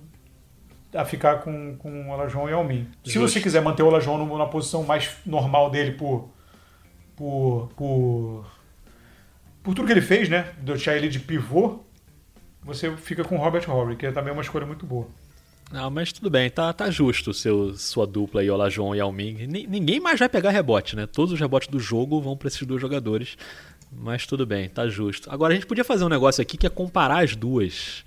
a 0.94 1.05
ficar 1.05 1.40
com, 1.42 1.77
com 1.77 2.09
o 2.09 2.11
Olajon 2.11 2.48
e 2.48 2.53
Almin. 2.53 2.88
Se 3.05 3.18
você 3.18 3.40
quiser 3.40 3.61
manter 3.62 3.83
o 3.83 3.87
Olajon 3.87 4.37
na 4.37 4.46
posição 4.46 4.83
mais 4.85 5.11
normal 5.27 5.70
dele 5.70 5.92
por, 5.92 6.31
por, 7.14 7.70
por, 7.77 8.46
por 9.62 9.74
tudo 9.74 9.87
que 9.87 9.92
ele 9.92 10.01
fez, 10.01 10.29
né? 10.29 10.53
Deixar 10.61 10.96
ele 10.96 11.09
de 11.09 11.20
pivô, 11.20 11.81
você 12.62 12.96
fica 12.96 13.24
com 13.24 13.37
o 13.37 13.38
Robert 13.38 13.68
Horry, 13.68 13.96
que 13.96 14.07
é 14.07 14.12
também 14.12 14.33
uma 14.33 14.42
escolha 14.42 14.66
muito 14.66 14.87
boa. 14.87 15.07
Não, 15.70 15.90
mas 15.90 16.12
tudo 16.12 16.31
bem, 16.31 16.48
tá, 16.48 16.72
tá 16.72 16.90
justo 16.90 17.35
seu, 17.35 17.74
sua 17.77 18.07
dupla 18.07 18.40
aí, 18.40 18.51
Olajon 18.51 18.94
e 18.94 19.01
Alming. 19.01 19.46
Ninguém 19.46 20.01
mais 20.01 20.18
vai 20.18 20.29
pegar 20.29 20.51
rebote, 20.51 20.96
né? 20.96 21.07
Todos 21.07 21.33
os 21.33 21.40
rebotes 21.40 21.68
do 21.68 21.79
jogo 21.79 22.20
vão 22.22 22.37
para 22.37 22.48
esses 22.48 22.66
dois 22.66 22.81
jogadores. 22.81 23.37
Mas 23.92 24.27
tudo 24.27 24.46
bem, 24.46 24.68
tá 24.68 24.88
justo. 24.88 25.31
Agora 25.31 25.53
a 25.53 25.57
gente 25.57 25.66
podia 25.66 25.85
fazer 25.85 26.05
um 26.05 26.09
negócio 26.09 26.40
aqui 26.40 26.57
que 26.57 26.66
é 26.66 26.70
comparar 26.70 27.22
as 27.24 27.35
duas 27.35 28.05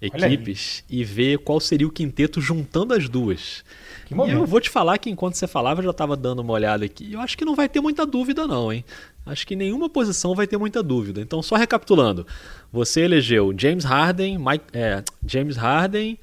equipes 0.00 0.84
e 0.88 1.02
ver 1.04 1.38
qual 1.38 1.58
seria 1.58 1.86
o 1.86 1.90
quinteto 1.90 2.40
juntando 2.40 2.94
as 2.94 3.08
duas. 3.08 3.64
e 4.10 4.30
eu 4.30 4.46
vou 4.46 4.60
te 4.60 4.70
falar 4.70 4.98
que 4.98 5.10
enquanto 5.10 5.34
você 5.34 5.46
falava, 5.46 5.80
eu 5.80 5.84
já 5.84 5.90
estava 5.90 6.16
dando 6.16 6.40
uma 6.40 6.52
olhada 6.52 6.84
aqui. 6.84 7.12
Eu 7.12 7.20
acho 7.20 7.36
que 7.36 7.44
não 7.44 7.54
vai 7.54 7.68
ter 7.68 7.80
muita 7.80 8.04
dúvida, 8.04 8.46
não, 8.46 8.72
hein? 8.72 8.84
Acho 9.24 9.46
que 9.46 9.56
nenhuma 9.56 9.88
posição 9.88 10.34
vai 10.34 10.46
ter 10.46 10.56
muita 10.56 10.82
dúvida. 10.82 11.20
Então, 11.20 11.42
só 11.42 11.56
recapitulando: 11.56 12.26
você 12.72 13.00
elegeu 13.02 13.52
James 13.56 13.84
Harden, 13.84 14.38
Mike, 14.38 14.64
é, 14.72 15.02
James 15.26 15.56
Harden, 15.56 16.18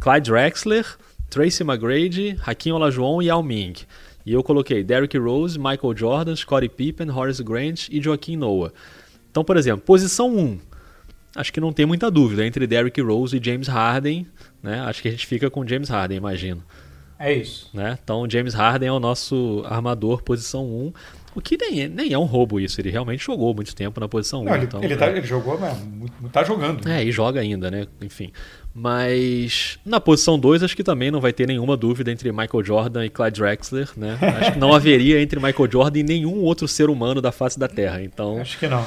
Clyde 0.00 0.30
Drexler, 0.30 0.86
Tracy 1.28 1.64
McGrady, 1.64 2.38
Hakim 2.40 2.72
Olajuwon 2.72 3.22
e 3.22 3.26
Yao 3.26 3.42
Ming. 3.42 3.74
E 4.24 4.32
eu 4.32 4.42
coloquei 4.42 4.82
Derrick 4.82 5.16
Rose, 5.18 5.58
Michael 5.58 5.96
Jordan, 5.96 6.36
Scottie 6.36 6.68
Pippen, 6.68 7.10
Horace 7.10 7.42
Grant 7.42 7.88
e 7.90 8.00
Joaquim 8.00 8.36
Noah. 8.36 8.72
Então, 9.30 9.44
por 9.44 9.56
exemplo, 9.56 9.84
posição 9.84 10.34
1, 10.34 10.58
acho 11.36 11.52
que 11.52 11.60
não 11.60 11.72
tem 11.72 11.86
muita 11.86 12.10
dúvida 12.10 12.44
entre 12.44 12.66
Derrick 12.66 13.00
Rose 13.00 13.36
e 13.36 13.44
James 13.44 13.68
Harden, 13.68 14.26
né? 14.62 14.80
Acho 14.80 15.02
que 15.02 15.08
a 15.08 15.10
gente 15.10 15.26
fica 15.26 15.50
com 15.50 15.66
James 15.66 15.88
Harden, 15.88 16.16
imagino. 16.16 16.62
É 17.18 17.32
isso. 17.32 17.70
Né? 17.72 17.98
Então, 18.02 18.28
James 18.28 18.54
Harden 18.54 18.88
é 18.88 18.92
o 18.92 19.00
nosso 19.00 19.62
armador, 19.66 20.22
posição 20.22 20.64
1. 20.64 20.92
O 21.34 21.40
que 21.40 21.56
nem 21.58 21.82
é, 21.82 21.88
nem 21.88 22.12
é 22.12 22.18
um 22.18 22.24
roubo 22.24 22.58
isso, 22.58 22.80
ele 22.80 22.90
realmente 22.90 23.24
jogou 23.24 23.54
muito 23.54 23.74
tempo 23.74 24.00
na 24.00 24.08
posição 24.08 24.42
não, 24.42 24.52
1. 24.52 24.54
Ele, 24.54 24.64
então, 24.64 24.82
ele, 24.82 24.96
tá, 24.96 25.06
ele 25.08 25.22
jogou, 25.22 25.58
mas 25.58 25.78
tá 26.32 26.42
jogando. 26.42 26.88
É, 26.88 27.04
e 27.04 27.12
joga 27.12 27.40
ainda, 27.40 27.70
né? 27.70 27.86
Enfim. 28.00 28.32
Mas 28.74 29.78
na 29.84 29.98
posição 29.98 30.38
2, 30.38 30.62
acho 30.62 30.76
que 30.76 30.84
também 30.84 31.10
não 31.10 31.20
vai 31.20 31.32
ter 31.32 31.46
nenhuma 31.46 31.76
dúvida 31.76 32.10
entre 32.10 32.30
Michael 32.30 32.64
Jordan 32.64 33.06
e 33.06 33.10
Clyde 33.10 33.40
Drexler, 33.40 33.90
né? 33.96 34.18
Acho 34.40 34.52
que 34.52 34.58
não 34.58 34.72
haveria 34.74 35.20
entre 35.20 35.40
Michael 35.40 35.70
Jordan 35.70 35.98
e 36.00 36.02
nenhum 36.02 36.42
outro 36.42 36.68
ser 36.68 36.90
humano 36.90 37.22
da 37.22 37.32
face 37.32 37.58
da 37.58 37.68
Terra. 37.68 38.02
Então, 38.02 38.38
acho 38.38 38.58
que 38.58 38.68
não. 38.68 38.84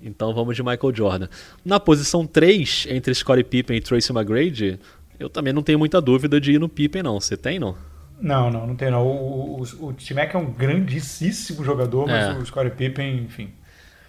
Então 0.00 0.32
vamos 0.32 0.54
de 0.56 0.62
Michael 0.62 0.94
Jordan. 0.94 1.28
Na 1.64 1.80
posição 1.80 2.26
3, 2.26 2.86
entre 2.90 3.14
Scottie 3.14 3.44
Pippen 3.44 3.76
e 3.76 3.80
Tracy 3.80 4.12
McGrady, 4.12 4.78
eu 5.18 5.28
também 5.28 5.52
não 5.52 5.62
tenho 5.62 5.78
muita 5.78 6.00
dúvida 6.00 6.40
de 6.40 6.52
ir 6.52 6.60
no 6.60 6.68
Pippen, 6.68 7.02
não. 7.02 7.20
Você 7.20 7.36
tem, 7.36 7.58
não? 7.58 7.76
Não, 8.20 8.50
não, 8.50 8.66
não 8.66 8.76
tem 8.76 8.90
não. 8.90 9.06
O, 9.06 9.62
o, 9.62 9.86
o 9.86 9.94
é 10.16 10.36
um 10.36 10.50
grandíssimo 10.52 11.64
jogador, 11.64 12.06
mas 12.06 12.36
é. 12.36 12.38
o 12.38 12.44
Scottie 12.44 12.70
Pippen, 12.70 13.18
enfim. 13.18 13.50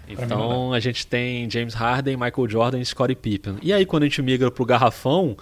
Então 0.08 0.73
a 0.73 0.80
gente 0.80 1.06
tem 1.06 1.49
James 1.49 1.75
Harden, 1.75 2.17
Michael 2.17 2.49
Jordan 2.49 2.80
e 2.80 2.86
Scottie 2.86 3.15
Pippen. 3.15 3.58
E 3.62 3.71
aí 3.71 3.86
quando 3.86 4.04
a 4.04 4.06
gente 4.08 4.21
migra 4.23 4.49
pro 4.49 4.65
garrafão, 4.65 5.38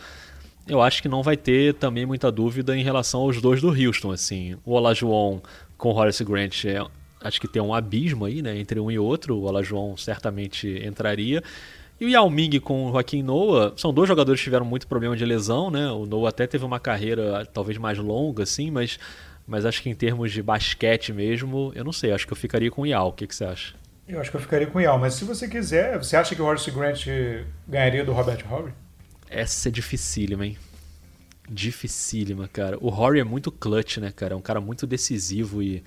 eu 0.67 0.81
acho 0.81 1.01
que 1.01 1.07
não 1.07 1.23
vai 1.23 1.37
ter 1.37 1.73
também 1.75 2.05
muita 2.05 2.29
dúvida 2.29 2.77
em 2.77 2.83
relação 2.83 3.21
aos 3.21 3.41
dois 3.41 3.61
do 3.61 3.69
Houston, 3.69 4.11
assim. 4.11 4.57
O 4.65 4.73
Olajuwon 4.73 5.39
com 5.77 5.93
Horace 5.93 6.23
Grant 6.25 6.65
é 6.65 6.83
acho 7.21 7.39
que 7.39 7.47
tem 7.47 7.61
um 7.61 7.73
abismo 7.73 8.25
aí, 8.25 8.41
né, 8.41 8.57
entre 8.57 8.79
um 8.79 8.91
e 8.91 8.99
outro. 8.99 9.35
O 9.37 9.43
Olajuwon 9.43 9.97
certamente 9.97 10.67
entraria. 10.85 11.43
E 11.99 12.05
o 12.05 12.09
Yao 12.09 12.29
Ming 12.29 12.59
com 12.59 12.85
o 12.85 12.91
Joaquim 12.91 13.23
Noah, 13.23 13.73
são 13.75 13.91
dois 13.91 14.07
jogadores 14.07 14.39
que 14.39 14.43
tiveram 14.43 14.65
muito 14.65 14.87
problema 14.87 15.17
de 15.17 15.25
lesão, 15.25 15.71
né? 15.71 15.89
O 15.89 16.05
Noah 16.05 16.29
até 16.29 16.45
teve 16.45 16.63
uma 16.63 16.79
carreira 16.79 17.43
talvez 17.51 17.77
mais 17.79 17.97
longa, 17.97 18.43
assim, 18.43 18.69
mas, 18.69 18.99
mas 19.47 19.65
acho 19.65 19.81
que 19.81 19.89
em 19.89 19.95
termos 19.95 20.31
de 20.31 20.43
basquete 20.43 21.11
mesmo, 21.11 21.71
eu 21.73 21.83
não 21.83 21.91
sei, 21.91 22.11
acho 22.11 22.27
que 22.27 22.33
eu 22.33 22.37
ficaria 22.37 22.69
com 22.69 22.83
o 22.83 22.85
Yao. 22.85 23.09
O 23.09 23.13
que, 23.13 23.25
que 23.25 23.35
você 23.35 23.45
acha? 23.45 23.73
Eu 24.07 24.21
acho 24.21 24.29
que 24.29 24.37
eu 24.37 24.41
ficaria 24.41 24.67
com 24.67 24.77
o 24.77 24.81
Yao, 24.81 24.99
mas 24.99 25.15
se 25.15 25.25
você 25.25 25.47
quiser, 25.47 25.97
você 25.97 26.15
acha 26.15 26.35
que 26.35 26.41
o 26.41 26.45
Horace 26.45 26.69
Grant 26.69 27.07
ganharia 27.67 28.05
do 28.05 28.13
Robert 28.13 28.45
Horry? 28.49 28.71
Essa 29.27 29.69
é 29.69 29.71
dificílima, 29.71 30.45
hein? 30.45 30.57
Dificílima, 31.49 32.47
cara. 32.47 32.77
O 32.79 32.89
Horry 32.89 33.21
é 33.21 33.23
muito 33.23 33.51
clutch, 33.51 33.97
né, 33.97 34.11
cara? 34.15 34.33
É 34.33 34.37
um 34.37 34.41
cara 34.41 34.61
muito 34.61 34.85
decisivo 34.85 35.63
e 35.63 35.83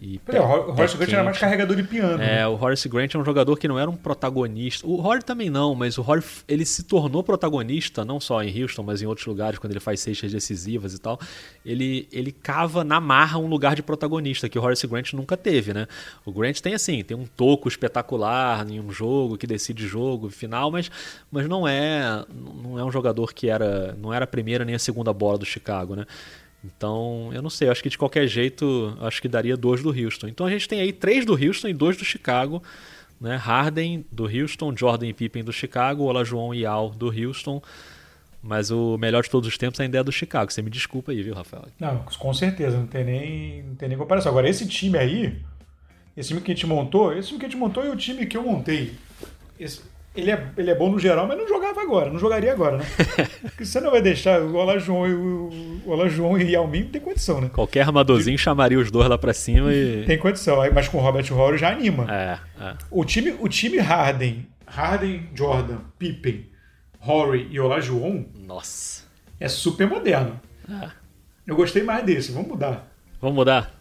e 0.00 0.20
o 0.28 0.70
Horace 0.70 0.96
Grant 0.96 1.12
era 1.12 1.24
mais 1.24 1.38
carregador 1.38 1.76
de 1.76 1.82
piano. 1.82 2.22
É, 2.22 2.36
né? 2.36 2.46
o 2.46 2.52
Horace 2.52 2.88
Grant 2.88 3.12
é 3.14 3.18
um 3.18 3.24
jogador 3.24 3.56
que 3.56 3.66
não 3.66 3.76
era 3.76 3.90
um 3.90 3.96
protagonista. 3.96 4.86
O 4.86 4.94
Rory 4.96 5.24
também 5.24 5.50
não, 5.50 5.74
mas 5.74 5.98
o 5.98 6.02
Rory 6.02 6.22
ele 6.46 6.64
se 6.64 6.84
tornou 6.84 7.20
protagonista, 7.24 8.04
não 8.04 8.20
só 8.20 8.40
em 8.40 8.62
Houston, 8.62 8.84
mas 8.84 9.02
em 9.02 9.06
outros 9.06 9.26
lugares, 9.26 9.58
quando 9.58 9.72
ele 9.72 9.80
faz 9.80 9.98
cestas 9.98 10.30
decisivas 10.30 10.94
e 10.94 11.00
tal. 11.00 11.18
Ele, 11.66 12.08
ele 12.12 12.30
cava 12.30 12.84
na 12.84 13.00
marra 13.00 13.38
um 13.38 13.48
lugar 13.48 13.74
de 13.74 13.82
protagonista, 13.82 14.48
que 14.48 14.56
o 14.56 14.62
Horace 14.62 14.86
Grant 14.86 15.14
nunca 15.14 15.36
teve, 15.36 15.74
né? 15.74 15.88
O 16.24 16.30
Grant 16.30 16.60
tem 16.60 16.74
assim, 16.74 17.02
tem 17.02 17.16
um 17.16 17.26
toco 17.26 17.66
espetacular 17.66 18.70
em 18.70 18.78
um 18.78 18.92
jogo, 18.92 19.36
que 19.36 19.48
decide 19.48 19.84
jogo 19.84 20.30
final, 20.30 20.70
mas, 20.70 20.88
mas 21.28 21.48
não 21.48 21.66
é 21.66 22.24
não 22.62 22.78
é 22.78 22.84
um 22.84 22.92
jogador 22.92 23.34
que 23.34 23.48
era 23.48 23.96
não 24.00 24.14
era 24.14 24.24
a 24.24 24.28
primeira 24.28 24.64
nem 24.64 24.76
a 24.76 24.78
segunda 24.78 25.12
bola 25.12 25.38
do 25.38 25.44
Chicago, 25.44 25.96
né? 25.96 26.06
Então, 26.64 27.30
eu 27.32 27.40
não 27.40 27.50
sei, 27.50 27.68
acho 27.68 27.82
que 27.82 27.88
de 27.88 27.96
qualquer 27.96 28.26
jeito, 28.26 28.96
acho 29.00 29.22
que 29.22 29.28
daria 29.28 29.56
dois 29.56 29.82
do 29.82 29.90
Houston. 29.90 30.26
Então 30.28 30.46
a 30.46 30.50
gente 30.50 30.68
tem 30.68 30.80
aí 30.80 30.92
três 30.92 31.24
do 31.24 31.32
Houston 31.32 31.68
e 31.68 31.74
dois 31.74 31.96
do 31.96 32.04
Chicago. 32.04 32.62
Né? 33.20 33.36
Harden 33.36 34.04
do 34.10 34.24
Houston, 34.24 34.76
Jordan 34.76 35.06
e 35.06 35.12
Pippen 35.12 35.42
do 35.42 35.52
Chicago, 35.52 36.04
Olajuwon 36.04 36.54
e 36.54 36.66
Al 36.66 36.90
do 36.90 37.06
Houston. 37.06 37.62
Mas 38.42 38.70
o 38.70 38.96
melhor 38.96 39.22
de 39.22 39.30
todos 39.30 39.48
os 39.48 39.58
tempos 39.58 39.80
ainda 39.80 39.98
é 39.98 40.02
do 40.02 40.12
Chicago. 40.12 40.52
Você 40.52 40.62
me 40.62 40.70
desculpa 40.70 41.10
aí, 41.10 41.22
viu, 41.22 41.34
Rafael? 41.34 41.66
Não, 41.78 42.04
com 42.18 42.32
certeza, 42.32 42.78
não 42.78 42.86
tem 42.86 43.04
nem, 43.04 43.62
não 43.62 43.74
tem 43.74 43.88
nem 43.88 43.98
comparação. 43.98 44.30
Agora, 44.30 44.48
esse 44.48 44.66
time 44.66 44.96
aí, 44.96 45.42
esse 46.16 46.28
time 46.28 46.40
que 46.40 46.52
a 46.52 46.54
gente 46.54 46.66
montou, 46.66 47.12
esse 47.12 47.28
time 47.28 47.40
que 47.40 47.46
a 47.46 47.48
gente 47.48 47.58
montou 47.58 47.84
e 47.84 47.88
o 47.88 47.96
time 47.96 48.26
que 48.26 48.36
eu 48.36 48.42
montei. 48.44 48.94
Esse, 49.58 49.82
ele 50.18 50.30
é, 50.30 50.48
ele 50.56 50.70
é 50.70 50.74
bom 50.74 50.90
no 50.90 50.98
geral, 50.98 51.26
mas 51.26 51.38
não 51.38 51.46
jogava 51.46 51.80
agora, 51.80 52.10
não 52.10 52.18
jogaria 52.18 52.52
agora, 52.52 52.78
né? 52.78 52.84
Porque 53.42 53.64
você 53.64 53.80
não 53.80 53.90
vai 53.90 54.02
deixar 54.02 54.40
o 54.42 54.56
Olá 54.56 54.78
João 54.78 55.06
e 55.06 55.14
o, 55.14 55.50
o 55.86 55.90
Olá 55.90 56.08
João 56.08 56.38
e 56.38 56.52
Yao 56.52 56.66
Ming 56.66 56.86
tem 56.86 57.00
condição, 57.00 57.40
né? 57.40 57.48
Qualquer 57.52 57.82
armadorzinho 57.82 58.36
chamaria 58.36 58.78
os 58.78 58.90
dois 58.90 59.08
lá 59.08 59.16
pra 59.16 59.32
cima 59.32 59.72
e. 59.72 60.04
Tem 60.06 60.18
condição, 60.18 60.58
mas 60.72 60.88
com 60.88 60.98
o 60.98 61.00
Robert 61.00 61.32
Horry 61.32 61.58
já 61.58 61.70
anima. 61.70 62.06
É, 62.12 62.38
é. 62.60 62.74
O 62.90 63.04
time, 63.04 63.36
o 63.38 63.48
time 63.48 63.78
Harden, 63.78 64.46
Harden, 64.66 65.28
Jordan, 65.34 65.78
Pippen, 65.98 66.46
Horry 67.06 67.48
e 67.50 67.60
Olá 67.60 67.80
João 67.80 68.26
Nossa. 68.34 69.04
é 69.38 69.48
super 69.48 69.86
moderno. 69.86 70.40
É. 70.68 70.88
Eu 71.46 71.56
gostei 71.56 71.82
mais 71.82 72.04
desse, 72.04 72.32
vamos 72.32 72.48
mudar. 72.48 72.88
Vamos 73.20 73.36
mudar? 73.36 73.77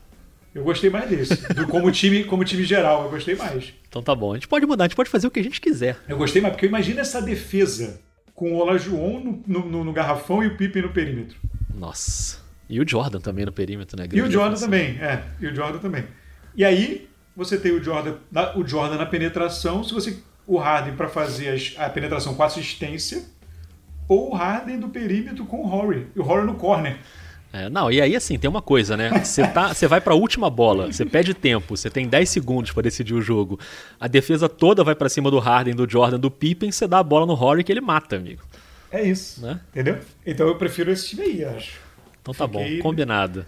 Eu 0.57 0.63
gostei 0.63 0.89
mais 0.89 1.07
desse. 1.07 1.35
Do, 1.53 1.67
como, 1.67 1.91
time, 1.91 2.23
como 2.23 2.43
time 2.43 2.63
geral, 2.63 3.03
eu 3.03 3.09
gostei 3.11 3.35
mais. 3.35 3.71
Então 3.87 4.01
tá 4.01 4.15
bom. 4.15 4.31
A 4.31 4.35
gente 4.35 4.47
pode 4.47 4.65
mudar, 4.65 4.85
a 4.85 4.87
gente 4.87 4.95
pode 4.95 5.09
fazer 5.09 5.27
o 5.27 5.31
que 5.31 5.39
a 5.39 5.43
gente 5.43 5.61
quiser. 5.61 5.97
Eu 6.09 6.17
gostei 6.17 6.41
mais, 6.41 6.53
porque 6.55 6.65
imagina 6.65 7.01
essa 7.01 7.21
defesa 7.21 8.01
com 8.33 8.53
o 8.53 8.55
Olajuwon 8.57 9.41
no, 9.45 9.59
no, 9.65 9.83
no, 9.83 9.93
garrafão 9.93 10.43
e 10.43 10.47
o 10.47 10.57
Pippen 10.57 10.81
no 10.81 10.89
perímetro. 10.89 11.37
Nossa. 11.73 12.39
E 12.67 12.81
o 12.81 12.87
Jordan 12.89 13.19
também 13.19 13.45
no 13.45 13.51
perímetro, 13.51 13.95
né? 13.97 14.05
E 14.05 14.07
o 14.07 14.09
Grande 14.09 14.33
Jordan 14.33 14.55
defensor. 14.55 14.69
também, 14.69 14.97
é. 14.99 15.23
E 15.39 15.45
o 15.47 15.55
Jordan 15.55 15.77
também. 15.79 16.03
E 16.55 16.65
aí, 16.65 17.07
você 17.35 17.55
tem 17.57 17.71
o 17.71 17.83
Jordan, 17.83 18.15
na- 18.31 18.57
o 18.57 18.67
Jordan 18.67 18.97
na 18.97 19.05
penetração, 19.05 19.83
se 19.83 19.93
você. 19.93 20.17
O 20.47 20.57
Harden 20.57 20.95
para 20.95 21.07
fazer 21.07 21.49
as- 21.49 21.75
a 21.77 21.87
penetração 21.89 22.33
com 22.33 22.41
assistência, 22.41 23.21
ou 24.07 24.31
o 24.31 24.33
Harden 24.33 24.79
do 24.79 24.89
perímetro 24.89 25.45
com 25.45 25.57
o 25.57 25.69
Horry. 25.71 26.07
E 26.15 26.19
o 26.19 26.23
Horry 26.27 26.45
no 26.47 26.55
corner. 26.55 26.97
É, 27.53 27.69
não, 27.69 27.89
e 27.91 28.01
aí 28.01 28.15
assim, 28.15 28.37
tem 28.37 28.49
uma 28.49 28.61
coisa, 28.61 28.97
né? 28.97 29.23
Você 29.23 29.47
tá, 29.47 29.73
você 29.73 29.87
vai 29.87 30.01
pra 30.01 30.13
última 30.13 30.49
bola, 30.49 30.91
você 30.91 31.05
pede 31.05 31.33
tempo, 31.33 31.75
você 31.77 31.89
tem 31.89 32.07
10 32.07 32.29
segundos 32.29 32.71
pra 32.71 32.83
decidir 32.83 33.13
o 33.13 33.21
jogo. 33.21 33.59
A 33.99 34.07
defesa 34.07 34.49
toda 34.49 34.83
vai 34.83 34.93
pra 34.93 35.07
cima 35.09 35.31
do 35.31 35.39
Harden, 35.39 35.73
do 35.73 35.89
Jordan, 35.89 36.19
do 36.19 36.29
Pippen, 36.29 36.71
você 36.71 36.87
dá 36.87 36.99
a 36.99 37.03
bola 37.03 37.25
no 37.25 37.33
Horry 37.33 37.63
que 37.63 37.71
ele 37.71 37.81
mata, 37.81 38.15
amigo. 38.17 38.41
É 38.91 39.01
isso. 39.03 39.41
Né? 39.41 39.59
Entendeu? 39.71 39.97
Então 40.25 40.47
eu 40.47 40.55
prefiro 40.57 40.91
esse 40.91 41.09
time 41.09 41.23
aí, 41.23 41.45
acho. 41.45 41.79
Então 42.21 42.33
tá 42.33 42.45
bom, 42.45 42.59
Fiquei- 42.59 42.79
combinado. 42.79 43.45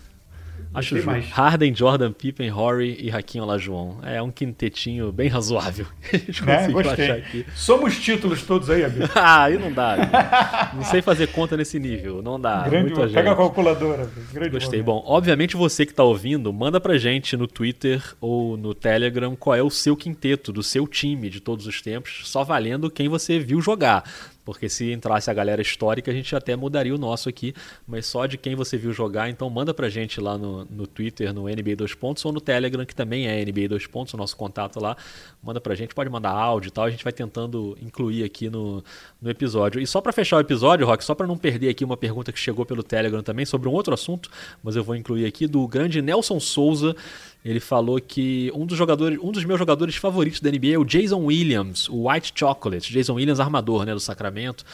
Acho 0.74 0.96
justo. 0.96 1.06
mais. 1.08 1.30
Harden, 1.32 1.74
Jordan, 1.76 2.12
Pippen, 2.12 2.52
Horry 2.52 2.96
e 3.00 3.10
Hakim 3.10 3.40
Olajuwon. 3.40 3.98
É 4.04 4.22
um 4.22 4.30
quintetinho 4.30 5.12
bem 5.12 5.28
razoável. 5.28 5.88
A 6.14 6.18
gente 6.18 6.44
conseguiu 6.44 6.80
achar 6.80 6.96
Gostei. 6.96 7.12
aqui. 7.12 7.46
Somos 7.56 7.98
títulos 8.00 8.44
todos 8.44 8.70
aí, 8.70 8.84
amigo. 8.84 9.10
Ah, 9.16 9.44
aí 9.46 9.58
não 9.58 9.72
dá. 9.72 9.94
amigo. 9.94 10.76
Não 10.78 10.84
sei 10.84 11.02
fazer 11.02 11.28
conta 11.28 11.58
nesse 11.58 11.80
nível. 11.80 12.22
Não 12.22 12.40
dá. 12.40 12.62
Grande, 12.70 12.94
muita 12.94 13.08
pega 13.14 13.32
a 13.32 13.36
calculadora. 13.36 14.10
Gostei. 14.52 14.82
momento. 14.82 14.84
Bom, 14.86 15.04
obviamente 15.06 15.58
você 15.58 15.86
que 15.86 15.94
tá 15.94 16.04
ouvindo, 16.04 16.54
manda 16.54 16.80
pra 16.80 16.98
gente 16.98 17.36
no 17.36 17.48
Twitter 17.48 18.02
ou 18.22 18.56
no 18.56 18.74
Telegram 18.74 19.36
qual 19.36 19.56
é 19.56 19.64
o 19.64 19.70
seu 19.70 19.96
quinteto 19.96 20.54
do 20.54 20.62
seu 20.62 20.88
time 20.88 21.30
de 21.30 21.40
todos 21.40 21.66
os 21.66 21.82
tempos, 21.82 22.22
só 22.26 22.44
valendo 22.44 22.90
quem 22.92 23.10
você 23.10 23.40
viu 23.40 23.60
jogar. 23.62 24.04
Porque 24.50 24.68
se 24.68 24.92
entrasse 24.92 25.30
a 25.30 25.34
galera 25.34 25.62
histórica, 25.62 26.10
a 26.10 26.14
gente 26.14 26.36
até 26.36 26.56
mudaria 26.56 26.94
o 26.96 26.98
nosso 26.98 27.30
aqui, 27.30 27.54
mas 27.88 28.08
só 28.08 28.26
de 28.26 28.36
quem 28.36 28.56
você 28.56 28.78
viu 28.78 28.92
jogar. 28.92 29.30
Então 29.30 29.48
manda 29.48 29.76
pra 29.76 29.90
gente 29.90 30.20
lá 30.20 30.40
no, 30.40 30.66
no 30.66 30.88
Twitter, 30.88 31.32
no 31.32 31.44
NBA 31.44 31.76
2 31.76 31.94
Pontos, 31.94 32.26
ou 32.26 32.34
no 32.34 32.42
Telegram, 32.42 32.84
que 32.84 32.96
também 32.96 33.28
é 33.28 33.46
NBA 33.46 33.68
2 33.70 33.86
Pontos, 33.86 34.16
o 34.16 34.18
nosso 34.18 34.36
contato 34.36 34.80
lá. 34.80 34.98
Manda 35.44 35.62
pra 35.62 35.76
gente, 35.76 35.94
pode 35.94 36.10
mandar 36.10 36.32
áudio 36.32 36.70
e 36.70 36.72
tal, 36.72 36.86
a 36.86 36.90
gente 36.90 37.04
vai 37.04 37.14
tentando 37.14 37.78
incluir 37.80 38.24
aqui 38.24 38.50
no, 38.50 38.84
no 39.22 39.30
episódio. 39.30 39.80
E 39.80 39.86
só 39.86 40.02
pra 40.02 40.12
fechar 40.12 40.38
o 40.38 40.40
episódio, 40.40 40.88
Rock, 40.88 41.04
só 41.04 41.14
pra 41.14 41.28
não 41.28 41.38
perder 41.38 41.70
aqui 41.70 41.86
uma 41.86 41.96
pergunta 41.96 42.32
que 42.32 42.40
chegou 42.40 42.66
pelo 42.66 42.82
Telegram 42.82 43.22
também 43.22 43.46
sobre 43.46 43.70
um 43.70 43.72
outro 43.72 43.94
assunto, 43.94 44.32
mas 44.64 44.76
eu 44.76 44.84
vou 44.84 44.96
incluir 44.96 45.28
aqui, 45.28 45.46
do 45.46 45.68
grande 45.68 46.02
Nelson 46.02 46.40
Souza. 46.40 46.96
Ele 47.44 47.60
falou 47.60 48.02
que 48.02 48.52
um 48.54 48.66
dos 48.66 48.78
jogadores, 48.78 49.18
um 49.22 49.32
dos 49.32 49.46
meus 49.46 49.58
jogadores 49.58 49.96
favoritos 49.96 50.42
da 50.42 50.52
NBA 50.52 50.74
é 50.74 50.78
o 50.78 50.84
Jason 50.84 51.24
Williams, 51.24 51.88
o 51.88 52.10
White 52.10 52.34
Chocolate, 52.36 52.92
Jason 52.92 53.14
Williams 53.14 53.40
armador, 53.40 53.86
né, 53.86 53.94
do 53.94 54.00
Sacramento. 54.00 54.66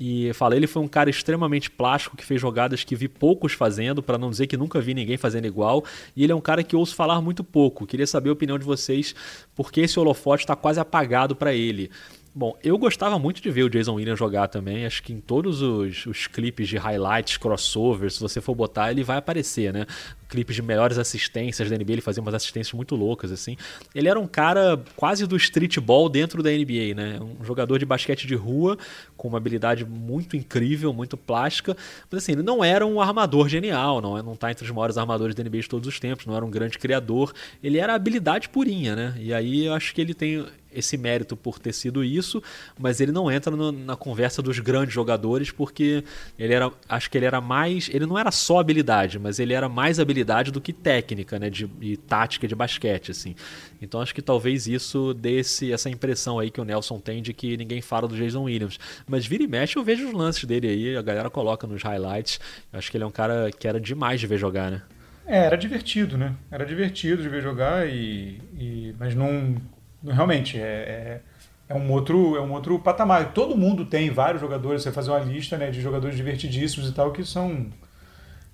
E 0.00 0.32
fala, 0.32 0.56
ele 0.56 0.66
foi 0.66 0.82
um 0.82 0.88
cara 0.88 1.08
extremamente 1.08 1.70
plástico 1.70 2.16
que 2.16 2.24
fez 2.24 2.40
jogadas 2.40 2.82
que 2.82 2.96
vi 2.96 3.06
poucos 3.06 3.52
fazendo, 3.52 4.02
para 4.02 4.18
não 4.18 4.30
dizer 4.30 4.48
que 4.48 4.56
nunca 4.56 4.80
vi 4.80 4.94
ninguém 4.94 5.16
fazendo 5.16 5.46
igual. 5.46 5.84
E 6.16 6.24
ele 6.24 6.32
é 6.32 6.34
um 6.34 6.40
cara 6.40 6.64
que 6.64 6.74
ouço 6.74 6.94
falar 6.94 7.20
muito 7.20 7.44
pouco. 7.44 7.86
Queria 7.86 8.06
saber 8.06 8.30
a 8.30 8.32
opinião 8.32 8.58
de 8.58 8.64
vocês, 8.64 9.14
porque 9.54 9.80
esse 9.82 9.98
holofote 9.98 10.42
está 10.42 10.56
quase 10.56 10.80
apagado 10.80 11.36
para 11.36 11.54
ele. 11.54 11.90
Bom, 12.34 12.56
eu 12.62 12.78
gostava 12.78 13.18
muito 13.18 13.42
de 13.42 13.50
ver 13.50 13.64
o 13.64 13.68
Jason 13.68 13.94
Williams 13.94 14.18
jogar 14.18 14.46
também. 14.46 14.86
Acho 14.86 15.02
que 15.02 15.12
em 15.12 15.20
todos 15.20 15.60
os, 15.60 16.06
os 16.06 16.26
clipes 16.28 16.68
de 16.68 16.76
highlights, 16.76 17.36
crossovers, 17.36 18.14
se 18.14 18.20
você 18.20 18.40
for 18.40 18.54
botar, 18.54 18.92
ele 18.92 19.02
vai 19.02 19.16
aparecer, 19.16 19.72
né? 19.72 19.86
Clipes 20.28 20.54
de 20.56 20.62
melhores 20.62 20.98
assistências 20.98 21.70
da 21.70 21.76
NBA, 21.76 21.92
ele 21.92 22.00
fazia 22.00 22.22
umas 22.22 22.34
assistências 22.34 22.72
muito 22.74 22.94
loucas, 22.94 23.32
assim. 23.32 23.56
Ele 23.94 24.08
era 24.08 24.20
um 24.20 24.26
cara 24.26 24.78
quase 24.94 25.26
do 25.26 25.36
streetball 25.36 26.08
dentro 26.08 26.42
da 26.42 26.50
NBA, 26.50 26.94
né? 26.94 27.18
Um 27.20 27.44
jogador 27.44 27.78
de 27.78 27.86
basquete 27.86 28.26
de 28.26 28.34
rua, 28.34 28.76
com 29.16 29.28
uma 29.28 29.38
habilidade 29.38 29.84
muito 29.84 30.36
incrível, 30.36 30.92
muito 30.92 31.16
plástica. 31.16 31.76
Mas 32.10 32.22
assim, 32.22 32.32
ele 32.32 32.42
não 32.42 32.62
era 32.62 32.86
um 32.86 33.00
armador 33.00 33.48
genial, 33.48 34.00
não, 34.00 34.18
é- 34.18 34.22
não 34.22 34.36
tá 34.36 34.50
entre 34.50 34.64
os 34.64 34.70
maiores 34.70 34.98
armadores 34.98 35.34
da 35.34 35.42
NBA 35.42 35.60
de 35.60 35.68
todos 35.68 35.88
os 35.88 35.98
tempos, 35.98 36.26
não 36.26 36.36
era 36.36 36.44
um 36.44 36.50
grande 36.50 36.78
criador. 36.78 37.32
Ele 37.62 37.78
era 37.78 37.94
habilidade 37.94 38.48
purinha, 38.48 38.94
né? 38.94 39.14
E 39.18 39.32
aí 39.32 39.64
eu 39.64 39.72
acho 39.74 39.94
que 39.94 40.00
ele 40.00 40.12
tem 40.14 40.44
esse 40.70 40.98
mérito 40.98 41.34
por 41.34 41.58
ter 41.58 41.72
sido 41.72 42.04
isso, 42.04 42.42
mas 42.78 43.00
ele 43.00 43.10
não 43.10 43.30
entra 43.30 43.56
no- 43.56 43.72
na 43.72 43.96
conversa 43.96 44.42
dos 44.42 44.58
grandes 44.58 44.94
jogadores 44.94 45.50
porque 45.50 46.04
ele 46.38 46.52
era, 46.52 46.70
acho 46.86 47.10
que 47.10 47.16
ele 47.16 47.24
era 47.24 47.40
mais, 47.40 47.88
ele 47.90 48.04
não 48.04 48.18
era 48.18 48.30
só 48.30 48.58
habilidade, 48.60 49.18
mas 49.18 49.38
ele 49.38 49.54
era 49.54 49.66
mais 49.68 49.98
habilidade 49.98 50.17
do 50.52 50.60
que 50.60 50.72
técnica, 50.72 51.38
né, 51.38 51.50
de, 51.50 51.68
e 51.80 51.96
tática 51.96 52.46
de 52.48 52.54
basquete, 52.54 53.10
assim. 53.10 53.34
Então 53.80 54.00
acho 54.00 54.14
que 54.14 54.22
talvez 54.22 54.66
isso 54.66 55.14
dê 55.14 55.38
esse, 55.40 55.72
essa 55.72 55.88
impressão 55.90 56.38
aí 56.38 56.50
que 56.50 56.60
o 56.60 56.64
Nelson 56.64 56.98
tem 57.00 57.22
de 57.22 57.32
que 57.32 57.56
ninguém 57.56 57.80
fala 57.80 58.08
do 58.08 58.16
Jason 58.16 58.42
Williams. 58.42 58.78
Mas 59.06 59.26
vira 59.26 59.42
e 59.42 59.46
mexe 59.46 59.76
eu 59.78 59.84
vejo 59.84 60.06
os 60.08 60.12
lances 60.14 60.44
dele 60.44 60.68
aí, 60.68 60.96
a 60.96 61.02
galera 61.02 61.30
coloca 61.30 61.66
nos 61.66 61.82
highlights. 61.82 62.40
Eu 62.72 62.78
acho 62.78 62.90
que 62.90 62.96
ele 62.96 63.04
é 63.04 63.06
um 63.06 63.10
cara 63.10 63.50
que 63.56 63.66
era 63.68 63.80
demais 63.80 64.20
de 64.20 64.26
ver 64.26 64.38
jogar, 64.38 64.70
né? 64.70 64.82
É, 65.26 65.38
era 65.44 65.56
divertido, 65.56 66.16
né? 66.16 66.34
Era 66.50 66.64
divertido 66.64 67.22
de 67.22 67.28
ver 67.28 67.42
jogar 67.42 67.86
e, 67.88 68.40
e- 68.58 68.94
mas 68.98 69.14
não, 69.14 69.56
não- 70.02 70.14
realmente 70.14 70.56
é, 70.58 71.20
é, 71.68 71.74
é 71.74 71.74
um 71.74 71.90
outro 71.92 72.36
é 72.36 72.40
um 72.40 72.52
outro 72.52 72.78
patamar. 72.78 73.32
Todo 73.34 73.56
mundo 73.56 73.84
tem 73.84 74.10
vários 74.10 74.40
jogadores. 74.40 74.82
Você 74.82 74.92
fazer 74.92 75.10
uma 75.10 75.20
lista, 75.20 75.58
né, 75.58 75.70
de 75.70 75.80
jogadores 75.82 76.16
divertidíssimos 76.16 76.88
e 76.88 76.92
tal 76.94 77.12
que 77.12 77.24
são 77.24 77.66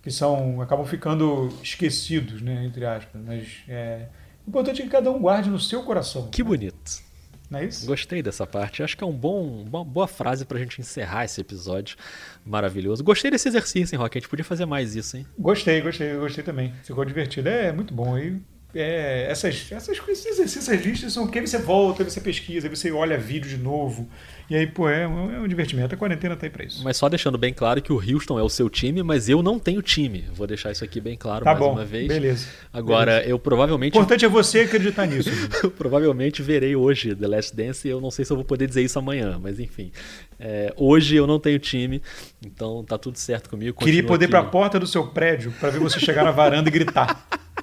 que 0.05 0.11
são 0.11 0.61
acabam 0.61 0.85
ficando 0.85 1.49
esquecidos, 1.63 2.43
né, 2.43 2.67
entre 2.67 2.85
aspas. 2.85 3.21
Mas 3.25 3.49
é 3.67 4.07
o 4.47 4.51
importante 4.51 4.83
é 4.83 4.85
que 4.85 4.91
cada 4.91 5.11
um 5.11 5.19
guarde 5.19 5.49
no 5.49 5.59
seu 5.59 5.83
coração. 5.83 6.29
Que 6.31 6.43
bonito. 6.43 7.03
Não 7.51 7.59
é 7.59 7.65
isso? 7.65 7.87
Gostei 7.87 8.23
dessa 8.23 8.47
parte. 8.47 8.83
Acho 8.83 8.97
que 8.97 9.03
é 9.03 9.07
um 9.07 9.13
bom, 9.13 9.63
uma 9.63 9.83
boa 9.83 10.07
frase 10.07 10.45
pra 10.45 10.59
gente 10.59 10.81
encerrar 10.81 11.25
esse 11.25 11.41
episódio 11.41 11.97
maravilhoso. 12.45 13.03
Gostei 13.03 13.31
desse 13.31 13.49
exercício, 13.49 13.95
hein, 13.95 13.99
Rock? 13.99 14.19
A 14.19 14.21
gente 14.21 14.29
podia 14.29 14.45
fazer 14.45 14.67
mais 14.67 14.95
isso, 14.95 15.17
hein? 15.17 15.27
Gostei, 15.39 15.81
gostei, 15.81 16.15
gostei 16.17 16.45
também. 16.45 16.75
Ficou 16.83 17.05
divertido. 17.05 17.49
É 17.49 17.73
muito 17.73 17.95
bom. 17.95 18.19
E 18.19 18.43
é, 18.75 19.27
essas, 19.31 19.71
essas 19.71 19.99
coisas, 20.01 20.25
esses 20.25 20.39
exercícios, 20.39 20.69
essas 20.69 20.85
listas 20.85 21.13
são 21.13 21.27
que 21.27 21.39
aí 21.39 21.47
você 21.47 21.59
volta, 21.59 22.03
aí 22.03 22.11
você 22.11 22.21
pesquisa, 22.21 22.67
aí 22.69 22.75
você 22.75 22.91
olha 22.91 23.17
vídeo 23.19 23.49
de 23.49 23.57
novo. 23.57 24.09
E 24.51 24.55
aí, 24.55 24.67
pô, 24.67 24.91
é 24.91 25.09
um, 25.09 25.35
é 25.35 25.41
um 25.41 25.49
divertimento. 25.49 25.95
A 25.95 25.99
quarentena 25.99 26.37
tá 26.37 26.45
aí 26.45 26.51
pra 26.51 26.65
isso. 26.65 26.83
Mas 26.85 26.99
só 26.99 27.09
deixando 27.09 27.39
bem 27.39 27.55
claro 27.55 27.81
que 27.81 27.91
o 27.91 27.97
Houston 27.97 28.39
é 28.39 28.43
o 28.43 28.49
seu 28.51 28.69
time, 28.69 29.03
mas 29.03 29.29
eu 29.29 29.43
não 29.43 29.59
tenho 29.59 29.81
time. 29.81 30.27
Vou 30.35 30.47
deixar 30.47 30.71
isso 30.71 30.85
aqui 30.85 31.01
bem 31.01 31.17
claro 31.17 31.45
Tá 31.45 31.53
mais 31.53 31.59
bom, 31.65 31.73
uma 31.73 31.85
vez. 31.85 32.07
beleza. 32.09 32.47
Agora, 32.71 33.13
Beleza. 33.13 33.31
eu 33.31 33.37
O 33.37 33.39
provavelmente 33.39 33.95
importante 33.97 34.25
é 34.25 34.29
você 34.29 34.61
acreditar 34.61 35.07
nisso. 35.07 35.31
eu 35.65 35.71
provavelmente 35.71 36.43
verei 36.43 36.77
hoje 36.77 37.15
The 37.15 37.27
Last 37.27 37.57
Dance 37.57 37.89
e 37.89 37.91
eu 37.91 38.01
não 38.03 38.11
sei 38.11 38.25
se 38.27 38.33
eu 38.33 38.37
vou 38.37 38.45
poder 38.45 38.67
dizer 38.67 38.83
isso 38.83 38.99
amanhã, 38.99 39.39
mas 39.43 39.59
enfim. 39.59 39.91
É, 40.39 40.75
hoje 40.77 41.17
eu 41.17 41.27
não 41.27 41.39
tenho 41.41 41.59
time, 41.59 42.03
então 42.45 42.85
tá 42.85 42.99
tudo 42.99 43.17
certo 43.19 43.49
comigo. 43.49 43.79
Queria 43.79 44.05
poder 44.05 44.25
ir 44.25 44.27
aqui. 44.27 44.31
pra 44.33 44.43
porta 44.45 44.79
do 44.79 44.87
seu 44.87 45.07
prédio 45.07 45.53
pra 45.59 45.71
ver 45.71 45.79
você 45.79 45.99
chegar 45.99 46.23
na 46.23 46.31
varanda 46.33 46.69
e 46.69 46.73
gritar. 46.73 47.27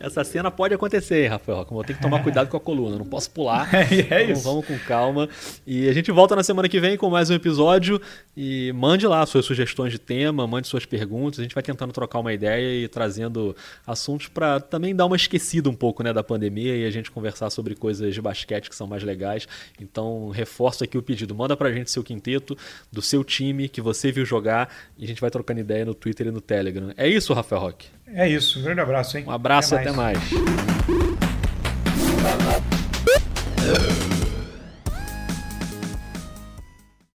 Essa 0.00 0.24
cena 0.24 0.50
pode 0.50 0.74
acontecer, 0.74 1.28
Rafael 1.28 1.58
mas 1.58 1.70
eu 1.70 1.84
tenho 1.84 1.96
que 1.96 2.02
tomar 2.02 2.22
cuidado 2.22 2.48
com 2.48 2.56
a 2.56 2.60
coluna, 2.60 2.98
não 2.98 3.06
posso 3.06 3.30
pular. 3.30 3.68
É, 3.74 3.94
é 3.94 4.22
então 4.22 4.32
isso. 4.32 4.42
Vamos 4.42 4.66
com 4.66 4.78
calma. 4.78 5.28
E 5.66 5.88
a 5.88 5.92
gente 5.92 6.10
volta 6.10 6.34
na 6.34 6.42
semana 6.42 6.68
que 6.68 6.80
vem 6.80 6.96
com 6.96 7.10
mais 7.10 7.28
um 7.28 7.34
episódio. 7.34 8.00
E 8.36 8.72
mande 8.72 9.06
lá 9.06 9.24
suas 9.26 9.44
sugestões 9.44 9.92
de 9.92 9.98
tema, 9.98 10.46
mande 10.46 10.66
suas 10.68 10.86
perguntas. 10.86 11.38
A 11.38 11.42
gente 11.42 11.54
vai 11.54 11.62
tentando 11.62 11.92
trocar 11.92 12.18
uma 12.18 12.32
ideia 12.32 12.84
e 12.84 12.88
trazendo 12.88 13.54
assuntos 13.86 14.28
para 14.28 14.58
também 14.60 14.94
dar 14.94 15.06
uma 15.06 15.16
esquecida 15.16 15.68
um 15.68 15.74
pouco 15.74 16.02
né, 16.02 16.12
da 16.12 16.22
pandemia 16.22 16.76
e 16.76 16.84
a 16.84 16.90
gente 16.90 17.10
conversar 17.10 17.50
sobre 17.50 17.74
coisas 17.74 18.14
de 18.14 18.20
basquete 18.20 18.68
que 18.68 18.76
são 18.76 18.86
mais 18.86 19.02
legais. 19.02 19.46
Então, 19.80 20.30
reforço 20.30 20.82
aqui 20.82 20.96
o 20.96 21.02
pedido. 21.02 21.34
Manda 21.34 21.56
pra 21.56 21.72
gente 21.72 21.90
seu 21.90 22.02
quinteto, 22.02 22.56
do 22.90 23.02
seu 23.02 23.22
time 23.22 23.68
que 23.68 23.80
você 23.80 24.10
viu 24.10 24.24
jogar 24.24 24.74
e 24.98 25.04
a 25.04 25.08
gente 25.08 25.20
vai 25.20 25.30
trocando 25.30 25.60
ideia 25.60 25.84
no 25.84 25.94
Twitter 25.94 26.26
e 26.26 26.30
no 26.30 26.40
Telegram. 26.40 26.92
É 26.96 27.08
isso, 27.08 27.32
Rafael 27.32 27.60
Roque. 27.60 27.88
É 28.12 28.28
isso. 28.28 28.58
Um 28.60 28.62
grande 28.62 28.80
abraço, 28.80 29.16
hein? 29.18 29.24
Um 29.26 29.30
abraço 29.30 29.74
e 29.74 29.78
até 29.78 29.92
mais. 29.92 30.18